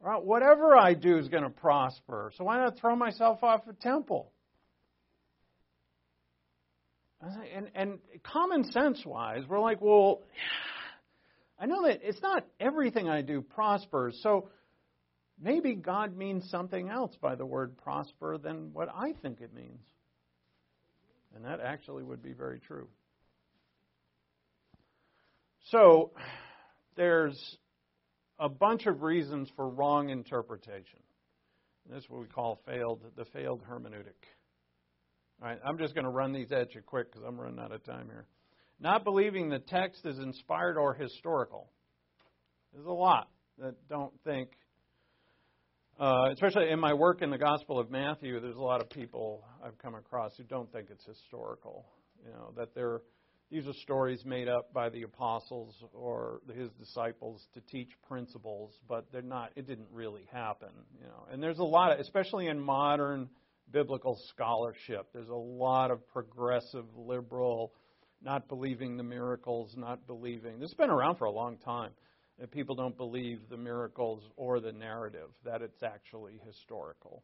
Right? 0.02 0.22
Whatever 0.22 0.76
I 0.76 0.94
do 0.94 1.18
is 1.18 1.28
going 1.28 1.44
to 1.44 1.50
prosper. 1.50 2.32
So, 2.36 2.44
why 2.44 2.58
not 2.58 2.76
throw 2.78 2.96
myself 2.96 3.42
off 3.42 3.62
a 3.68 3.72
temple? 3.72 4.32
And, 7.54 7.70
and 7.76 7.98
common 8.24 8.64
sense 8.72 9.06
wise, 9.06 9.44
we're 9.48 9.60
like, 9.60 9.80
well, 9.80 10.22
I 11.56 11.66
know 11.66 11.86
that 11.86 12.00
it's 12.02 12.20
not 12.20 12.44
everything 12.58 13.08
I 13.08 13.22
do 13.22 13.40
prospers. 13.40 14.18
So 14.20 14.48
maybe 15.40 15.76
God 15.76 16.16
means 16.16 16.50
something 16.50 16.88
else 16.88 17.16
by 17.20 17.36
the 17.36 17.46
word 17.46 17.78
prosper 17.78 18.38
than 18.38 18.70
what 18.72 18.88
I 18.92 19.12
think 19.22 19.40
it 19.40 19.54
means. 19.54 19.78
And 21.36 21.44
that 21.44 21.60
actually 21.60 22.02
would 22.02 22.20
be 22.20 22.32
very 22.32 22.58
true. 22.58 22.88
So 25.70 26.10
there's 26.96 27.56
a 28.42 28.48
bunch 28.48 28.86
of 28.86 29.02
reasons 29.02 29.48
for 29.54 29.68
wrong 29.68 30.10
interpretation. 30.10 30.98
This 31.88 32.02
is 32.02 32.10
what 32.10 32.20
we 32.20 32.26
call 32.26 32.60
failed 32.66 33.00
the 33.16 33.24
failed 33.26 33.62
hermeneutic. 33.62 34.18
All 35.40 35.48
right, 35.48 35.58
I'm 35.64 35.78
just 35.78 35.94
going 35.94 36.04
to 36.04 36.10
run 36.10 36.32
these 36.32 36.50
at 36.50 36.74
you 36.74 36.82
quick 36.84 37.10
because 37.10 37.24
I'm 37.26 37.40
running 37.40 37.60
out 37.60 37.72
of 37.72 37.84
time 37.84 38.06
here. 38.06 38.26
Not 38.80 39.04
believing 39.04 39.48
the 39.48 39.60
text 39.60 40.04
is 40.04 40.18
inspired 40.18 40.76
or 40.76 40.92
historical. 40.92 41.70
There's 42.72 42.86
a 42.86 42.90
lot 42.90 43.28
that 43.58 43.74
don't 43.88 44.12
think, 44.24 44.50
uh, 46.00 46.30
especially 46.32 46.70
in 46.70 46.80
my 46.80 46.94
work 46.94 47.22
in 47.22 47.30
the 47.30 47.38
Gospel 47.38 47.78
of 47.78 47.90
Matthew, 47.90 48.40
there's 48.40 48.56
a 48.56 48.62
lot 48.62 48.80
of 48.80 48.90
people 48.90 49.44
I've 49.64 49.78
come 49.78 49.94
across 49.94 50.36
who 50.36 50.42
don't 50.42 50.70
think 50.72 50.88
it's 50.90 51.04
historical. 51.04 51.86
You 52.24 52.32
know, 52.32 52.52
that 52.56 52.74
they're 52.74 53.02
these 53.52 53.66
are 53.66 53.74
stories 53.74 54.24
made 54.24 54.48
up 54.48 54.72
by 54.72 54.88
the 54.88 55.02
apostles 55.02 55.74
or 55.92 56.40
his 56.56 56.70
disciples 56.80 57.46
to 57.52 57.60
teach 57.60 57.90
principles, 58.08 58.72
but 58.88 59.04
they're 59.12 59.20
not. 59.20 59.52
It 59.56 59.66
didn't 59.66 59.88
really 59.92 60.26
happen, 60.32 60.70
you 60.98 61.06
know. 61.06 61.26
And 61.30 61.42
there's 61.42 61.58
a 61.58 61.64
lot 61.64 61.92
of, 61.92 62.00
especially 62.00 62.46
in 62.46 62.58
modern 62.58 63.28
biblical 63.70 64.18
scholarship, 64.30 65.08
there's 65.12 65.28
a 65.28 65.34
lot 65.34 65.90
of 65.90 66.08
progressive, 66.08 66.86
liberal, 66.96 67.74
not 68.22 68.48
believing 68.48 68.96
the 68.96 69.02
miracles, 69.02 69.74
not 69.76 70.06
believing. 70.06 70.58
This 70.58 70.70
has 70.70 70.76
been 70.76 70.90
around 70.90 71.16
for 71.16 71.26
a 71.26 71.30
long 71.30 71.58
time. 71.58 71.90
That 72.38 72.50
people 72.50 72.74
don't 72.74 72.96
believe 72.96 73.40
the 73.50 73.58
miracles 73.58 74.22
or 74.36 74.60
the 74.60 74.72
narrative, 74.72 75.28
that 75.44 75.60
it's 75.60 75.82
actually 75.82 76.40
historical. 76.46 77.22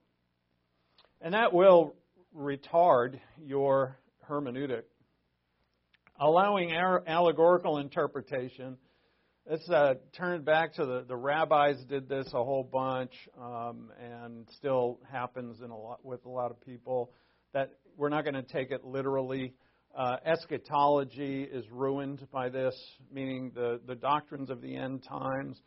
And 1.22 1.32
that 1.32 1.54
will 1.54 1.94
retard 2.36 3.18
your 3.42 3.96
hermeneutic 4.28 4.82
allowing 6.18 6.72
allegorical 6.72 7.78
interpretation. 7.78 8.76
Let's 9.48 9.68
uh, 9.70 9.94
turn 10.16 10.42
back 10.42 10.74
to 10.74 10.84
the, 10.84 11.04
the 11.08 11.16
rabbis 11.16 11.76
did 11.88 12.08
this 12.08 12.26
a 12.34 12.44
whole 12.44 12.64
bunch, 12.64 13.12
um, 13.40 13.90
and 13.98 14.46
still 14.56 14.98
happens 15.10 15.62
in 15.62 15.70
a 15.70 15.76
lot, 15.76 16.04
with 16.04 16.24
a 16.26 16.28
lot 16.28 16.50
of 16.50 16.60
people. 16.60 17.12
That 17.54 17.72
we're 17.96 18.10
not 18.10 18.24
going 18.24 18.34
to 18.34 18.42
take 18.42 18.70
it 18.70 18.84
literally. 18.84 19.54
Uh, 19.96 20.16
eschatology 20.24 21.44
is 21.44 21.64
ruined 21.70 22.26
by 22.30 22.50
this, 22.50 22.78
meaning 23.10 23.50
the, 23.54 23.80
the 23.86 23.94
doctrines 23.94 24.50
of 24.50 24.60
the 24.60 24.76
end 24.76 25.02
times. 25.02 25.58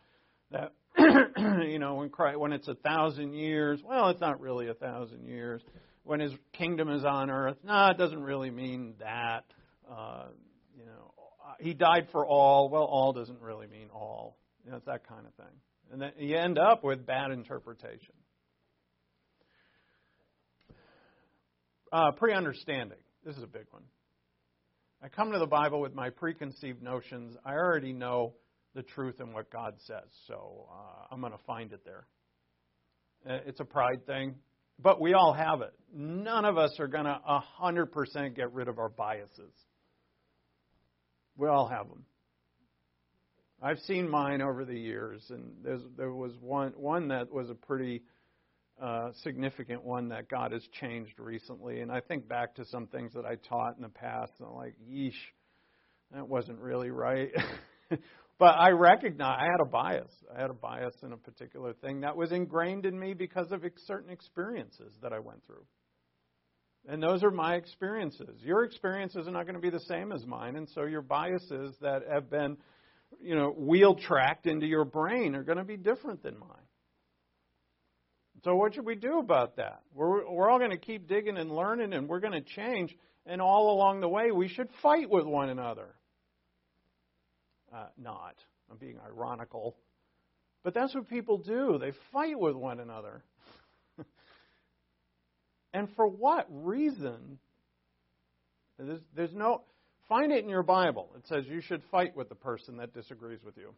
That 0.52 0.74
you 1.68 1.80
know, 1.80 1.96
when 1.96 2.10
Christ, 2.10 2.40
when 2.40 2.54
it's 2.54 2.68
a 2.68 2.76
thousand 2.76 3.34
years, 3.34 3.82
well, 3.84 4.10
it's 4.10 4.22
not 4.22 4.40
really 4.40 4.68
a 4.68 4.76
thousand 4.76 5.26
years. 5.26 5.64
When 6.04 6.20
His 6.20 6.34
kingdom 6.54 6.90
is 6.90 7.04
on 7.04 7.32
earth, 7.32 7.58
no, 7.64 7.88
it 7.88 7.98
doesn't 7.98 8.22
really 8.22 8.52
mean 8.52 8.94
that. 9.00 9.46
Uh, 9.92 10.28
you 10.78 10.86
know, 10.86 11.14
uh, 11.46 11.54
he 11.60 11.74
died 11.74 12.08
for 12.12 12.26
all. 12.26 12.70
Well, 12.70 12.84
all 12.84 13.12
doesn't 13.12 13.42
really 13.42 13.68
mean 13.68 13.90
all. 13.94 14.38
You 14.64 14.72
know, 14.72 14.78
it's 14.78 14.86
that 14.86 15.08
kind 15.08 15.26
of 15.26 15.34
thing. 15.34 15.54
And 15.92 16.02
then 16.02 16.12
you 16.18 16.38
end 16.38 16.58
up 16.58 16.84
with 16.84 17.06
bad 17.06 17.32
interpretation. 17.32 18.16
Uh, 21.92 22.12
pre 22.12 22.34
understanding. 22.34 22.98
This 23.26 23.36
is 23.36 23.44
a 23.44 23.48
big 23.48 23.66
one. 23.72 23.84
I 25.04 25.10
come 25.10 25.32
to 25.34 25.40
the 25.40 25.48
Bible 25.48 25.82
with 25.82 25.94
my 25.94 26.10
preconceived 26.10 26.82
notions. 26.82 27.36
I 27.44 27.54
already 27.54 27.92
know 27.92 28.34
the 28.76 28.84
truth 28.84 29.20
and 29.20 29.34
what 29.34 29.52
God 29.52 29.74
says, 29.86 30.08
so 30.28 30.68
uh, 30.72 31.08
I'm 31.12 31.20
going 31.20 31.34
to 31.34 31.44
find 31.46 31.74
it 31.74 31.82
there. 31.84 32.06
Uh, 33.28 33.40
it's 33.46 33.60
a 33.60 33.66
pride 33.66 34.06
thing, 34.06 34.36
but 34.80 35.02
we 35.02 35.14
all 35.14 35.34
have 35.34 35.62
it. 35.62 35.74
None 35.94 36.46
of 36.46 36.58
us 36.58 36.80
are 36.80 36.88
going 36.88 37.06
to 37.06 37.20
100% 37.62 38.36
get 38.36 38.54
rid 38.54 38.68
of 38.70 38.80
our 38.80 38.90
biases. 38.90 39.54
We 41.42 41.48
all 41.48 41.68
have 41.68 41.90
them. 41.90 42.06
I've 43.64 43.80
seen 43.80 44.08
mine 44.08 44.44
over 44.44 44.64
the 44.64 44.78
years, 44.78 45.24
and 45.32 45.56
there 45.98 46.14
was 46.14 46.34
one 46.40 46.74
one 46.78 47.08
that 47.08 47.34
was 47.34 47.50
a 47.50 47.56
pretty 47.56 48.04
uh, 48.80 49.10
significant 49.24 49.84
one 49.84 50.10
that 50.10 50.30
God 50.30 50.52
has 50.52 50.62
changed 50.80 51.14
recently. 51.18 51.82
And 51.82 51.92
I 51.92 52.00
think 52.00 52.28
back 52.28 52.54
to 52.56 52.66
some 52.66 52.86
things 52.86 53.14
that 53.14 53.26
I 53.26 53.38
taught 53.50 53.76
in 53.76 53.82
the 53.82 53.90
past, 53.90 54.34
and 54.38 54.50
I'm 54.50 54.56
like, 54.56 54.76
yeesh, 54.88 55.14
that 56.14 56.28
wasn't 56.28 56.60
really 56.60 56.92
right. 56.92 57.32
but 58.38 58.56
I 58.60 58.70
recognize 58.70 59.40
I 59.42 59.46
had 59.46 59.62
a 59.62 59.70
bias. 59.70 60.12
I 60.36 60.40
had 60.40 60.52
a 60.52 60.54
bias 60.54 60.94
in 61.02 61.12
a 61.12 61.18
particular 61.18 61.74
thing 61.74 62.02
that 62.02 62.16
was 62.16 62.32
ingrained 62.32 62.86
in 62.86 63.00
me 63.00 63.16
because 63.16 63.52
of 63.52 63.64
certain 63.88 64.12
experiences 64.12 64.94
that 65.02 65.12
I 65.12 65.18
went 65.18 65.44
through. 65.48 65.66
And 66.88 67.02
those 67.02 67.24
are 67.24 67.32
my 67.32 67.56
experiences. 67.56 68.42
Your 68.42 68.64
experiences 68.64 69.28
are 69.28 69.32
not 69.32 69.46
going 69.46 69.56
to 69.56 69.62
be 69.62 69.70
the 69.70 69.80
same 69.82 70.12
as 70.12 70.26
mine, 70.26 70.56
and 70.56 70.68
so 70.70 70.84
your 70.84 71.04
biases 71.04 71.76
that 71.82 72.04
have 72.12 72.30
been, 72.30 72.58
you 73.22 73.36
know, 73.36 73.52
wheel 73.52 73.96
tracked 73.96 74.48
into 74.48 74.66
your 74.66 74.84
brain 74.84 75.36
are 75.36 75.44
going 75.44 75.60
to 75.60 75.64
be 75.64 75.78
different 75.78 76.24
than 76.24 76.40
mine. 76.40 76.50
So 78.44 78.56
what 78.56 78.74
should 78.74 78.86
we 78.86 78.96
do 78.96 79.20
about 79.20 79.58
that? 79.58 79.82
We're 79.94 80.28
we're 80.28 80.50
all 80.50 80.58
going 80.58 80.72
to 80.72 80.78
keep 80.78 81.08
digging 81.08 81.38
and 81.38 81.52
learning, 81.52 81.94
and 81.94 82.10
we're 82.10 82.20
going 82.20 82.34
to 82.34 82.42
change. 82.42 82.96
And 83.28 83.40
all 83.40 83.76
along 83.76 84.02
the 84.02 84.10
way, 84.10 84.32
we 84.32 84.48
should 84.48 84.68
fight 84.82 85.08
with 85.08 85.26
one 85.26 85.50
another. 85.50 85.94
Uh, 87.72 87.86
not. 87.98 88.36
I'm 88.72 88.78
being 88.78 88.98
ironical. 89.06 89.78
But 90.64 90.74
that's 90.74 90.96
what 90.96 91.08
people 91.08 91.38
do. 91.38 91.78
They 91.80 91.92
fight 92.12 92.40
with 92.40 92.56
one 92.56 92.80
another. 92.80 93.24
And 95.74 95.88
for 95.96 96.08
what 96.08 96.48
reason? 96.50 97.40
There's, 98.78 99.00
there's 99.16 99.34
no. 99.34 99.64
Find 100.10 100.32
it 100.32 100.44
in 100.44 100.50
your 100.50 100.64
Bible. 100.64 101.10
It 101.18 101.26
says 101.28 101.46
you 101.48 101.62
should 101.62 101.82
fight 101.90 102.16
with 102.18 102.28
the 102.28 102.36
person 102.36 102.78
that 102.78 102.94
disagrees 102.94 103.40
with 103.46 103.58
you. 103.58 103.74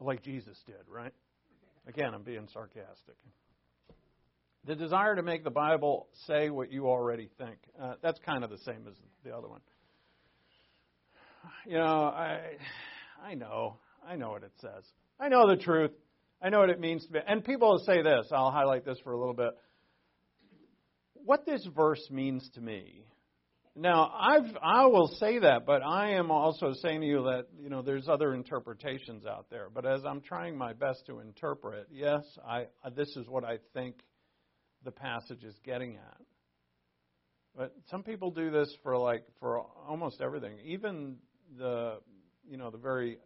Like 0.00 0.22
Jesus 0.22 0.56
did, 0.66 0.76
right? 0.88 1.12
Again, 1.86 2.14
I'm 2.14 2.22
being 2.22 2.48
sarcastic. 2.52 3.16
The 4.66 4.74
desire 4.74 5.16
to 5.16 5.22
make 5.22 5.44
the 5.44 5.50
Bible 5.50 6.08
say 6.26 6.50
what 6.50 6.70
you 6.70 6.88
already 6.88 7.28
think. 7.38 7.56
Uh, 7.80 7.94
that's 8.02 8.18
kind 8.20 8.44
of 8.44 8.50
the 8.50 8.58
same 8.58 8.86
as 8.88 8.94
the 9.24 9.34
other 9.36 9.48
one. 9.48 9.60
You 11.66 11.78
know, 11.78 11.84
I, 11.84 12.40
I 13.22 13.34
know. 13.34 13.76
I 14.06 14.16
know 14.16 14.30
what 14.30 14.42
it 14.42 14.52
says. 14.60 14.84
I 15.20 15.28
know 15.28 15.48
the 15.48 15.56
truth. 15.56 15.92
I 16.40 16.50
know 16.50 16.60
what 16.60 16.70
it 16.70 16.80
means 16.80 17.04
to 17.06 17.12
be. 17.12 17.18
And 17.26 17.44
people 17.44 17.82
say 17.84 18.02
this. 18.02 18.28
I'll 18.32 18.50
highlight 18.50 18.84
this 18.84 18.98
for 19.02 19.12
a 19.12 19.18
little 19.18 19.34
bit. 19.34 19.50
What 21.14 21.44
this 21.44 21.66
verse 21.74 22.06
means 22.10 22.48
to 22.54 22.60
me. 22.60 23.04
Now, 23.80 24.12
I've, 24.18 24.56
I 24.60 24.86
will 24.86 25.06
say 25.06 25.38
that, 25.38 25.64
but 25.64 25.82
I 25.82 26.14
am 26.14 26.32
also 26.32 26.72
saying 26.82 27.00
to 27.00 27.06
you 27.06 27.22
that 27.24 27.46
you 27.60 27.70
know 27.70 27.80
there's 27.80 28.08
other 28.08 28.34
interpretations 28.34 29.24
out 29.24 29.46
there. 29.50 29.68
But 29.72 29.86
as 29.86 30.04
I'm 30.04 30.20
trying 30.20 30.58
my 30.58 30.72
best 30.72 31.06
to 31.06 31.20
interpret, 31.20 31.86
yes, 31.92 32.22
I, 32.44 32.66
uh, 32.82 32.90
this 32.90 33.08
is 33.16 33.28
what 33.28 33.44
I 33.44 33.58
think 33.74 33.96
the 34.84 34.90
passage 34.90 35.44
is 35.44 35.54
getting 35.64 35.94
at. 35.94 36.20
But 37.56 37.72
some 37.88 38.02
people 38.02 38.32
do 38.32 38.50
this 38.50 38.72
for 38.82 38.96
like 38.96 39.24
for 39.38 39.60
almost 39.88 40.20
everything, 40.20 40.58
even 40.64 41.16
the 41.56 41.98
you 42.48 42.56
know 42.56 42.70
the 42.70 42.78
very 42.78 43.18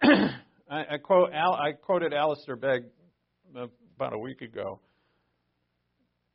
I, 0.70 0.94
I, 0.94 0.98
quote, 0.98 1.32
Al, 1.32 1.54
I 1.54 1.72
quoted 1.72 2.12
Alistair 2.12 2.56
Begg 2.56 2.84
about 3.54 4.12
a 4.12 4.18
week 4.18 4.42
ago. 4.42 4.80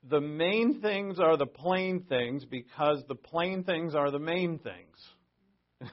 The 0.09 0.19
main 0.19 0.81
things 0.81 1.19
are 1.19 1.37
the 1.37 1.45
plain 1.45 2.05
things 2.09 2.43
because 2.43 3.03
the 3.07 3.15
plain 3.15 3.63
things 3.63 3.95
are 3.95 4.11
the 4.11 4.19
main 4.19 4.59
things. 4.59 4.97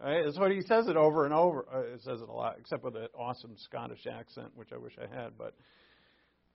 right? 0.00 0.24
That's 0.24 0.38
what 0.38 0.52
he 0.52 0.60
says 0.60 0.88
it 0.88 0.96
over 0.96 1.24
and 1.24 1.34
over. 1.34 1.64
Uh, 1.72 1.94
it 1.94 2.02
says 2.02 2.20
it 2.20 2.28
a 2.28 2.32
lot, 2.32 2.56
except 2.60 2.84
with 2.84 2.96
an 2.96 3.08
awesome 3.18 3.56
Scottish 3.56 4.06
accent, 4.06 4.52
which 4.54 4.68
I 4.72 4.76
wish 4.76 4.92
I 4.98 5.12
had. 5.12 5.38
But 5.38 5.54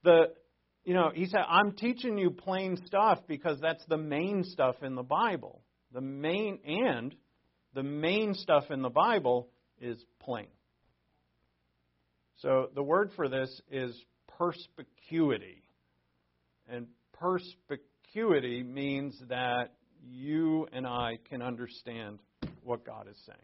the, 0.04 0.28
you 0.86 0.94
know, 0.94 1.12
he 1.14 1.26
said, 1.26 1.42
I'm 1.50 1.74
teaching 1.74 2.18
you 2.18 2.30
plain 2.30 2.78
stuff 2.86 3.20
because 3.28 3.60
that's 3.60 3.84
the 3.88 3.98
main 3.98 4.44
stuff 4.44 4.76
in 4.84 4.96
the 4.96 5.04
Bible. 5.04 5.64
The 5.92 6.02
main 6.02 6.60
and 6.66 7.16
the 7.74 7.84
main 7.84 8.36
stuff 8.36 8.66
in 8.70 8.84
the 8.84 8.90
Bible 8.90 9.50
is 9.82 9.98
plain. 10.20 10.48
So 12.44 12.68
the 12.76 12.84
word 12.84 13.12
for 13.16 13.30
this 13.30 13.62
is 13.72 13.98
perspicuity. 14.38 15.64
And 16.68 16.88
perspicuity 17.14 18.64
means 18.64 19.18
that 19.30 19.76
you 20.06 20.68
and 20.74 20.86
I 20.86 21.20
can 21.30 21.42
understand 21.42 22.20
what 22.62 22.86
God 22.86 23.08
is 23.10 23.18
saying. 23.26 23.40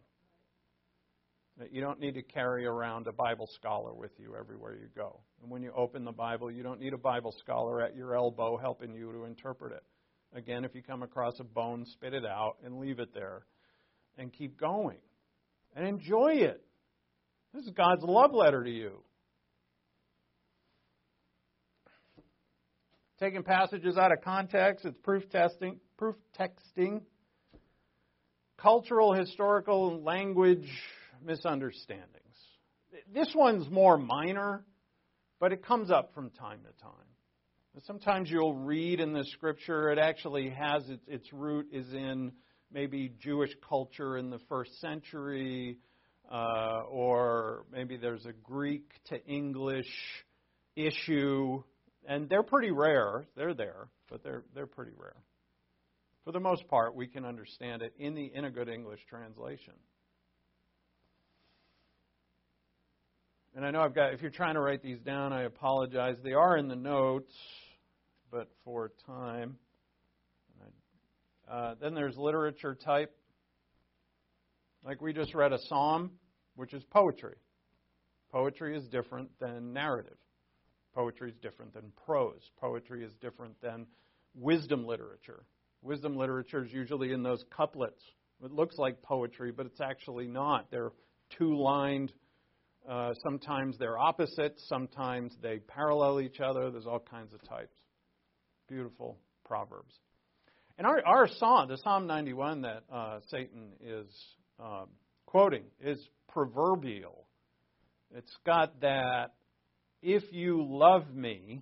That 1.60 1.74
you 1.74 1.80
don't 1.80 2.02
need 2.02 2.16
to 2.16 2.22
carry 2.22 2.66
around 2.66 3.08
a 3.08 3.14
Bible 3.14 3.48
scholar 3.56 3.94
with 3.94 4.12
you 4.18 4.36
everywhere 4.38 4.76
you 4.76 4.90
go. 4.94 5.22
And 5.42 5.50
when 5.50 5.64
you 5.64 5.72
open 5.74 6.04
the 6.04 6.12
Bible, 6.12 6.52
you 6.52 6.62
don't 6.62 6.82
need 6.82 6.94
a 6.94 6.98
Bible 6.98 7.34
scholar 7.40 7.82
at 7.82 7.96
your 7.96 8.18
elbow 8.18 8.58
helping 8.58 8.94
you 8.94 9.14
to 9.14 9.24
interpret 9.24 9.72
it. 9.72 9.84
Again, 10.38 10.66
if 10.66 10.76
you 10.76 10.84
come 10.84 11.04
across 11.04 11.40
a 11.40 11.46
bone, 11.46 11.86
spit 11.86 12.14
it 12.14 12.26
out 12.26 12.58
and 12.66 12.80
leave 12.80 13.00
it 13.00 13.14
there. 13.14 13.46
and 14.18 14.34
keep 14.34 14.60
going 14.60 14.98
and 15.74 15.88
enjoy 15.88 16.34
it. 16.34 16.62
This 17.54 17.66
is 17.66 17.72
God's 17.72 18.04
love 18.04 18.34
letter 18.34 18.64
to 18.64 18.70
you. 18.70 19.04
Taking 23.20 23.44
passages 23.44 23.98
out 23.98 24.12
of 24.12 24.22
context, 24.22 24.86
it's 24.86 24.98
proof 25.04 25.28
testing, 25.30 25.80
proof 25.98 26.16
texting, 26.40 27.02
cultural, 28.58 29.14
historical, 29.14 30.02
language 30.04 30.70
misunderstandings. 31.26 32.08
This 33.14 33.32
one's 33.36 33.70
more 33.70 33.98
minor, 33.98 34.64
but 35.40 35.52
it 35.52 35.66
comes 35.66 35.92
up 35.92 36.14
from 36.14 36.30
time 36.30 36.60
to 36.60 36.84
time. 36.84 36.94
Sometimes 37.86 38.30
you'll 38.30 38.56
read 38.56 39.00
in 39.00 39.14
the 39.14 39.24
scripture, 39.26 39.90
it 39.90 39.98
actually 39.98 40.50
has 40.50 40.88
its, 40.90 41.04
its 41.08 41.34
root 41.34 41.68
is 41.72 41.92
in 41.94 42.32
maybe 42.72 43.12
Jewish 43.20 43.52
culture 43.68 44.18
in 44.18 44.30
the 44.30 44.40
first 44.50 44.80
century, 44.82 45.78
uh, 46.30 46.84
or 46.90 47.66
maybe 47.72 47.98
there's 47.98 48.26
a 48.26 48.34
Greek 48.34 48.92
to 49.10 49.24
English 49.26 49.90
issue, 50.76 51.64
and 52.08 52.30
they're 52.30 52.44
pretty 52.44 52.72
rare. 52.72 53.26
They're 53.36 53.54
there, 53.54 53.88
but 54.10 54.24
they're 54.24 54.44
they're 54.54 54.68
pretty 54.68 54.94
rare. 54.98 55.16
For 56.26 56.32
the 56.32 56.40
most 56.40 56.68
part, 56.68 56.96
we 56.96 57.08
can 57.08 57.26
understand 57.26 57.82
it 57.82 57.94
in 57.98 58.14
the 58.14 58.32
in 58.34 58.46
a 58.46 58.52
good 58.52 58.70
English 58.70 59.00
translation. 59.10 59.74
And 63.56 63.66
I 63.66 63.72
know 63.72 63.82
I've 63.82 63.96
got, 63.96 64.14
if 64.14 64.22
you're 64.22 64.30
trying 64.30 64.54
to 64.54 64.62
write 64.62 64.84
these 64.84 65.00
down, 65.00 65.34
I 65.34 65.44
apologize. 65.44 66.16
They 66.24 66.34
are 66.34 66.56
in 66.56 66.68
the 66.68 66.76
notes, 66.76 67.34
but 68.32 68.48
for 68.64 68.92
time. 69.08 69.58
Uh, 71.50 71.74
then 71.82 71.96
there's 71.96 72.16
literature 72.16 72.76
type. 72.76 73.12
Like 74.84 75.02
we 75.02 75.14
just 75.14 75.34
read 75.34 75.54
a 75.54 75.60
psalm, 75.68 76.12
which 76.56 76.74
is 76.74 76.84
poetry. 76.86 77.36
Poetry 78.32 78.78
is 78.78 78.88
different 78.88 79.30
than 79.40 79.74
narrative. 79.74 80.18
Poetry 80.94 81.32
is 81.32 81.38
different 81.42 81.74
than 81.74 81.92
prose. 82.06 82.42
Poetry 82.60 83.04
is 83.04 83.12
different 83.22 83.60
than 83.62 83.86
wisdom 84.36 84.86
literature. 84.86 85.44
Wisdom 85.82 86.18
literature 86.18 86.64
is 86.64 86.72
usually 86.72 87.12
in 87.12 87.24
those 87.24 87.44
couplets. 87.56 88.02
It 88.44 88.52
looks 88.52 88.78
like 88.78 89.02
poetry, 89.02 89.52
but 89.52 89.66
it's 89.66 89.82
actually 89.82 90.28
not. 90.28 90.72
They're 90.72 90.92
two 91.38 91.58
lined 91.58 92.12
uh, 92.88 93.14
sometimes 93.22 93.78
they're 93.78 93.98
opposites, 93.98 94.64
sometimes 94.68 95.36
they 95.42 95.60
parallel 95.60 96.22
each 96.22 96.40
other. 96.40 96.72
There's 96.72 96.88
all 96.88 97.00
kinds 97.00 97.34
of 97.34 97.48
types. 97.48 97.76
Beautiful 98.68 99.18
proverbs. 99.46 99.94
And 100.78 100.88
our, 100.88 101.06
our 101.06 101.28
psalm, 101.28 101.68
the 101.68 101.78
Psalm 101.78 102.08
91 102.08 102.62
that 102.62 102.84
uh, 102.92 103.20
Satan 103.30 103.74
is 103.82 104.08
um, 104.60 104.88
quoting, 105.26 105.64
is 105.82 106.00
proverbial. 106.28 107.26
It's 108.16 108.36
got 108.46 108.82
that 108.82 109.34
if 110.02 110.24
you 110.32 110.66
love 110.68 111.14
me, 111.14 111.62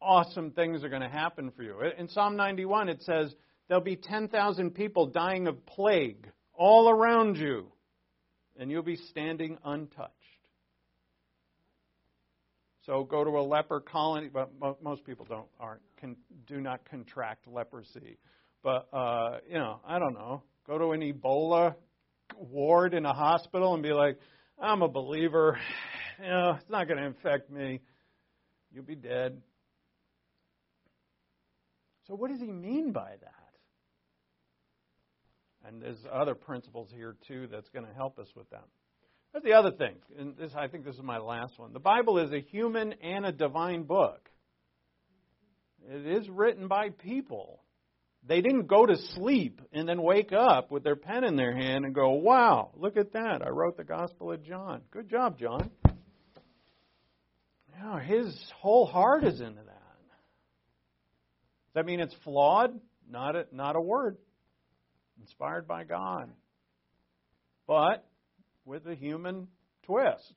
awesome 0.00 0.50
things 0.50 0.84
are 0.84 0.88
going 0.88 1.02
to 1.02 1.08
happen 1.08 1.50
for 1.56 1.62
you. 1.62 1.76
In 1.98 2.08
Psalm 2.08 2.36
91, 2.36 2.88
it 2.88 3.02
says, 3.02 3.34
There'll 3.68 3.84
be 3.84 3.96
10,000 3.96 4.72
people 4.74 5.06
dying 5.06 5.46
of 5.46 5.64
plague 5.64 6.28
all 6.54 6.90
around 6.90 7.36
you 7.36 7.70
and 8.60 8.70
you'll 8.70 8.82
be 8.82 8.96
standing 8.96 9.58
untouched. 9.64 10.12
So 12.86 13.04
go 13.04 13.24
to 13.24 13.30
a 13.30 13.42
leper 13.42 13.80
colony, 13.80 14.28
but 14.32 14.50
most 14.82 15.04
people 15.04 15.26
don't 15.28 15.46
aren't 15.58 15.82
can, 15.98 16.16
do 16.46 16.60
not 16.60 16.84
contract 16.88 17.46
leprosy. 17.46 18.18
But 18.62 18.88
uh, 18.92 19.38
you 19.48 19.58
know, 19.58 19.80
I 19.86 19.98
don't 19.98 20.14
know. 20.14 20.42
Go 20.66 20.78
to 20.78 20.92
an 20.92 21.00
Ebola 21.00 21.74
ward 22.36 22.94
in 22.94 23.04
a 23.06 23.12
hospital 23.12 23.74
and 23.74 23.82
be 23.82 23.92
like, 23.92 24.18
"I'm 24.58 24.82
a 24.82 24.88
believer. 24.88 25.58
You 26.22 26.28
know, 26.28 26.58
it's 26.60 26.68
not 26.68 26.86
going 26.86 26.98
to 26.98 27.06
infect 27.06 27.50
me. 27.50 27.80
You'll 28.70 28.84
be 28.84 28.94
dead." 28.94 29.40
So 32.06 32.14
what 32.14 32.30
does 32.30 32.40
he 32.40 32.52
mean 32.52 32.92
by 32.92 33.12
that? 33.22 33.40
And 35.64 35.80
there's 35.80 36.04
other 36.12 36.34
principles 36.34 36.90
here 36.94 37.16
too 37.26 37.46
that's 37.50 37.70
going 37.70 37.86
to 37.86 37.94
help 37.94 38.18
us 38.18 38.28
with 38.36 38.50
that. 38.50 38.64
That's 39.32 39.44
the 39.44 39.52
other 39.52 39.70
thing, 39.70 39.94
and 40.18 40.36
this 40.36 40.52
I 40.56 40.66
think 40.66 40.84
this 40.84 40.96
is 40.96 41.02
my 41.02 41.18
last 41.18 41.58
one. 41.58 41.72
The 41.72 41.78
Bible 41.78 42.18
is 42.18 42.32
a 42.32 42.40
human 42.40 42.94
and 42.94 43.24
a 43.24 43.30
divine 43.30 43.84
book. 43.84 44.28
It 45.88 46.04
is 46.04 46.28
written 46.28 46.66
by 46.66 46.90
people. 46.90 47.62
They 48.26 48.42
didn't 48.42 48.66
go 48.66 48.86
to 48.86 48.96
sleep 49.14 49.60
and 49.72 49.88
then 49.88 50.02
wake 50.02 50.32
up 50.32 50.70
with 50.70 50.84
their 50.84 50.96
pen 50.96 51.24
in 51.24 51.36
their 51.36 51.54
hand 51.54 51.84
and 51.84 51.94
go, 51.94 52.10
"Wow, 52.10 52.70
look 52.76 52.96
at 52.96 53.12
that! 53.12 53.42
I 53.42 53.48
wrote 53.48 53.76
the 53.76 53.84
Gospel 53.84 54.30
of 54.32 54.42
John. 54.42 54.82
Good 54.90 55.08
job, 55.08 55.38
John." 55.38 55.70
You 55.86 57.82
know, 57.82 57.96
his 57.96 58.52
whole 58.58 58.86
heart 58.86 59.24
is 59.24 59.40
into 59.40 59.62
that. 59.62 59.80
Does 61.66 61.74
that 61.74 61.86
mean 61.86 62.00
it's 62.00 62.14
flawed? 62.24 62.78
Not 63.08 63.36
a, 63.36 63.46
not 63.52 63.74
a 63.74 63.80
word 63.80 64.18
inspired 65.18 65.66
by 65.66 65.84
God, 65.84 66.30
but 67.66 68.06
with 68.64 68.86
a 68.86 68.94
human 68.94 69.48
twist. 69.84 70.34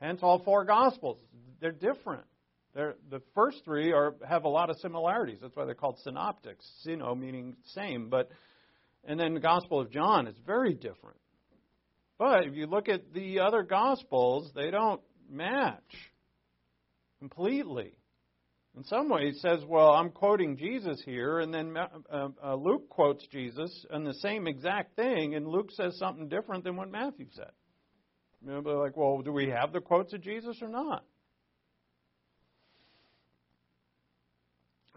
Hence, 0.00 0.20
all 0.22 0.38
four 0.40 0.64
Gospels. 0.64 1.18
They're 1.60 1.72
different. 1.72 2.24
They're, 2.74 2.94
the 3.10 3.20
first 3.34 3.64
three 3.64 3.92
are, 3.92 4.14
have 4.28 4.44
a 4.44 4.48
lot 4.48 4.70
of 4.70 4.76
similarities. 4.78 5.38
That's 5.42 5.56
why 5.56 5.64
they're 5.64 5.74
called 5.74 5.98
synoptics. 6.04 6.64
Syno 6.86 7.18
meaning 7.18 7.56
same, 7.74 8.08
but 8.08 8.30
and 9.04 9.18
then 9.18 9.34
the 9.34 9.40
Gospel 9.40 9.80
of 9.80 9.90
John 9.90 10.26
is 10.26 10.36
very 10.46 10.74
different. 10.74 11.16
But 12.18 12.44
if 12.44 12.54
you 12.54 12.66
look 12.66 12.88
at 12.88 13.12
the 13.14 13.40
other 13.40 13.62
Gospels, 13.62 14.50
they 14.54 14.70
don't 14.70 15.00
match 15.28 15.80
completely. 17.18 17.94
In 18.76 18.84
some 18.84 19.08
ways, 19.08 19.34
it 19.36 19.40
says, 19.40 19.64
well, 19.66 19.90
I'm 19.90 20.10
quoting 20.10 20.56
Jesus 20.56 21.02
here, 21.04 21.40
and 21.40 21.52
then 21.52 21.76
uh, 21.76 22.28
uh, 22.42 22.54
Luke 22.54 22.88
quotes 22.88 23.26
Jesus 23.28 23.84
and 23.90 24.06
the 24.06 24.14
same 24.14 24.46
exact 24.46 24.94
thing, 24.94 25.34
and 25.34 25.46
Luke 25.46 25.70
says 25.72 25.98
something 25.98 26.28
different 26.28 26.64
than 26.64 26.76
what 26.76 26.90
Matthew 26.90 27.26
said. 27.32 27.50
You 28.42 28.52
know, 28.52 28.62
they're 28.62 28.78
like, 28.78 28.96
well, 28.96 29.22
do 29.22 29.32
we 29.32 29.48
have 29.48 29.72
the 29.72 29.80
quotes 29.80 30.12
of 30.12 30.22
Jesus 30.22 30.58
or 30.62 30.68
not? 30.68 31.04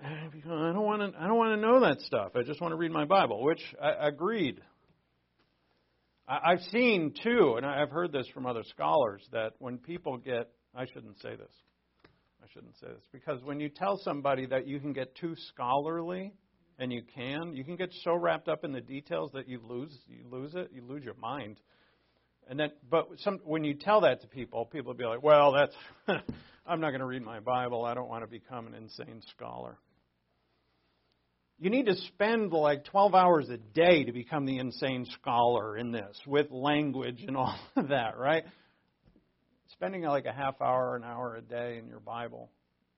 I 0.46 0.74
don't 0.74 0.84
want 0.84 1.02
to. 1.02 1.20
I 1.20 1.28
don't 1.28 1.38
want 1.38 1.60
to 1.60 1.62
know 1.62 1.80
that 1.82 2.02
stuff. 2.02 2.32
I 2.36 2.44
just 2.44 2.60
want 2.62 2.74
to 2.74 2.76
read 2.76 2.92
my 2.92 3.06
Bible, 3.06 3.44
which 3.44 3.62
I 3.82 4.08
agreed. 4.08 4.60
I've 6.28 6.62
seen 6.72 7.14
too, 7.22 7.56
and 7.58 7.66
I've 7.66 7.90
heard 7.90 8.14
this 8.14 8.28
from 8.34 8.46
other 8.46 8.64
scholars 8.70 9.22
that 9.34 9.54
when 9.60 9.78
people 9.78 10.18
get, 10.18 10.50
I 10.74 10.86
shouldn't 10.86 11.20
say 11.20 11.36
this 11.36 11.52
I 12.42 12.48
shouldn't 12.54 12.78
say 12.80 12.88
this 12.88 13.04
because 13.12 13.44
when 13.44 13.60
you 13.60 13.70
tell 13.70 13.98
somebody 13.98 14.46
that 14.48 14.66
you 14.66 14.80
can 14.80 14.94
get 14.94 15.16
too 15.16 15.36
scholarly, 15.50 16.34
and 16.80 16.92
you 16.92 17.04
can, 17.16 17.54
you 17.54 17.64
can 17.64 17.76
get 17.76 17.90
so 18.04 18.16
wrapped 18.16 18.48
up 18.48 18.64
in 18.64 18.72
the 18.72 18.82
details 18.82 19.32
that 19.34 19.48
you 19.48 19.62
lose 19.64 19.98
you 20.08 20.26
lose 20.30 20.54
it, 20.56 20.72
you 20.74 20.84
lose 20.86 21.04
your 21.04 21.14
mind. 21.16 21.60
And 22.50 22.60
then, 22.60 22.72
but 22.90 23.08
some 23.18 23.40
when 23.44 23.64
you 23.64 23.74
tell 23.74 24.02
that 24.02 24.22
to 24.22 24.28
people, 24.28 24.66
people 24.66 24.92
will 24.92 24.98
be 24.98 25.06
like, 25.06 25.24
"Well, 25.24 25.54
that's 25.54 25.76
I'm 26.66 26.82
not 26.82 26.90
going 26.90 27.00
to 27.00 27.06
read 27.06 27.22
my 27.22 27.40
Bible. 27.40 27.86
I 27.86 27.94
don't 27.94 28.10
want 28.10 28.24
to 28.24 28.30
become 28.30 28.68
an 28.68 28.74
insane 28.74 29.22
scholar." 29.36 29.78
You 31.60 31.70
need 31.70 31.86
to 31.86 31.96
spend 31.96 32.52
like 32.52 32.86
12 32.86 33.16
hours 33.16 33.50
a 33.50 33.58
day 33.58 34.04
to 34.04 34.12
become 34.12 34.46
the 34.46 34.58
insane 34.58 35.06
scholar 35.22 35.78
in 35.78 35.92
this 35.92 36.18
with 36.26 36.52
language 36.52 37.24
and 37.28 37.38
all 37.38 37.58
of 37.76 37.90
that, 37.90 38.18
right? 38.18 38.44
spending 39.74 40.04
like 40.04 40.26
a 40.26 40.32
half 40.32 40.62
hour, 40.62 40.96
an 40.96 41.04
hour 41.04 41.36
a 41.36 41.42
day 41.42 41.78
in 41.78 41.88
your 41.88 42.00
Bible 42.00 42.50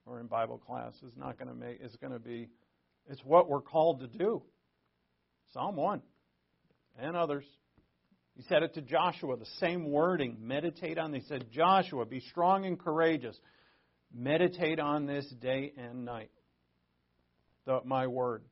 or 0.05 0.19
in 0.19 0.27
Bible 0.27 0.59
class 0.59 0.93
is 1.05 1.13
not 1.17 1.37
going 1.37 1.47
to 1.47 1.55
make. 1.55 1.79
It's 1.81 1.95
going 1.95 2.13
to 2.13 2.19
be. 2.19 2.49
It's 3.09 3.21
what 3.23 3.49
we're 3.49 3.61
called 3.61 4.01
to 4.01 4.07
do. 4.07 4.43
Psalm 5.53 5.75
one, 5.75 6.01
and 6.99 7.15
others. 7.15 7.45
He 8.35 8.43
said 8.49 8.63
it 8.63 8.73
to 8.73 8.81
Joshua, 8.81 9.37
the 9.37 9.47
same 9.59 9.89
wording. 9.89 10.37
Meditate 10.41 10.97
on. 10.97 11.13
He 11.13 11.21
said, 11.21 11.45
Joshua, 11.51 12.05
be 12.05 12.19
strong 12.19 12.65
and 12.65 12.77
courageous. 12.77 13.37
Meditate 14.13 14.79
on 14.79 15.05
this 15.05 15.25
day 15.41 15.71
and 15.77 16.03
night. 16.03 16.29
The, 17.65 17.81
my 17.83 18.07
word. 18.07 18.43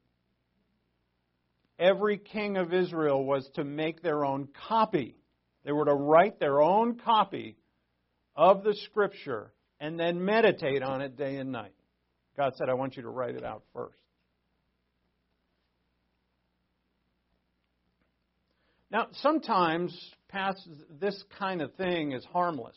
Every 1.80 2.18
king 2.18 2.58
of 2.58 2.74
Israel 2.74 3.24
was 3.24 3.50
to 3.56 3.64
make 3.64 4.02
their 4.02 4.26
own 4.26 4.48
copy. 4.68 5.16
They 5.66 5.72
were 5.72 5.86
to 5.86 5.94
write 5.94 6.40
their 6.40 6.62
own 6.62 7.00
copy 7.00 7.58
of 8.36 8.64
the 8.64 8.76
Scripture 8.86 9.52
and 9.80 10.00
then 10.00 10.24
meditate 10.24 10.82
on 10.84 11.02
it 11.02 11.18
day 11.18 11.38
and 11.38 11.52
night. 11.52 11.74
God 12.38 12.54
said, 12.56 12.70
I 12.70 12.74
want 12.74 12.96
you 12.96 13.04
to 13.04 13.10
write 13.10 13.36
it 13.36 13.44
out 13.44 13.64
first. 13.74 13.98
Now, 18.92 19.08
sometimes 19.22 19.98
past 20.30 20.68
this 21.00 21.22
kind 21.40 21.62
of 21.62 21.74
thing 21.76 22.12
is 22.12 22.24
harmless. 22.26 22.76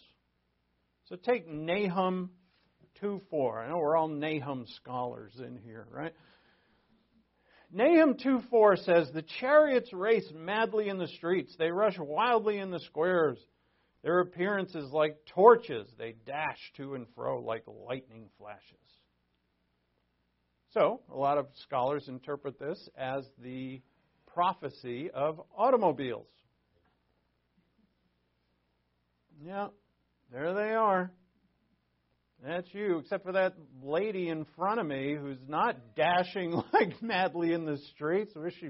So 1.08 1.16
take 1.16 1.46
Nahum 1.46 2.30
2 3.00 3.20
4. 3.30 3.60
I 3.60 3.68
know 3.68 3.78
we're 3.78 3.96
all 3.96 4.08
Nahum 4.08 4.66
scholars 4.66 5.32
in 5.38 5.58
here, 5.58 5.86
right? 5.90 6.14
Nahum 7.72 8.14
2:4 8.14 8.76
says, 8.84 9.12
"The 9.12 9.22
chariots 9.40 9.92
race 9.92 10.30
madly 10.32 10.88
in 10.88 10.98
the 10.98 11.08
streets; 11.08 11.56
they 11.56 11.70
rush 11.70 11.98
wildly 11.98 12.58
in 12.58 12.70
the 12.70 12.80
squares. 12.80 13.38
Their 14.02 14.20
appearance 14.20 14.74
is 14.74 14.92
like 14.92 15.24
torches; 15.26 15.92
they 15.98 16.12
dash 16.12 16.72
to 16.76 16.94
and 16.94 17.08
fro 17.14 17.40
like 17.40 17.64
lightning 17.66 18.30
flashes." 18.38 18.78
So, 20.70 21.02
a 21.10 21.16
lot 21.16 21.38
of 21.38 21.48
scholars 21.56 22.08
interpret 22.08 22.58
this 22.58 22.88
as 22.96 23.28
the 23.38 23.82
prophecy 24.26 25.10
of 25.10 25.40
automobiles. 25.56 26.28
Yeah, 29.40 29.68
there 30.30 30.54
they 30.54 30.74
are. 30.74 31.10
That's 32.46 32.72
you, 32.72 32.98
except 32.98 33.24
for 33.24 33.32
that 33.32 33.54
lady 33.82 34.28
in 34.28 34.46
front 34.56 34.78
of 34.78 34.86
me 34.86 35.16
who's 35.20 35.40
not 35.48 35.96
dashing 35.96 36.52
like 36.72 37.02
madly 37.02 37.52
in 37.52 37.64
the 37.64 37.76
streets. 37.94 38.34
I 38.36 38.38
Wish 38.38 38.54
she, 38.60 38.66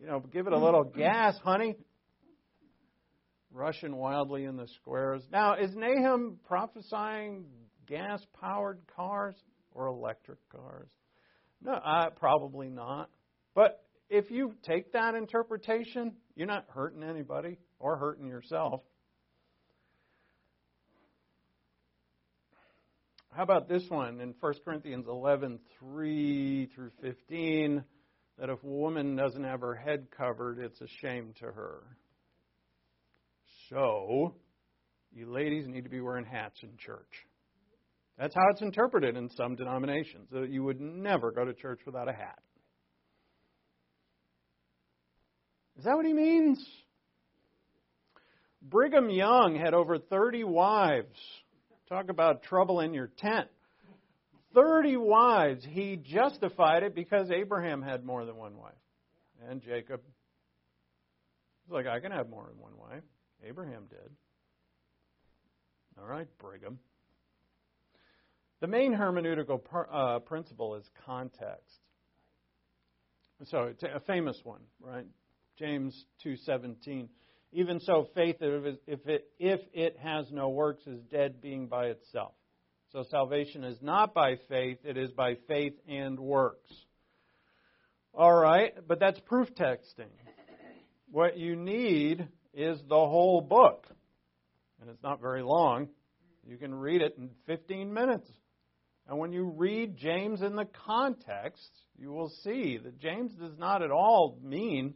you 0.00 0.06
know, 0.06 0.20
give 0.32 0.46
it 0.46 0.54
a 0.54 0.58
little 0.58 0.84
gas, 0.96 1.36
honey. 1.44 1.76
Rushing 3.52 3.94
wildly 3.94 4.44
in 4.44 4.56
the 4.56 4.66
squares. 4.80 5.22
Now, 5.30 5.56
is 5.56 5.74
Nahum 5.74 6.38
prophesying 6.46 7.44
gas 7.86 8.24
powered 8.40 8.80
cars 8.96 9.34
or 9.72 9.88
electric 9.88 10.38
cars? 10.48 10.88
No, 11.62 11.72
uh, 11.72 12.10
probably 12.10 12.70
not. 12.70 13.10
But 13.54 13.84
if 14.08 14.30
you 14.30 14.54
take 14.62 14.92
that 14.92 15.14
interpretation, 15.14 16.12
you're 16.34 16.46
not 16.46 16.64
hurting 16.70 17.02
anybody 17.02 17.58
or 17.78 17.98
hurting 17.98 18.26
yourself. 18.26 18.80
How 23.32 23.44
about 23.44 23.68
this 23.68 23.84
one 23.88 24.20
in 24.20 24.34
1 24.40 24.54
Corinthians 24.64 25.06
11, 25.08 25.60
3 25.78 26.68
through 26.74 26.90
15? 27.00 27.84
That 28.38 28.50
if 28.50 28.62
a 28.62 28.66
woman 28.66 29.16
doesn't 29.16 29.44
have 29.44 29.60
her 29.60 29.74
head 29.74 30.08
covered, 30.16 30.58
it's 30.58 30.80
a 30.80 30.88
shame 31.00 31.32
to 31.40 31.46
her. 31.46 31.82
So, 33.68 34.34
you 35.12 35.30
ladies 35.30 35.66
need 35.68 35.84
to 35.84 35.90
be 35.90 36.00
wearing 36.00 36.24
hats 36.24 36.58
in 36.62 36.70
church. 36.76 37.26
That's 38.18 38.34
how 38.34 38.48
it's 38.50 38.62
interpreted 38.62 39.16
in 39.16 39.30
some 39.30 39.54
denominations. 39.54 40.28
You 40.48 40.64
would 40.64 40.80
never 40.80 41.30
go 41.30 41.44
to 41.44 41.54
church 41.54 41.80
without 41.86 42.08
a 42.08 42.12
hat. 42.12 42.38
Is 45.78 45.84
that 45.84 45.96
what 45.96 46.04
he 46.04 46.12
means? 46.12 46.62
Brigham 48.60 49.08
Young 49.08 49.54
had 49.54 49.72
over 49.72 49.98
30 49.98 50.44
wives. 50.44 51.18
Talk 51.90 52.08
about 52.08 52.44
trouble 52.44 52.78
in 52.78 52.94
your 52.94 53.08
tent. 53.18 53.48
30 54.54 54.96
wives. 54.96 55.66
He 55.68 55.96
justified 55.96 56.84
it 56.84 56.94
because 56.94 57.30
Abraham 57.32 57.82
had 57.82 58.04
more 58.04 58.24
than 58.24 58.36
one 58.36 58.56
wife. 58.56 58.72
And 59.48 59.60
Jacob. 59.60 60.00
He's 61.64 61.72
like, 61.72 61.88
I 61.88 61.98
can 61.98 62.12
have 62.12 62.30
more 62.30 62.46
than 62.48 62.60
one 62.60 62.76
wife. 62.78 63.02
Abraham 63.44 63.86
did. 63.90 64.10
All 66.00 66.06
right, 66.06 66.28
Brigham. 66.38 66.78
The 68.60 68.68
main 68.68 68.94
hermeneutical 68.94 69.60
uh, 69.92 70.20
principle 70.20 70.76
is 70.76 70.84
context. 71.04 71.80
So, 73.46 73.64
it's 73.64 73.82
a 73.82 74.00
famous 74.06 74.38
one, 74.44 74.60
right? 74.80 75.06
James 75.58 76.04
2:17. 76.24 77.08
Even 77.52 77.80
so, 77.80 78.06
faith, 78.14 78.36
if 78.40 79.06
it, 79.06 79.24
if 79.38 79.60
it 79.72 79.96
has 80.00 80.26
no 80.30 80.50
works, 80.50 80.86
is 80.86 81.00
dead 81.10 81.40
being 81.40 81.66
by 81.66 81.86
itself. 81.86 82.32
So 82.92 83.04
salvation 83.10 83.64
is 83.64 83.78
not 83.80 84.14
by 84.14 84.36
faith, 84.48 84.78
it 84.84 84.96
is 84.96 85.10
by 85.10 85.36
faith 85.48 85.74
and 85.88 86.18
works. 86.18 86.70
All 88.14 88.34
right, 88.34 88.72
but 88.86 88.98
that's 89.00 89.18
proof 89.20 89.48
texting. 89.54 90.10
What 91.10 91.36
you 91.36 91.56
need 91.56 92.26
is 92.54 92.80
the 92.88 92.94
whole 92.94 93.40
book. 93.40 93.86
And 94.80 94.90
it's 94.90 95.02
not 95.02 95.20
very 95.20 95.42
long. 95.42 95.88
You 96.46 96.56
can 96.56 96.74
read 96.74 97.02
it 97.02 97.16
in 97.18 97.30
15 97.46 97.92
minutes. 97.92 98.28
And 99.08 99.18
when 99.18 99.32
you 99.32 99.52
read 99.56 99.96
James 99.96 100.40
in 100.40 100.56
the 100.56 100.68
context, 100.86 101.68
you 101.98 102.12
will 102.12 102.32
see 102.42 102.78
that 102.78 102.98
James 102.98 103.32
does 103.32 103.58
not 103.58 103.82
at 103.82 103.90
all 103.90 104.38
mean 104.42 104.94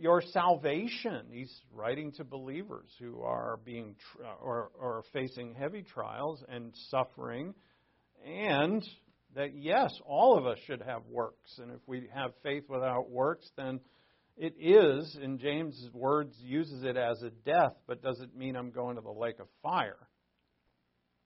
your 0.00 0.22
salvation. 0.32 1.26
He's 1.30 1.52
writing 1.72 2.12
to 2.12 2.24
believers 2.24 2.88
who 2.98 3.22
are 3.22 3.58
being 3.64 3.96
or, 4.40 4.70
or 4.78 5.04
facing 5.12 5.54
heavy 5.54 5.82
trials 5.82 6.42
and 6.48 6.72
suffering, 6.90 7.54
and 8.26 8.86
that 9.34 9.56
yes, 9.56 9.92
all 10.06 10.38
of 10.38 10.46
us 10.46 10.58
should 10.66 10.82
have 10.82 11.02
works. 11.06 11.58
And 11.58 11.70
if 11.70 11.80
we 11.86 12.08
have 12.14 12.32
faith 12.42 12.64
without 12.68 13.10
works, 13.10 13.48
then 13.56 13.80
it 14.36 14.54
is, 14.58 15.16
in 15.20 15.38
James' 15.38 15.88
words, 15.92 16.34
uses 16.40 16.84
it 16.84 16.96
as 16.96 17.22
a 17.22 17.30
death, 17.30 17.74
but 17.86 18.02
does 18.02 18.20
it 18.20 18.36
mean 18.36 18.56
I'm 18.56 18.70
going 18.70 18.96
to 18.96 19.02
the 19.02 19.10
lake 19.10 19.40
of 19.40 19.46
fire? 19.62 20.08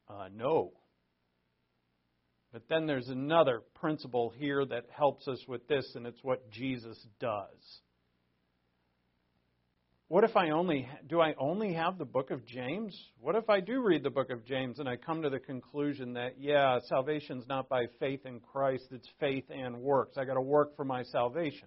Uh, 0.08 0.28
no. 0.34 0.72
But 2.52 2.68
then 2.68 2.86
there's 2.86 3.08
another 3.08 3.62
principle 3.74 4.32
here 4.36 4.64
that 4.64 4.86
helps 4.90 5.28
us 5.28 5.38
with 5.46 5.68
this, 5.68 5.86
and 5.94 6.06
it's 6.06 6.22
what 6.22 6.50
Jesus 6.50 6.98
does. 7.20 7.80
What 10.08 10.22
if 10.22 10.36
I 10.36 10.50
only 10.50 10.88
do 11.08 11.20
I 11.20 11.34
only 11.36 11.72
have 11.72 11.98
the 11.98 12.04
book 12.04 12.30
of 12.30 12.46
James? 12.46 12.96
What 13.18 13.34
if 13.34 13.50
I 13.50 13.58
do 13.58 13.82
read 13.82 14.04
the 14.04 14.10
book 14.10 14.30
of 14.30 14.44
James 14.44 14.78
and 14.78 14.88
I 14.88 14.94
come 14.94 15.22
to 15.22 15.30
the 15.30 15.40
conclusion 15.40 16.12
that 16.12 16.38
yeah, 16.38 16.78
salvation's 16.88 17.48
not 17.48 17.68
by 17.68 17.86
faith 17.98 18.24
in 18.24 18.38
Christ, 18.38 18.84
it's 18.92 19.08
faith 19.18 19.46
and 19.50 19.78
works. 19.78 20.16
I 20.16 20.24
got 20.24 20.34
to 20.34 20.40
work 20.40 20.76
for 20.76 20.84
my 20.84 21.02
salvation. 21.02 21.66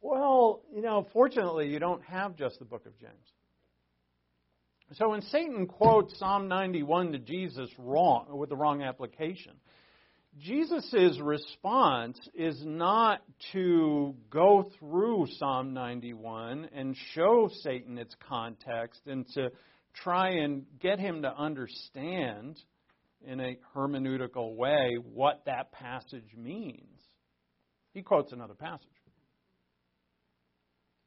Well, 0.00 0.62
you 0.74 0.82
know, 0.82 1.06
fortunately 1.12 1.68
you 1.68 1.78
don't 1.78 2.02
have 2.02 2.34
just 2.34 2.58
the 2.58 2.64
book 2.64 2.84
of 2.84 2.98
James. 2.98 3.14
So 4.94 5.10
when 5.10 5.22
Satan 5.22 5.66
quotes 5.66 6.18
Psalm 6.18 6.48
91 6.48 7.12
to 7.12 7.18
Jesus 7.20 7.70
wrong 7.78 8.26
with 8.28 8.48
the 8.48 8.56
wrong 8.56 8.82
application, 8.82 9.52
Jesus' 10.38 11.18
response 11.22 12.18
is 12.34 12.60
not 12.64 13.22
to 13.52 14.14
go 14.28 14.70
through 14.78 15.26
Psalm 15.38 15.72
91 15.72 16.68
and 16.74 16.94
show 17.14 17.48
Satan 17.62 17.96
its 17.96 18.14
context 18.28 19.00
and 19.06 19.26
to 19.34 19.50
try 19.94 20.30
and 20.30 20.66
get 20.78 20.98
him 20.98 21.22
to 21.22 21.34
understand 21.34 22.58
in 23.26 23.40
a 23.40 23.56
hermeneutical 23.74 24.56
way 24.56 24.98
what 25.14 25.42
that 25.46 25.72
passage 25.72 26.34
means. 26.36 27.00
He 27.94 28.02
quotes 28.02 28.32
another 28.32 28.54
passage. 28.54 28.88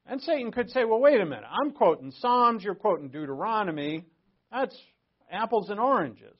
And 0.07 0.19
Satan 0.21 0.51
could 0.51 0.71
say, 0.71 0.85
well, 0.85 0.99
wait 0.99 1.21
a 1.21 1.25
minute. 1.25 1.45
I'm 1.47 1.71
quoting 1.71 2.11
Psalms, 2.19 2.63
you're 2.63 2.73
quoting 2.73 3.09
Deuteronomy. 3.09 4.05
That's 4.51 4.75
apples 5.31 5.69
and 5.69 5.79
oranges. 5.79 6.35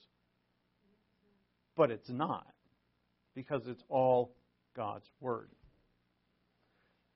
But 1.77 1.91
it's 1.91 2.09
not 2.09 2.47
because 3.39 3.61
it's 3.67 3.83
all 3.87 4.35
God's 4.75 5.07
Word. 5.21 5.47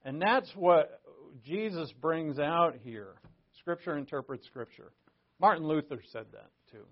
And 0.05 0.21
that's 0.21 0.49
what 0.55 1.01
Jesus 1.45 1.91
brings 1.99 2.39
out 2.39 2.75
here. 2.81 3.15
Scripture 3.59 3.97
interprets 3.97 4.45
Scripture. 4.45 4.93
Martin 5.41 5.67
Luther 5.67 6.01
said 6.13 6.27
that 6.31 6.49
too. 6.71 6.85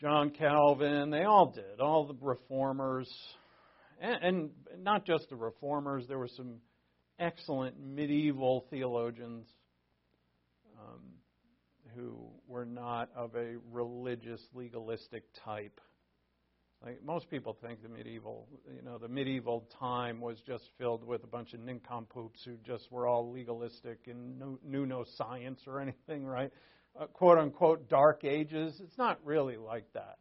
John 0.00 0.30
Calvin, 0.30 1.10
they 1.10 1.22
all 1.22 1.52
did. 1.54 1.78
All 1.78 2.08
the 2.08 2.16
reformers. 2.20 3.08
And, 4.00 4.24
and 4.24 4.50
not 4.82 5.06
just 5.06 5.30
the 5.30 5.36
reformers, 5.36 6.06
there 6.08 6.18
were 6.18 6.28
some 6.36 6.56
excellent 7.20 7.76
medieval 7.78 8.66
theologians 8.68 9.46
um, 10.80 11.02
who 11.94 12.16
were 12.48 12.64
not 12.64 13.10
of 13.14 13.36
a 13.36 13.58
religious, 13.70 14.40
legalistic 14.54 15.22
type. 15.44 15.80
Like 16.84 17.02
most 17.02 17.30
people 17.30 17.56
think 17.62 17.82
the 17.82 17.88
medieval, 17.88 18.46
you 18.74 18.82
know, 18.82 18.98
the 18.98 19.08
medieval 19.08 19.66
time 19.78 20.20
was 20.20 20.38
just 20.46 20.64
filled 20.76 21.02
with 21.02 21.24
a 21.24 21.26
bunch 21.26 21.54
of 21.54 21.60
nincompoops 21.60 22.40
who 22.44 22.56
just 22.66 22.92
were 22.92 23.06
all 23.06 23.32
legalistic 23.32 24.00
and 24.06 24.38
knew, 24.62 24.84
no 24.84 25.04
science 25.16 25.60
or 25.66 25.80
anything, 25.80 26.26
right? 26.26 26.50
Uh, 27.00 27.06
quote 27.06 27.38
unquote 27.38 27.88
dark 27.88 28.24
ages. 28.24 28.78
It's 28.82 28.98
not 28.98 29.18
really 29.24 29.56
like 29.56 29.90
that. 29.94 30.16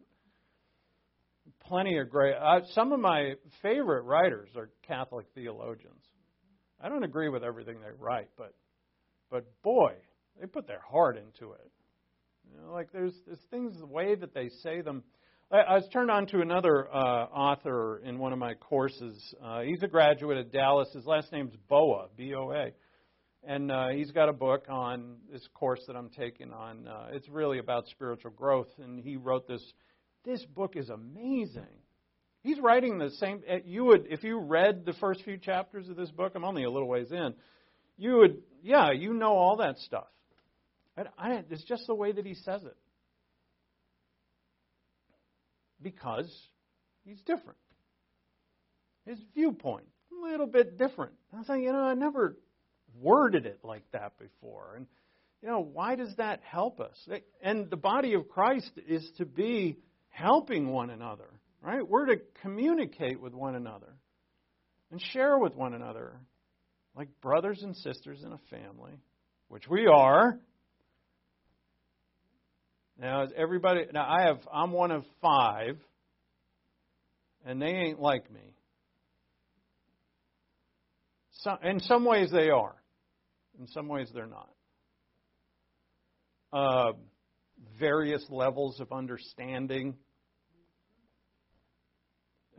Plenty 1.65 1.97
of 1.97 2.09
great. 2.09 2.35
Uh, 2.35 2.61
some 2.73 2.93
of 2.93 2.99
my 2.99 3.33
favorite 3.61 4.03
writers 4.03 4.49
are 4.55 4.69
Catholic 4.87 5.25
theologians. 5.35 6.03
I 6.81 6.87
don't 6.87 7.03
agree 7.03 7.27
with 7.27 7.43
everything 7.43 7.79
they 7.81 7.91
write, 7.97 8.29
but 8.37 8.53
but 9.29 9.45
boy, 9.63 9.95
they 10.39 10.47
put 10.47 10.67
their 10.67 10.81
heart 10.89 11.17
into 11.17 11.53
it. 11.53 11.71
You 12.49 12.61
know, 12.61 12.71
like 12.71 12.91
there's 12.93 13.13
there's 13.25 13.43
things 13.51 13.77
the 13.79 13.85
way 13.85 14.15
that 14.15 14.33
they 14.33 14.49
say 14.61 14.81
them 14.81 15.03
I 15.53 15.75
was 15.75 15.87
turned 15.93 16.09
on 16.09 16.25
to 16.27 16.41
another 16.41 16.87
uh, 16.91 16.97
author 16.97 18.01
in 18.03 18.17
one 18.17 18.33
of 18.33 18.39
my 18.39 18.55
courses. 18.55 19.35
Uh, 19.43 19.61
he's 19.61 19.83
a 19.83 19.87
graduate 19.87 20.39
of 20.39 20.51
Dallas. 20.51 20.89
His 20.95 21.05
last 21.05 21.31
name's 21.31 21.53
Boa, 21.69 22.07
B 22.17 22.33
O 22.33 22.51
A. 22.51 22.71
And 23.43 23.71
uh, 23.71 23.89
he's 23.89 24.09
got 24.09 24.29
a 24.29 24.33
book 24.33 24.65
on 24.67 25.17
this 25.31 25.47
course 25.53 25.81
that 25.85 25.95
I'm 25.95 26.09
taking 26.09 26.51
on. 26.51 26.87
Uh, 26.87 27.09
it's 27.11 27.29
really 27.29 27.59
about 27.59 27.87
spiritual 27.87 28.31
growth. 28.31 28.69
And 28.79 28.99
he 28.99 29.15
wrote 29.15 29.47
this. 29.47 29.61
This 30.25 30.43
book 30.43 30.75
is 30.75 30.89
amazing. 30.89 31.67
He's 32.41 32.59
writing 32.59 32.97
the 32.97 33.11
same. 33.11 33.43
eh, 33.47 33.59
You 33.63 33.85
would, 33.85 34.07
if 34.09 34.23
you 34.23 34.39
read 34.39 34.85
the 34.87 34.93
first 34.93 35.21
few 35.23 35.37
chapters 35.37 35.87
of 35.87 35.95
this 35.95 36.09
book, 36.09 36.31
I'm 36.33 36.45
only 36.45 36.63
a 36.63 36.71
little 36.71 36.87
ways 36.87 37.11
in, 37.11 37.35
you 37.99 38.17
would, 38.17 38.41
yeah, 38.63 38.89
you 38.91 39.13
know 39.13 39.33
all 39.33 39.57
that 39.57 39.77
stuff. 39.77 40.07
I, 40.97 41.43
it's 41.51 41.63
just 41.65 41.85
the 41.85 41.93
way 41.93 42.11
that 42.11 42.25
he 42.25 42.33
says 42.33 42.63
it. 42.63 42.75
Because 45.83 46.33
he's 47.05 47.21
different. 47.21 47.57
His 49.05 49.19
viewpoint, 49.35 49.85
a 50.11 50.29
little 50.29 50.47
bit 50.47 50.77
different. 50.77 51.11
I 51.33 51.39
was 51.39 51.49
like, 51.49 51.61
you 51.61 51.73
know, 51.73 51.83
I 51.83 51.93
never 51.93 52.37
worded 53.01 53.45
it 53.45 53.59
like 53.63 53.83
that 53.91 54.17
before. 54.17 54.75
And, 54.77 54.87
you 55.41 55.49
know, 55.49 55.59
why 55.59 55.95
does 55.95 56.15
that 56.17 56.39
help 56.43 56.79
us? 56.79 56.95
And 57.41 57.69
the 57.69 57.75
body 57.75 58.13
of 58.13 58.29
Christ 58.29 58.71
is 58.87 59.05
to 59.17 59.25
be 59.25 59.77
helping 60.09 60.69
one 60.69 60.89
another, 60.89 61.29
right? 61.61 61.85
We're 61.85 62.05
to 62.05 62.21
communicate 62.41 63.19
with 63.19 63.33
one 63.33 63.55
another 63.55 63.93
and 64.91 65.01
share 65.11 65.37
with 65.37 65.55
one 65.55 65.73
another 65.73 66.13
like 66.95 67.09
brothers 67.21 67.61
and 67.63 67.75
sisters 67.75 68.21
in 68.23 68.31
a 68.31 68.39
family, 68.49 68.93
which 69.47 69.67
we 69.67 69.87
are. 69.87 70.37
Now, 72.99 73.23
is 73.23 73.31
everybody, 73.35 73.85
now 73.91 74.05
I 74.07 74.23
have, 74.23 74.39
I'm 74.51 74.71
one 74.71 74.91
of 74.91 75.03
five, 75.21 75.77
and 77.45 77.61
they 77.61 77.67
ain't 77.67 77.99
like 77.99 78.31
me. 78.31 78.53
Some, 81.39 81.57
in 81.63 81.79
some 81.81 82.05
ways 82.05 82.29
they 82.31 82.49
are. 82.49 82.75
In 83.59 83.67
some 83.67 83.87
ways 83.87 84.09
they're 84.13 84.27
not. 84.27 84.49
Uh, 86.51 86.93
various 87.79 88.23
levels 88.29 88.79
of 88.79 88.91
understanding. 88.91 89.95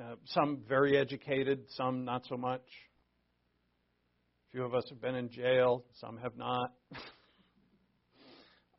Uh, 0.00 0.16
some 0.26 0.62
very 0.68 0.98
educated, 0.98 1.60
some 1.76 2.04
not 2.04 2.26
so 2.28 2.36
much. 2.36 2.64
A 4.48 4.50
few 4.50 4.64
of 4.64 4.74
us 4.74 4.84
have 4.88 5.00
been 5.00 5.14
in 5.14 5.30
jail, 5.30 5.84
some 6.00 6.18
have 6.18 6.36
not. 6.36 6.72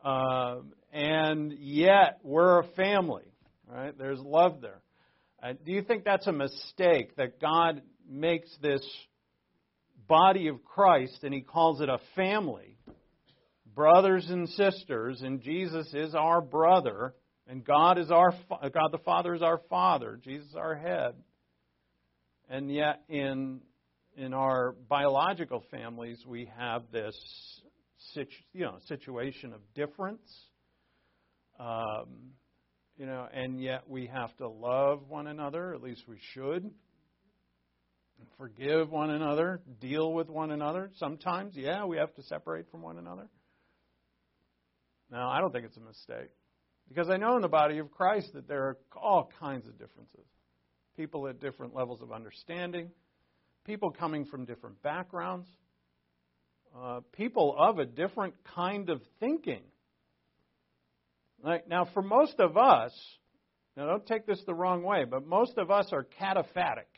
uh, 0.06 0.58
and 0.94 1.52
yet, 1.60 2.20
we're 2.24 2.60
a 2.60 2.68
family, 2.76 3.26
right? 3.68 3.98
There's 3.98 4.20
love 4.20 4.62
there. 4.62 4.82
Uh, 5.42 5.54
do 5.66 5.72
you 5.72 5.82
think 5.82 6.06
that's 6.06 6.28
a 6.28 6.32
mistake 6.32 7.16
that 7.18 7.42
God 7.42 7.82
makes 8.08 8.50
this 8.62 8.86
body 10.08 10.48
of 10.48 10.64
Christ 10.64 11.24
and 11.24 11.34
He 11.34 11.42
calls 11.42 11.82
it 11.82 11.90
a 11.90 12.00
family? 12.16 12.78
Brothers 13.74 14.28
and 14.30 14.48
sisters, 14.50 15.22
and 15.22 15.42
Jesus 15.42 15.92
is 15.94 16.14
our 16.14 16.40
brother, 16.40 17.16
and 17.48 17.66
God 17.66 17.98
is 17.98 18.12
our 18.12 18.32
God 18.50 18.92
the 18.92 19.02
Father 19.04 19.34
is 19.34 19.42
our 19.42 19.60
Father, 19.70 20.20
Jesus 20.24 20.48
is 20.50 20.56
our 20.56 20.76
head. 20.76 21.16
And 22.48 22.72
yet, 22.72 23.02
in 23.10 23.60
in 24.16 24.34
our 24.34 24.76
biological 24.88 25.64
families, 25.72 26.24
we 26.26 26.50
have 26.58 26.84
this 26.92 27.16
situ, 28.14 28.32
you 28.54 28.66
know 28.66 28.78
situation 28.88 29.54
of 29.54 29.62
difference. 29.74 30.22
Um, 31.60 32.34
you 32.98 33.06
know, 33.06 33.28
and 33.34 33.62
yet 33.62 33.90
we 33.90 34.08
have 34.08 34.36
to 34.38 34.48
love 34.48 35.10
one 35.10 35.28
another, 35.28 35.74
at 35.74 35.82
least 35.82 36.04
we 36.08 36.18
should. 36.34 36.72
Forgive 38.38 38.90
one 38.90 39.10
another, 39.10 39.62
deal 39.82 40.14
with 40.14 40.30
one 40.30 40.52
another. 40.52 40.90
Sometimes, 40.98 41.54
yeah, 41.56 41.86
we 41.86 41.98
have 41.98 42.14
to 42.16 42.24
separate 42.24 42.70
from 42.72 42.82
one 42.82 42.98
another. 42.98 43.28
Now, 45.12 45.30
I 45.30 45.40
don't 45.40 45.52
think 45.52 45.66
it's 45.66 45.78
a 45.78 45.82
mistake. 45.82 46.30
Because 46.88 47.10
I 47.10 47.18
know 47.18 47.36
in 47.36 47.42
the 47.42 47.50
body 47.50 47.80
of 47.80 47.92
Christ 47.92 48.32
that 48.34 48.48
there 48.48 48.64
are 48.64 48.78
all 48.96 49.30
kinds 49.40 49.68
of 49.68 49.78
differences. 49.78 50.26
People 50.96 51.28
at 51.28 51.40
different 51.40 51.76
levels 51.76 52.02
of 52.02 52.12
understanding, 52.12 52.90
people 53.66 53.92
coming 53.92 54.26
from 54.26 54.46
different 54.46 54.82
backgrounds, 54.82 55.48
uh, 56.80 57.00
people 57.14 57.56
of 57.58 57.80
a 57.80 57.86
different 57.86 58.34
kind 58.56 58.90
of 58.90 59.02
thinking. 59.20 59.62
Now, 61.68 61.88
for 61.94 62.02
most 62.02 62.40
of 62.40 62.58
us, 62.58 62.92
now 63.78 63.86
don't 63.86 64.06
take 64.06 64.26
this 64.26 64.42
the 64.46 64.54
wrong 64.54 64.84
way, 64.84 65.06
but 65.10 65.28
most 65.28 65.58
of 65.58 65.70
us 65.70 65.88
are 65.92 66.06
cataphatic. 66.20 66.90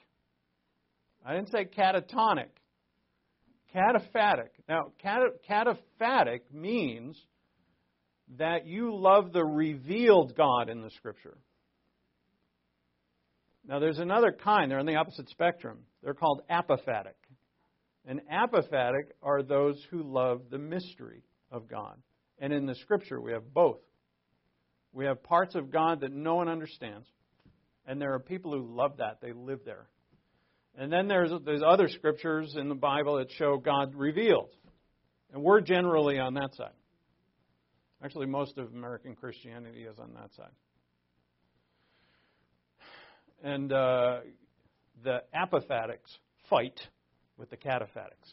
I 1.26 1.36
didn't 1.36 1.52
say 1.52 1.66
catatonic. 1.66 2.48
Cataphatic. 3.76 4.50
Now, 4.70 4.94
cat- 5.00 5.44
cataphatic 5.50 6.42
means 6.54 7.20
that 8.38 8.66
you 8.66 8.96
love 8.96 9.34
the 9.34 9.44
revealed 9.44 10.36
God 10.36 10.70
in 10.70 10.82
the 10.82 10.90
Scripture. 10.92 11.38
Now, 13.68 13.80
there's 13.80 14.00
another 14.00 14.32
kind, 14.32 14.72
they're 14.72 14.80
on 14.80 14.86
the 14.86 14.96
opposite 14.96 15.30
spectrum. 15.30 15.80
They're 16.02 16.14
called 16.14 16.42
apophatic. 16.50 17.16
And 18.08 18.22
apophatic 18.32 19.12
are 19.22 19.44
those 19.44 19.86
who 19.92 20.02
love 20.02 20.44
the 20.50 20.58
mystery 20.58 21.24
of 21.52 21.68
God. 21.68 21.98
And 22.40 22.54
in 22.54 22.66
the 22.66 22.76
Scripture, 22.76 23.20
we 23.20 23.34
have 23.34 23.54
both. 23.54 23.82
We 24.94 25.06
have 25.06 25.22
parts 25.22 25.56
of 25.56 25.72
God 25.72 26.02
that 26.02 26.14
no 26.14 26.36
one 26.36 26.48
understands, 26.48 27.06
and 27.86 28.02
there 28.02 28.14
are 28.14 28.20
people 28.20 28.54
who 28.54 28.76
love 28.76 28.98
that. 28.98 29.20
They 29.22 29.34
live 29.34 29.60
there. 29.66 29.88
And 30.78 30.92
then 30.92 31.08
there's, 31.08 31.32
there's 31.44 31.62
other 31.66 31.90
scriptures 31.90 32.56
in 32.58 32.70
the 32.70 32.76
Bible 32.76 33.18
that 33.18 33.32
show 33.32 33.58
God 33.58 33.96
revealed. 33.96 34.50
And 35.34 35.44
we're 35.44 35.62
generally 35.62 36.20
on 36.20 36.36
that 36.36 36.56
side. 36.56 36.74
Actually, 38.04 38.28
most 38.28 38.58
of 38.58 38.74
American 38.74 39.16
Christianity 39.16 39.84
is 39.84 39.98
on 40.00 40.14
that 40.14 40.34
side. 40.36 40.52
And 43.44 43.74
uh, 43.74 44.20
the 45.04 45.24
apophatics 45.36 46.18
fight 46.50 46.80
with 47.38 47.50
the 47.50 47.58
cataphatics. 47.58 48.32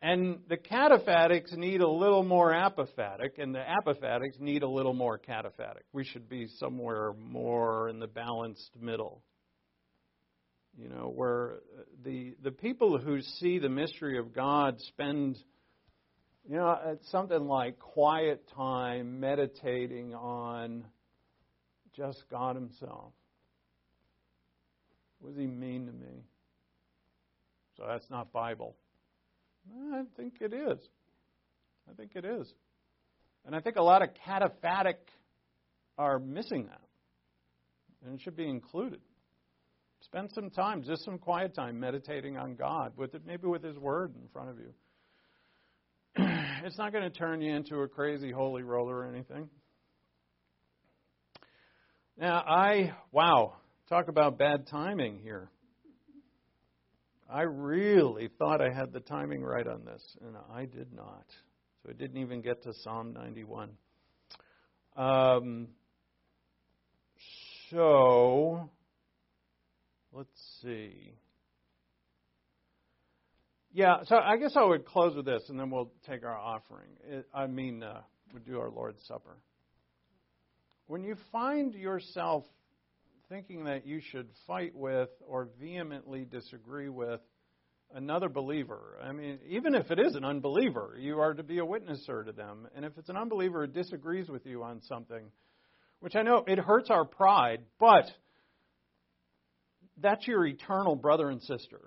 And 0.00 0.40
the 0.48 0.56
cataphatics 0.56 1.52
need 1.56 1.80
a 1.80 1.88
little 1.88 2.22
more 2.22 2.52
apophatic, 2.52 3.38
and 3.38 3.52
the 3.52 3.62
apophatics 3.62 4.38
need 4.38 4.62
a 4.62 4.68
little 4.68 4.94
more 4.94 5.18
cataphatic. 5.18 5.82
We 5.92 6.04
should 6.04 6.28
be 6.28 6.46
somewhere 6.58 7.14
more 7.18 7.88
in 7.88 7.98
the 7.98 8.06
balanced 8.06 8.70
middle. 8.80 9.22
You 10.76 10.88
know, 10.88 11.12
where 11.12 11.54
uh, 11.76 11.82
the 12.04 12.36
the 12.44 12.52
people 12.52 12.98
who 12.98 13.20
see 13.20 13.58
the 13.58 13.68
mystery 13.68 14.18
of 14.18 14.32
God 14.32 14.80
spend, 14.82 15.36
you 16.48 16.54
know, 16.54 16.68
uh, 16.68 16.94
something 17.10 17.48
like 17.48 17.80
quiet 17.80 18.48
time 18.54 19.18
meditating 19.18 20.14
on 20.14 20.84
just 21.96 22.22
God 22.30 22.54
Himself. 22.54 23.12
What 25.18 25.30
does 25.30 25.40
He 25.40 25.48
mean 25.48 25.86
to 25.86 25.92
me? 25.92 26.22
So 27.78 27.86
that's 27.88 28.10
not 28.10 28.32
Bible. 28.32 28.74
I 29.92 30.02
think 30.16 30.34
it 30.40 30.52
is. 30.52 30.78
I 31.88 31.94
think 31.94 32.12
it 32.16 32.24
is. 32.24 32.52
And 33.46 33.54
I 33.54 33.60
think 33.60 33.76
a 33.76 33.82
lot 33.82 34.02
of 34.02 34.08
cataphatic 34.26 34.96
are 35.96 36.18
missing 36.18 36.66
that. 36.66 36.80
And 38.04 38.14
it 38.14 38.22
should 38.22 38.36
be 38.36 38.48
included. 38.48 39.00
Spend 40.02 40.30
some 40.34 40.50
time, 40.50 40.82
just 40.82 41.04
some 41.04 41.18
quiet 41.18 41.54
time, 41.54 41.78
meditating 41.78 42.36
on 42.36 42.54
God, 42.54 42.92
with 42.96 43.14
it, 43.14 43.22
maybe 43.26 43.46
with 43.46 43.62
His 43.62 43.76
Word 43.78 44.14
in 44.20 44.28
front 44.32 44.50
of 44.50 44.58
you. 44.58 44.72
it's 46.64 46.78
not 46.78 46.92
going 46.92 47.04
to 47.04 47.16
turn 47.16 47.40
you 47.40 47.54
into 47.54 47.76
a 47.82 47.88
crazy 47.88 48.30
holy 48.30 48.62
roller 48.62 48.98
or 48.98 49.06
anything. 49.06 49.48
Now, 52.16 52.42
I, 52.46 52.92
wow, 53.12 53.54
talk 53.88 54.08
about 54.08 54.38
bad 54.38 54.66
timing 54.68 55.20
here. 55.22 55.50
I 57.30 57.42
really 57.42 58.28
thought 58.38 58.62
I 58.62 58.72
had 58.72 58.92
the 58.92 59.00
timing 59.00 59.42
right 59.42 59.66
on 59.66 59.84
this, 59.84 60.02
and 60.24 60.34
I 60.50 60.64
did 60.64 60.94
not. 60.94 61.26
So 61.82 61.90
I 61.90 61.92
didn't 61.92 62.16
even 62.16 62.40
get 62.40 62.62
to 62.62 62.72
Psalm 62.72 63.12
91. 63.12 63.70
Um, 64.96 65.68
so, 67.70 68.70
let's 70.12 70.30
see. 70.62 71.12
Yeah, 73.72 73.98
so 74.04 74.16
I 74.16 74.38
guess 74.38 74.52
I 74.56 74.64
would 74.64 74.86
close 74.86 75.14
with 75.14 75.26
this, 75.26 75.42
and 75.50 75.60
then 75.60 75.70
we'll 75.70 75.92
take 76.08 76.24
our 76.24 76.36
offering. 76.36 76.88
I 77.34 77.46
mean, 77.46 77.82
uh, 77.82 78.00
we'll 78.32 78.42
do 78.42 78.58
our 78.58 78.70
Lord's 78.70 79.06
Supper. 79.06 79.36
When 80.86 81.04
you 81.04 81.16
find 81.30 81.74
yourself 81.74 82.44
thinking 83.28 83.64
that 83.64 83.86
you 83.86 84.00
should 84.00 84.28
fight 84.46 84.74
with 84.74 85.10
or 85.26 85.48
vehemently 85.60 86.24
disagree 86.24 86.88
with 86.88 87.20
another 87.94 88.28
believer. 88.28 88.98
I 89.02 89.12
mean, 89.12 89.38
even 89.48 89.74
if 89.74 89.90
it 89.90 89.98
is 89.98 90.14
an 90.14 90.24
unbeliever, 90.24 90.96
you 90.98 91.20
are 91.20 91.34
to 91.34 91.42
be 91.42 91.58
a 91.58 91.64
witnesser 91.64 92.24
to 92.24 92.32
them. 92.32 92.68
And 92.74 92.84
if 92.84 92.96
it's 92.96 93.08
an 93.08 93.16
unbeliever 93.16 93.66
who 93.66 93.72
disagrees 93.72 94.28
with 94.28 94.46
you 94.46 94.62
on 94.62 94.80
something, 94.82 95.30
which 96.00 96.16
I 96.16 96.22
know 96.22 96.44
it 96.46 96.58
hurts 96.58 96.90
our 96.90 97.04
pride, 97.04 97.60
but 97.78 98.04
that's 100.00 100.26
your 100.26 100.46
eternal 100.46 100.96
brother 100.96 101.28
and 101.28 101.42
sister. 101.42 101.80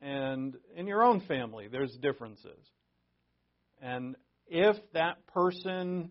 And 0.00 0.56
in 0.76 0.86
your 0.86 1.02
own 1.02 1.20
family, 1.20 1.68
there's 1.68 1.96
differences. 2.00 2.58
And 3.80 4.16
if 4.46 4.76
that 4.92 5.26
person 5.28 6.10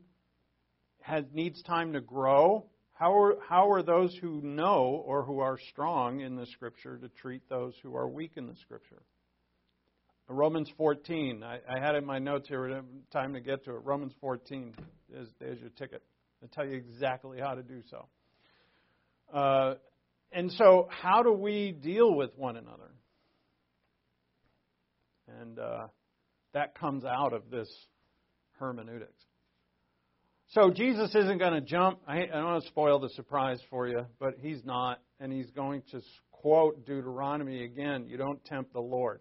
has, 1.01 1.26
needs 1.34 1.61
time 1.63 1.93
to 1.93 2.01
grow, 2.01 2.65
How 2.97 3.15
are, 3.15 3.35
how 3.47 3.71
are 3.71 3.83
those 3.83 4.17
who 4.19 4.41
know 4.41 5.03
or 5.05 5.23
who 5.23 5.39
are 5.39 5.59
strong 5.69 6.21
in 6.21 6.35
the 6.35 6.47
Scripture 6.47 6.97
to 6.97 7.09
treat 7.09 7.47
those 7.47 7.75
who 7.83 7.95
are 7.95 8.07
weak 8.07 8.31
in 8.37 8.47
the 8.47 8.55
Scripture? 8.55 9.03
Romans 10.27 10.67
14. 10.77 11.43
I, 11.43 11.59
I 11.69 11.79
had 11.79 11.93
it 11.93 11.99
in 11.99 12.05
my 12.05 12.17
notes 12.17 12.47
here. 12.47 12.81
Time 13.13 13.33
to 13.33 13.39
get 13.39 13.63
to 13.65 13.75
it. 13.75 13.81
Romans 13.83 14.13
14 14.19 14.73
is, 15.13 15.27
is 15.39 15.59
your 15.59 15.69
ticket. 15.69 16.01
I'll 16.41 16.49
tell 16.49 16.65
you 16.65 16.75
exactly 16.75 17.39
how 17.39 17.53
to 17.53 17.61
do 17.61 17.83
so. 17.89 18.07
Uh, 19.31 19.75
and 20.31 20.51
so, 20.53 20.87
how 20.89 21.21
do 21.21 21.31
we 21.31 21.71
deal 21.71 22.15
with 22.15 22.31
one 22.35 22.57
another? 22.57 22.91
And 25.39 25.59
uh, 25.59 25.87
that 26.53 26.77
comes 26.79 27.05
out 27.05 27.33
of 27.33 27.51
this 27.51 27.69
hermeneutics. 28.59 29.26
So 30.51 30.71
Jesus 30.71 31.13
isn't 31.13 31.39
going 31.39 31.53
to 31.53 31.61
jump. 31.61 31.99
I, 32.07 32.21
I 32.21 32.25
don't 32.27 32.45
want 32.45 32.63
to 32.63 32.69
spoil 32.69 32.99
the 32.99 33.09
surprise 33.09 33.59
for 33.69 33.85
you, 33.85 34.05
but 34.17 34.35
he's 34.39 34.63
not, 34.63 35.01
and 35.19 35.31
he's 35.31 35.49
going 35.51 35.81
to 35.91 36.01
quote 36.31 36.85
Deuteronomy 36.85 37.65
again. 37.65 38.05
You 38.07 38.15
don't 38.15 38.43
tempt 38.45 38.71
the 38.71 38.79
Lord. 38.79 39.19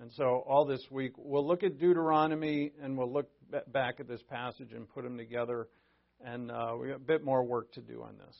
And 0.00 0.12
so 0.12 0.44
all 0.46 0.64
this 0.64 0.82
week 0.88 1.12
we'll 1.16 1.44
look 1.44 1.64
at 1.64 1.78
Deuteronomy 1.78 2.70
and 2.80 2.96
we'll 2.96 3.12
look 3.12 3.28
back 3.72 3.98
at 3.98 4.06
this 4.06 4.22
passage 4.30 4.68
and 4.72 4.88
put 4.88 5.02
them 5.02 5.18
together. 5.18 5.66
And 6.24 6.52
uh, 6.52 6.74
we 6.80 6.90
have 6.90 7.00
a 7.00 7.04
bit 7.04 7.24
more 7.24 7.42
work 7.42 7.72
to 7.72 7.80
do 7.80 8.02
on 8.02 8.16
this. 8.24 8.36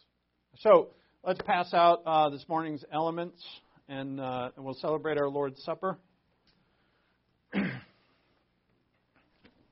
So 0.61 0.91
let's 1.25 1.41
pass 1.45 1.75
out 1.75 2.03
uh, 2.07 2.31
this 2.31 2.45
morning's 2.49 2.85
elements, 2.93 3.43
and, 3.89 4.21
uh, 4.21 4.51
and 4.55 4.65
we'll 4.65 4.75
celebrate 4.75 5.19
our 5.19 5.29
Lord's 5.29 5.61
Supper. 5.65 5.99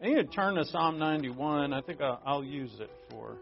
I 0.00 0.06
need 0.06 0.14
to 0.14 0.24
turn 0.24 0.54
to 0.54 0.64
Psalm 0.64 0.98
91. 0.98 1.72
I 1.72 1.80
think 1.80 2.00
I'll, 2.00 2.20
I'll 2.24 2.44
use 2.44 2.70
it 2.78 2.90
for. 3.10 3.36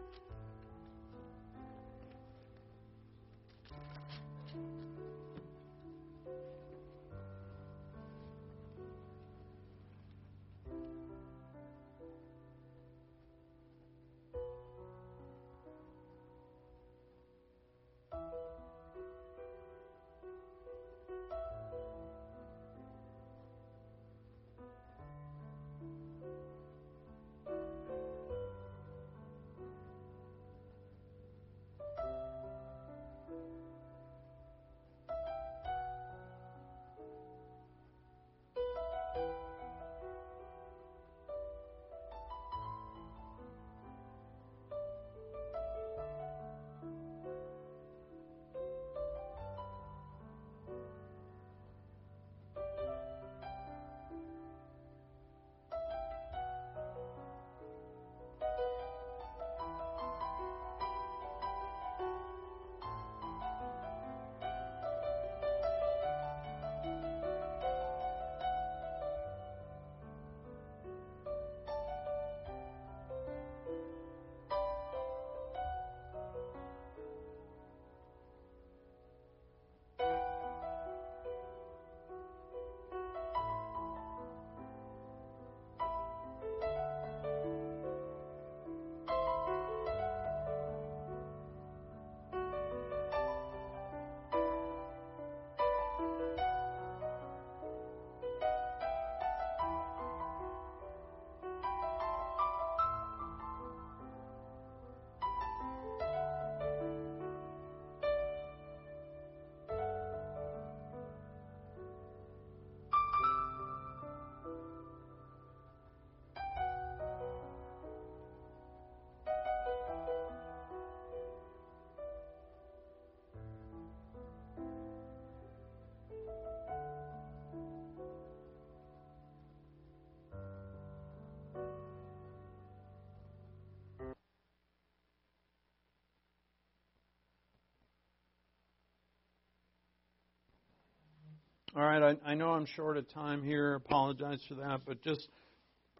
All 141.75 141.83
right, 141.83 142.15
I, 142.25 142.31
I 142.31 142.33
know 142.33 142.51
I'm 142.51 142.65
short 142.65 142.97
of 142.97 143.11
time 143.13 143.43
here. 143.43 143.75
Apologize 143.75 144.39
for 144.47 144.55
that, 144.55 144.81
but 144.85 145.01
just 145.03 145.27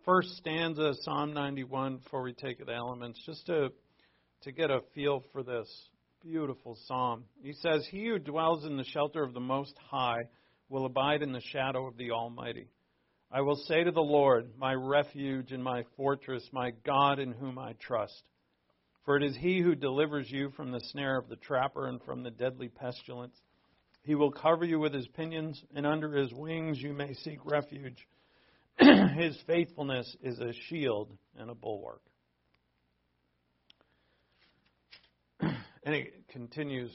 first 0.06 0.30
stanza, 0.38 0.94
Psalm 1.02 1.34
91, 1.34 1.98
before 1.98 2.22
we 2.24 2.34
take 2.34 2.66
the 2.66 2.74
elements, 2.74 3.22
just 3.26 3.46
to 3.48 3.70
to 4.44 4.52
get 4.52 4.72
a 4.72 4.80
feel 4.96 5.24
for 5.34 5.44
this 5.44 5.68
beautiful 6.24 6.78
psalm. 6.86 7.26
He 7.44 7.54
says, 7.54 7.86
"He 7.92 8.06
who 8.06 8.18
dwells 8.18 8.66
in 8.66 8.78
the 8.78 8.86
shelter 8.86 9.24
of 9.24 9.34
the 9.34 9.42
Most 9.42 9.76
High 9.78 10.30
will 10.70 10.86
abide 10.86 11.22
in 11.22 11.34
the 11.34 11.42
shadow 11.42 11.86
of 11.86 11.98
the 11.98 12.12
Almighty. 12.12 12.68
I 13.30 13.42
will 13.42 13.58
say 13.68 13.84
to 13.84 13.92
the 13.92 14.00
Lord, 14.00 14.58
my 14.58 14.74
refuge 14.74 15.52
and 15.52 15.64
my 15.64 15.84
fortress, 15.98 16.48
my 16.54 16.72
God 16.86 17.20
in 17.20 17.34
whom 17.34 17.60
I 17.60 17.74
trust." 17.74 18.24
For 19.04 19.18
it 19.18 19.24
is 19.24 19.36
he 19.36 19.62
who 19.62 19.76
delivers 19.76 20.32
you 20.32 20.50
from 20.52 20.72
the 20.72 20.82
snare 20.92 21.18
of 21.18 21.30
the 21.30 21.36
trapper 21.36 21.88
and 21.88 22.02
from 22.04 22.24
the 22.24 22.32
deadly 22.32 22.70
pestilence. 22.70 23.36
He 24.08 24.16
will 24.16 24.32
cover 24.32 24.64
you 24.64 24.80
with 24.80 24.94
his 24.94 25.06
pinions, 25.06 25.62
and 25.76 25.86
under 25.86 26.14
his 26.14 26.32
wings 26.32 26.82
you 26.82 26.94
may 26.94 27.14
seek 27.14 27.40
refuge. 27.44 28.08
his 28.80 29.38
faithfulness 29.46 30.16
is 30.24 30.40
a 30.40 30.54
shield 30.70 31.12
and 31.38 31.50
a 31.50 31.54
bulwark. 31.54 32.00
and 35.42 35.94
it 35.94 36.30
continues. 36.30 36.90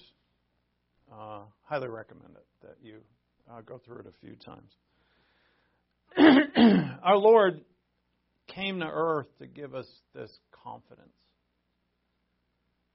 Uh, 1.12 1.40
highly 1.64 1.89
recommend 1.89 2.34
it 2.34 2.47
that 2.62 2.76
you 2.80 3.01
uh, 3.52 3.60
go 3.60 3.76
through 3.84 3.98
it 3.98 4.06
a 4.06 4.26
few 4.26 4.34
times. 4.34 4.72
Our 7.02 7.18
Lord 7.18 7.60
came 8.47 8.80
to 8.80 8.86
earth 8.86 9.28
to 9.39 9.47
give 9.47 9.74
us 9.74 9.86
this 10.14 10.30
confidence. 10.64 11.12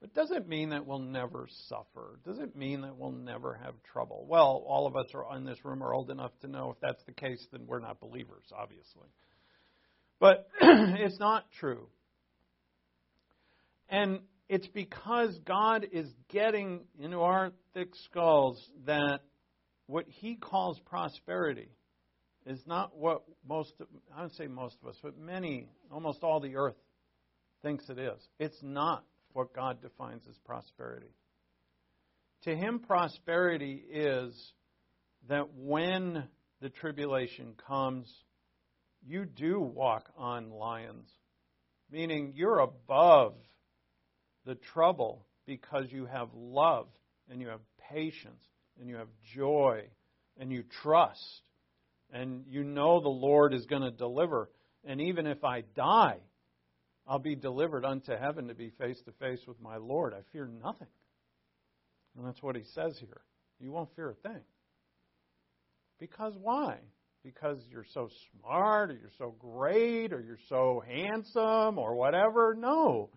But 0.00 0.14
does 0.14 0.30
it 0.30 0.46
mean 0.46 0.70
that 0.70 0.86
we'll 0.86 1.00
never 1.00 1.48
suffer? 1.68 2.20
Does 2.24 2.38
it 2.38 2.54
mean 2.54 2.82
that 2.82 2.96
we'll 2.96 3.10
never 3.10 3.54
have 3.54 3.74
trouble? 3.92 4.26
Well, 4.28 4.64
all 4.66 4.86
of 4.86 4.96
us 4.96 5.06
are 5.12 5.36
in 5.36 5.44
this 5.44 5.64
room 5.64 5.82
are 5.82 5.92
old 5.92 6.10
enough 6.10 6.30
to 6.42 6.48
know 6.48 6.70
if 6.70 6.80
that's 6.80 7.02
the 7.04 7.12
case, 7.12 7.44
then 7.50 7.66
we're 7.66 7.80
not 7.80 8.00
believers, 8.00 8.44
obviously. 8.56 9.08
But 10.20 10.48
it's 10.60 11.18
not 11.18 11.50
true. 11.58 11.88
And 13.88 14.20
it's 14.48 14.68
because 14.68 15.36
God 15.44 15.86
is 15.92 16.08
getting 16.28 16.84
into 17.00 17.20
our 17.20 17.52
thick 17.74 17.94
skulls 18.04 18.62
that 18.86 19.20
what 19.86 20.06
He 20.08 20.36
calls 20.36 20.78
prosperity 20.80 21.70
is 22.46 22.60
not 22.66 22.96
what 22.96 23.22
most, 23.46 23.72
I 24.16 24.22
would 24.22 24.34
say 24.34 24.46
most 24.46 24.76
of 24.80 24.88
us, 24.88 24.96
but 25.02 25.18
many, 25.18 25.68
almost 25.90 26.22
all 26.22 26.40
the 26.40 26.56
earth 26.56 26.76
thinks 27.62 27.88
it 27.88 27.98
is. 27.98 28.18
It's 28.38 28.58
not 28.62 29.04
what 29.32 29.54
God 29.54 29.80
defines 29.82 30.22
as 30.28 30.36
prosperity. 30.44 31.14
To 32.44 32.54
him, 32.54 32.78
prosperity 32.80 33.82
is 33.90 34.34
that 35.28 35.54
when 35.56 36.24
the 36.60 36.70
tribulation 36.70 37.54
comes, 37.66 38.12
you 39.06 39.24
do 39.24 39.60
walk 39.60 40.10
on 40.16 40.50
lions, 40.50 41.08
meaning 41.90 42.32
you're 42.34 42.60
above 42.60 43.34
the 44.44 44.54
trouble 44.54 45.26
because 45.46 45.86
you 45.90 46.06
have 46.06 46.28
love 46.34 46.88
and 47.30 47.40
you 47.40 47.48
have 47.48 47.60
patience 47.90 48.42
and 48.80 48.88
you 48.88 48.96
have 48.96 49.08
joy 49.34 49.82
and 50.38 50.52
you 50.52 50.64
trust 50.82 51.42
and 52.12 52.44
you 52.48 52.64
know 52.64 53.00
the 53.00 53.08
Lord 53.08 53.52
is 53.52 53.66
going 53.66 53.82
to 53.82 53.90
deliver. 53.90 54.48
And 54.84 55.00
even 55.00 55.26
if 55.26 55.44
I 55.44 55.62
die, 55.74 56.18
I'll 57.08 57.18
be 57.18 57.34
delivered 57.34 57.86
unto 57.86 58.14
heaven 58.14 58.48
to 58.48 58.54
be 58.54 58.70
face 58.78 59.00
to 59.06 59.12
face 59.12 59.40
with 59.46 59.58
my 59.62 59.78
Lord. 59.78 60.12
I 60.12 60.20
fear 60.30 60.46
nothing. 60.62 60.88
And 62.16 62.26
that's 62.26 62.42
what 62.42 62.54
he 62.54 62.64
says 62.74 62.98
here. 63.00 63.22
You 63.60 63.72
won't 63.72 63.88
fear 63.96 64.10
a 64.10 64.28
thing. 64.28 64.42
Because 65.98 66.34
why? 66.40 66.76
Because 67.24 67.58
you're 67.70 67.86
so 67.94 68.10
smart, 68.40 68.90
or 68.90 68.94
you're 68.94 69.10
so 69.16 69.34
great, 69.38 70.12
or 70.12 70.20
you're 70.20 70.38
so 70.50 70.82
handsome, 70.86 71.78
or 71.78 71.94
whatever. 71.94 72.54
No. 72.54 73.08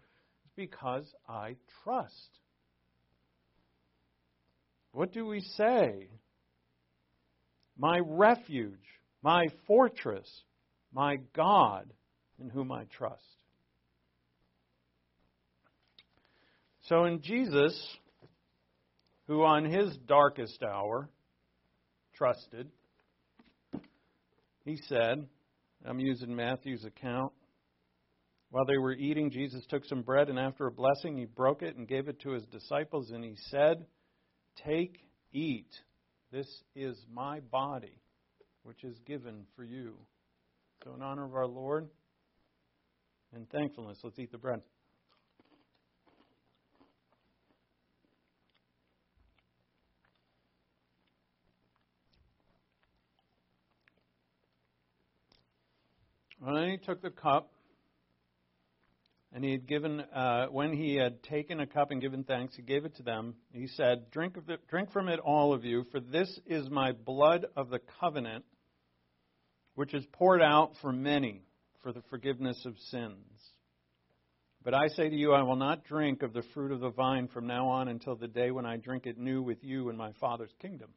It's 0.46 0.54
because 0.56 1.06
I 1.28 1.58
trust. 1.84 2.40
What 4.94 5.12
do 5.12 5.26
we 5.26 5.42
say? 5.42 6.08
My 7.78 8.00
refuge, 8.04 8.80
my 9.22 9.48
fortress, 9.68 10.30
my 10.94 11.18
God, 11.36 11.92
in 12.40 12.50
whom 12.50 12.72
I 12.72 12.86
trust. 12.86 13.22
So 16.92 17.06
in 17.06 17.22
Jesus, 17.22 17.74
who 19.26 19.46
on 19.46 19.64
his 19.64 19.96
darkest 20.10 20.62
hour 20.62 21.10
trusted, 22.18 22.68
he 24.66 24.78
said, 24.90 25.26
I'm 25.86 26.02
using 26.02 26.36
Matthew's 26.36 26.84
account. 26.84 27.32
While 28.50 28.66
they 28.66 28.78
were 28.78 28.92
eating, 28.92 29.32
Jesus 29.32 29.64
took 29.70 29.86
some 29.86 30.02
bread, 30.02 30.28
and 30.28 30.38
after 30.38 30.68
a 30.68 30.72
blessing, 30.72 31.16
he 31.16 31.24
broke 31.24 31.62
it 31.62 31.78
and 31.78 31.88
gave 31.88 32.10
it 32.10 32.20
to 32.24 32.32
his 32.32 32.44
disciples, 32.48 33.10
and 33.12 33.24
he 33.24 33.38
said, 33.50 33.86
Take, 34.66 34.98
eat. 35.32 35.70
This 36.30 36.48
is 36.76 36.98
my 37.10 37.40
body, 37.40 38.02
which 38.64 38.84
is 38.84 39.00
given 39.08 39.46
for 39.56 39.64
you. 39.64 39.94
So, 40.84 40.94
in 40.94 41.02
honor 41.02 41.24
of 41.24 41.36
our 41.36 41.48
Lord 41.48 41.88
and 43.34 43.50
thankfulness, 43.50 44.00
let's 44.04 44.20
eat 44.20 44.34
the 44.34 44.38
bread. 44.38 44.60
And 56.44 56.58
then 56.58 56.70
he 56.70 56.78
took 56.78 57.02
the 57.02 57.12
cup, 57.12 57.52
and 59.32 59.44
he 59.44 59.52
had 59.52 59.68
given, 59.68 60.00
uh, 60.00 60.48
when 60.48 60.74
he 60.74 60.96
had 60.96 61.22
taken 61.24 61.60
a 61.60 61.68
cup 61.68 61.92
and 61.92 62.02
given 62.02 62.24
thanks, 62.24 62.56
he 62.56 62.64
gave 62.64 62.84
it 62.84 62.96
to 62.96 63.04
them. 63.04 63.36
He 63.54 63.68
said, 63.68 64.10
drink, 64.10 64.38
of 64.38 64.50
it, 64.50 64.68
drink 64.68 64.92
from 64.92 65.08
it, 65.08 65.20
all 65.20 65.54
of 65.54 65.64
you, 65.64 65.86
for 65.92 66.00
this 66.00 66.40
is 66.48 66.70
my 66.70 66.94
blood 66.94 67.46
of 67.56 67.70
the 67.70 67.80
covenant, 68.00 68.44
which 69.76 69.94
is 69.94 70.04
poured 70.14 70.42
out 70.42 70.74
for 70.82 70.92
many 70.92 71.44
for 71.84 71.94
the 71.94 72.02
forgiveness 72.10 72.66
of 72.66 72.78
sins. 72.90 73.16
But 74.64 74.74
I 74.74 74.88
say 74.90 75.10
to 75.10 75.16
you, 75.16 75.34
I 75.34 75.44
will 75.44 75.56
not 75.56 75.86
drink 75.86 76.24
of 76.24 76.34
the 76.34 76.44
fruit 76.54 76.72
of 76.72 76.80
the 76.80 76.92
vine 76.92 77.28
from 77.28 77.48
now 77.48 77.68
on 77.68 77.88
until 77.88 78.16
the 78.16 78.28
day 78.28 78.52
when 78.52 78.66
I 78.66 78.78
drink 78.78 79.06
it 79.06 79.18
new 79.18 79.42
with 79.42 79.64
you 79.64 79.90
in 79.90 79.98
my 79.98 80.12
Father's 80.20 80.54
kingdom. 80.60 80.90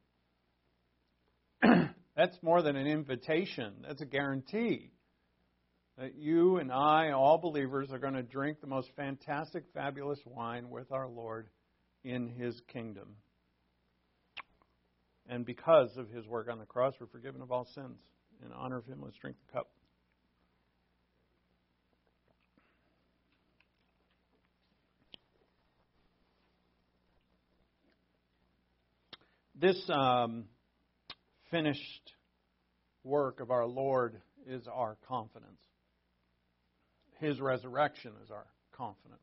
That's 2.17 2.37
more 2.43 2.63
than 2.63 2.77
an 2.77 2.87
invitation, 2.87 3.75
that's 3.83 4.01
a 4.01 4.07
guarantee 4.07 4.94
that 5.99 6.17
you 6.17 6.57
and 6.57 6.73
I, 6.73 7.13
all 7.13 7.39
believers, 7.39 7.91
are 7.93 7.99
going 7.99 8.15
to 8.15 8.23
drink 8.23 8.61
the 8.61 8.67
most 8.67 8.91
fantastic, 8.97 9.65
fabulous 9.73 10.19
wine 10.25 10.69
with 10.71 10.91
our 10.91 11.09
Lord 11.09 11.49
in 12.03 12.29
His 12.29 12.61
kingdom. 12.73 13.17
And 15.29 15.47
because 15.47 15.97
of 15.97 16.11
His 16.11 16.27
work 16.27 16.49
on 16.51 16.59
the 16.59 16.67
cross, 16.67 16.95
we're 17.01 17.07
forgiven 17.07 17.41
of 17.43 17.53
all 17.53 17.67
sins. 17.75 17.99
In 18.45 18.53
honor 18.53 18.79
of 18.79 18.87
Him, 18.87 19.01
let's 19.03 19.17
drink 19.17 19.37
the 19.47 19.53
cup. 19.53 19.69
This 29.57 29.89
um, 29.89 30.45
finished 31.51 32.13
work 33.05 33.41
of 33.41 33.53
our 33.53 33.65
Lord 33.65 34.21
is 34.47 34.67
our 34.67 34.99
confidence. 35.09 35.61
His 37.25 37.41
resurrection 37.41 38.13
is 38.23 38.31
our 38.31 38.45
confidence. 38.77 39.23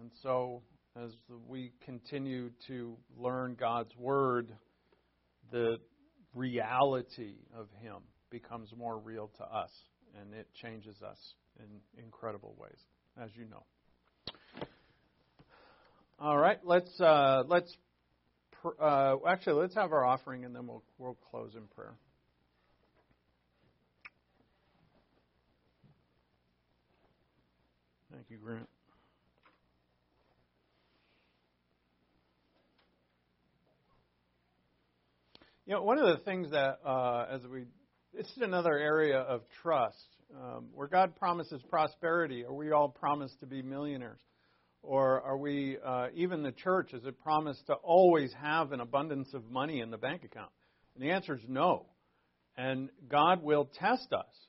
And 0.00 0.12
so, 0.22 0.62
as 0.94 1.10
we 1.48 1.72
continue 1.84 2.50
to 2.68 2.96
learn 3.18 3.56
God's 3.58 3.90
Word, 3.98 4.52
the 5.50 5.78
reality 6.32 7.34
of 7.52 7.66
Him 7.82 7.96
becomes 8.30 8.70
more 8.78 8.96
real 8.96 9.28
to 9.38 9.42
us, 9.42 9.70
and 10.20 10.32
it 10.34 10.46
changes 10.62 10.94
us 11.02 11.18
in 11.58 11.66
incredible 12.00 12.54
ways, 12.56 12.78
as 13.20 13.30
you 13.34 13.46
know. 13.46 13.64
All 16.20 16.38
right, 16.38 16.60
let's 16.62 17.00
uh, 17.00 17.42
let's 17.48 17.76
pr- 18.62 18.80
uh, 18.80 19.16
actually 19.26 19.62
let's 19.62 19.74
have 19.74 19.90
our 19.90 20.04
offering, 20.04 20.44
and 20.44 20.54
then 20.54 20.68
we'll 20.68 20.84
we'll 20.98 21.18
close 21.28 21.56
in 21.56 21.62
prayer. 21.74 21.94
Thank 28.16 28.30
you, 28.30 28.38
Grant. 28.38 28.66
You 35.66 35.74
know, 35.74 35.82
one 35.82 35.98
of 35.98 36.06
the 36.06 36.24
things 36.24 36.50
that, 36.52 36.78
uh, 36.82 37.26
as 37.30 37.42
we, 37.42 37.64
this 38.14 38.26
is 38.28 38.40
another 38.40 38.72
area 38.78 39.18
of 39.18 39.42
trust. 39.60 39.98
Um, 40.34 40.68
where 40.72 40.88
God 40.88 41.14
promises 41.16 41.60
prosperity, 41.68 42.42
are 42.42 42.54
we 42.54 42.72
all 42.72 42.88
promised 42.88 43.38
to 43.40 43.46
be 43.46 43.60
millionaires? 43.60 44.22
Or 44.82 45.20
are 45.20 45.36
we, 45.36 45.76
uh, 45.84 46.06
even 46.14 46.42
the 46.42 46.52
church, 46.52 46.94
is 46.94 47.04
it 47.04 47.22
promised 47.22 47.66
to 47.66 47.74
always 47.74 48.32
have 48.40 48.72
an 48.72 48.80
abundance 48.80 49.34
of 49.34 49.50
money 49.50 49.80
in 49.80 49.90
the 49.90 49.98
bank 49.98 50.24
account? 50.24 50.52
And 50.94 51.04
the 51.04 51.10
answer 51.10 51.34
is 51.34 51.42
no. 51.46 51.84
And 52.56 52.88
God 53.10 53.42
will 53.42 53.66
test 53.78 54.10
us. 54.14 54.46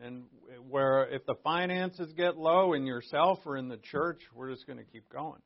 And 0.00 0.24
where 0.68 1.08
if 1.08 1.26
the 1.26 1.34
finances 1.42 2.12
get 2.16 2.36
low 2.36 2.72
in 2.74 2.86
yourself 2.86 3.40
or 3.44 3.56
in 3.56 3.68
the 3.68 3.78
church, 3.78 4.20
we're 4.34 4.50
just 4.50 4.66
going 4.66 4.78
to 4.78 4.84
keep 4.84 5.08
going. 5.08 5.40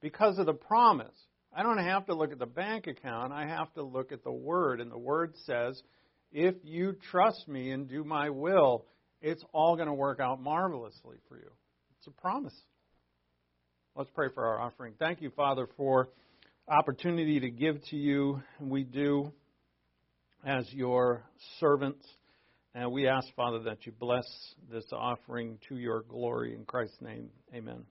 Because 0.00 0.38
of 0.38 0.46
the 0.46 0.54
promise. 0.54 1.14
I 1.52 1.64
don't 1.64 1.78
have 1.78 2.06
to 2.06 2.14
look 2.14 2.30
at 2.30 2.38
the 2.38 2.46
bank 2.46 2.86
account. 2.86 3.32
I 3.32 3.46
have 3.46 3.72
to 3.74 3.82
look 3.82 4.12
at 4.12 4.22
the 4.22 4.32
Word. 4.32 4.80
And 4.80 4.90
the 4.90 4.98
Word 4.98 5.34
says, 5.46 5.82
if 6.30 6.54
you 6.62 6.96
trust 7.10 7.48
me 7.48 7.72
and 7.72 7.88
do 7.88 8.04
my 8.04 8.30
will, 8.30 8.86
it's 9.20 9.44
all 9.52 9.74
going 9.74 9.88
to 9.88 9.94
work 9.94 10.20
out 10.20 10.40
marvelously 10.40 11.16
for 11.28 11.36
you. 11.36 11.50
It's 11.98 12.06
a 12.06 12.12
promise. 12.12 12.54
Let's 13.96 14.10
pray 14.14 14.28
for 14.32 14.46
our 14.46 14.60
offering. 14.60 14.94
Thank 14.98 15.20
you, 15.20 15.30
Father, 15.30 15.66
for 15.76 16.10
opportunity 16.68 17.40
to 17.40 17.50
give 17.50 17.82
to 17.86 17.96
you. 17.96 18.40
We 18.60 18.84
do 18.84 19.32
as 20.46 20.72
your 20.72 21.24
servants. 21.58 22.06
And 22.74 22.92
we 22.92 23.08
ask, 23.08 23.26
Father, 23.34 23.58
that 23.64 23.84
you 23.84 23.92
bless 23.98 24.26
this 24.70 24.84
offering 24.92 25.58
to 25.68 25.76
your 25.76 26.02
glory. 26.02 26.54
In 26.54 26.64
Christ's 26.64 27.00
name, 27.00 27.28
amen. 27.52 27.84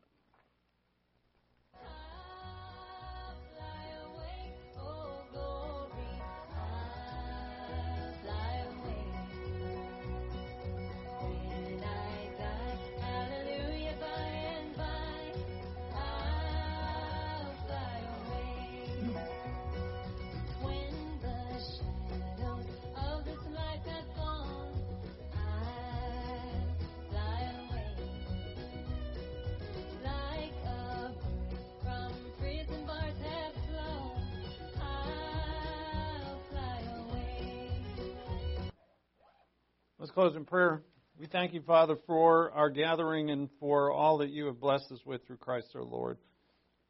Close 40.20 40.36
in 40.36 40.44
prayer. 40.44 40.84
We 41.18 41.28
thank 41.28 41.54
you, 41.54 41.62
Father, 41.62 41.96
for 42.06 42.52
our 42.52 42.70
gathering 42.70 43.30
and 43.30 43.48
for 43.58 43.90
all 43.90 44.18
that 44.18 44.32
you 44.32 44.48
have 44.48 44.60
blessed 44.60 44.91
us 44.91 45.00
with 45.06 45.26
through 45.26 45.38
Christ 45.38 45.68
our 45.76 45.82
Lord. 45.82 46.18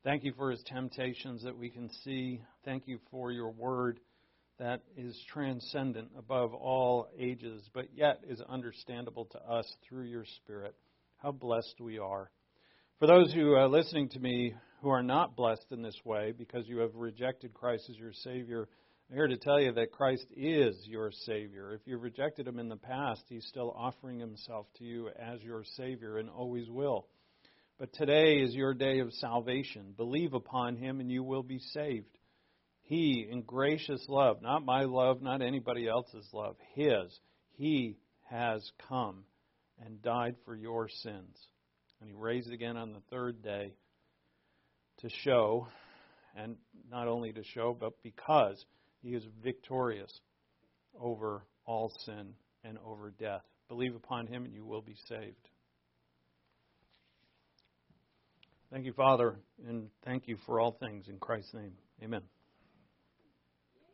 Thank 0.04 0.24
you 0.24 0.34
for 0.36 0.50
his 0.50 0.64
temptations 0.64 1.44
that 1.44 1.56
we 1.56 1.70
can 1.70 1.92
see. 2.04 2.42
Thank 2.66 2.88
you 2.88 2.98
for 3.12 3.32
your 3.32 3.52
word 3.52 4.00
that 4.58 4.82
is 4.98 5.16
transcendent 5.32 6.10
above 6.18 6.56
all 6.56 7.08
ages, 7.20 7.70
but 7.72 7.90
yet 7.94 8.20
is 8.28 8.42
understandable 8.50 9.26
to 9.26 9.38
us 9.48 9.72
through 9.88 10.06
your 10.06 10.26
Spirit. 10.38 10.74
How 11.18 11.32
blessed 11.32 11.80
we 11.80 12.00
are. 12.00 12.32
For 12.98 13.06
those 13.06 13.32
who 13.32 13.52
are 13.52 13.68
listening 13.68 14.10
to 14.10 14.20
me 14.20 14.56
who 14.82 14.90
are 14.90 15.04
not 15.04 15.36
blessed 15.36 15.68
in 15.70 15.84
this 15.84 16.02
way 16.04 16.34
because 16.36 16.68
you 16.68 16.80
have 16.80 16.96
rejected 16.96 17.54
Christ 17.54 17.92
as 17.92 17.98
your 17.98 18.14
Savior, 18.24 18.68
I'm 19.10 19.16
here 19.16 19.28
to 19.28 19.38
tell 19.38 19.60
you 19.60 19.72
that 19.72 19.92
Christ 19.92 20.28
is 20.38 20.76
your 20.86 21.10
Savior. 21.26 21.74
If 21.74 21.82
you've 21.86 22.04
rejected 22.04 22.48
Him 22.48 22.60
in 22.60 22.70
the 22.70 22.76
past, 22.76 23.24
He's 23.28 23.48
still 23.48 23.74
offering 23.76 24.20
Himself 24.20 24.68
to 24.78 24.84
you 24.84 25.10
as 25.10 25.42
your 25.42 25.64
Savior 25.78 26.20
and 26.20 26.30
always 26.30 26.70
will. 26.70 27.08
But 27.80 27.92
today 27.94 28.36
is 28.42 28.54
your 28.54 28.76
day 28.76 29.00
of 29.00 29.12
salvation. 29.14 29.96
Believe 29.98 30.36
upon 30.36 30.76
Him 30.76 31.00
and 31.00 31.12
you 31.12 31.24
will 31.24 31.42
be 31.42 31.58
saved. 31.58 32.20
He, 32.84 33.28
in 33.28 33.42
gracious 33.42 34.06
love, 34.08 34.44
not 34.44 34.64
my 34.64 34.84
love, 34.84 35.24
not 35.24 35.42
anybody 35.42 35.88
else's 35.88 36.30
love, 36.32 36.58
His, 36.76 37.20
He 37.58 37.98
has 38.30 38.62
come 38.88 39.24
and 39.84 40.04
died 40.04 40.36
for 40.46 40.56
your 40.56 40.88
sins. 40.88 41.36
And 42.00 42.12
He 42.12 42.16
raised 42.16 42.52
again 42.52 42.78
on 42.78 42.94
the 42.94 43.02
third 43.10 43.42
day 43.42 43.74
to 45.00 45.10
show, 45.24 45.68
and 46.38 46.58
not 46.92 47.08
only 47.08 47.34
to 47.34 47.44
show, 47.44 47.76
but 47.80 47.94
because 48.04 48.64
he 49.02 49.10
is 49.10 49.24
victorious 49.44 50.12
over 51.00 51.44
all 51.66 51.92
sin 52.06 52.34
and 52.64 52.78
over 52.86 53.12
death. 53.20 53.44
Believe 53.68 53.96
upon 53.96 54.28
him 54.28 54.46
and 54.46 54.54
you 54.54 54.66
will 54.66 54.82
be 54.82 54.96
saved. 55.08 55.50
Thank 58.72 58.86
you, 58.86 58.94
Father, 58.94 59.36
and 59.68 59.90
thank 60.06 60.28
you 60.28 60.38
for 60.46 60.60
all 60.60 60.78
things 60.80 61.08
in 61.08 61.18
Christ's 61.18 61.54
name. 61.56 61.74
Amen. 62.04 62.22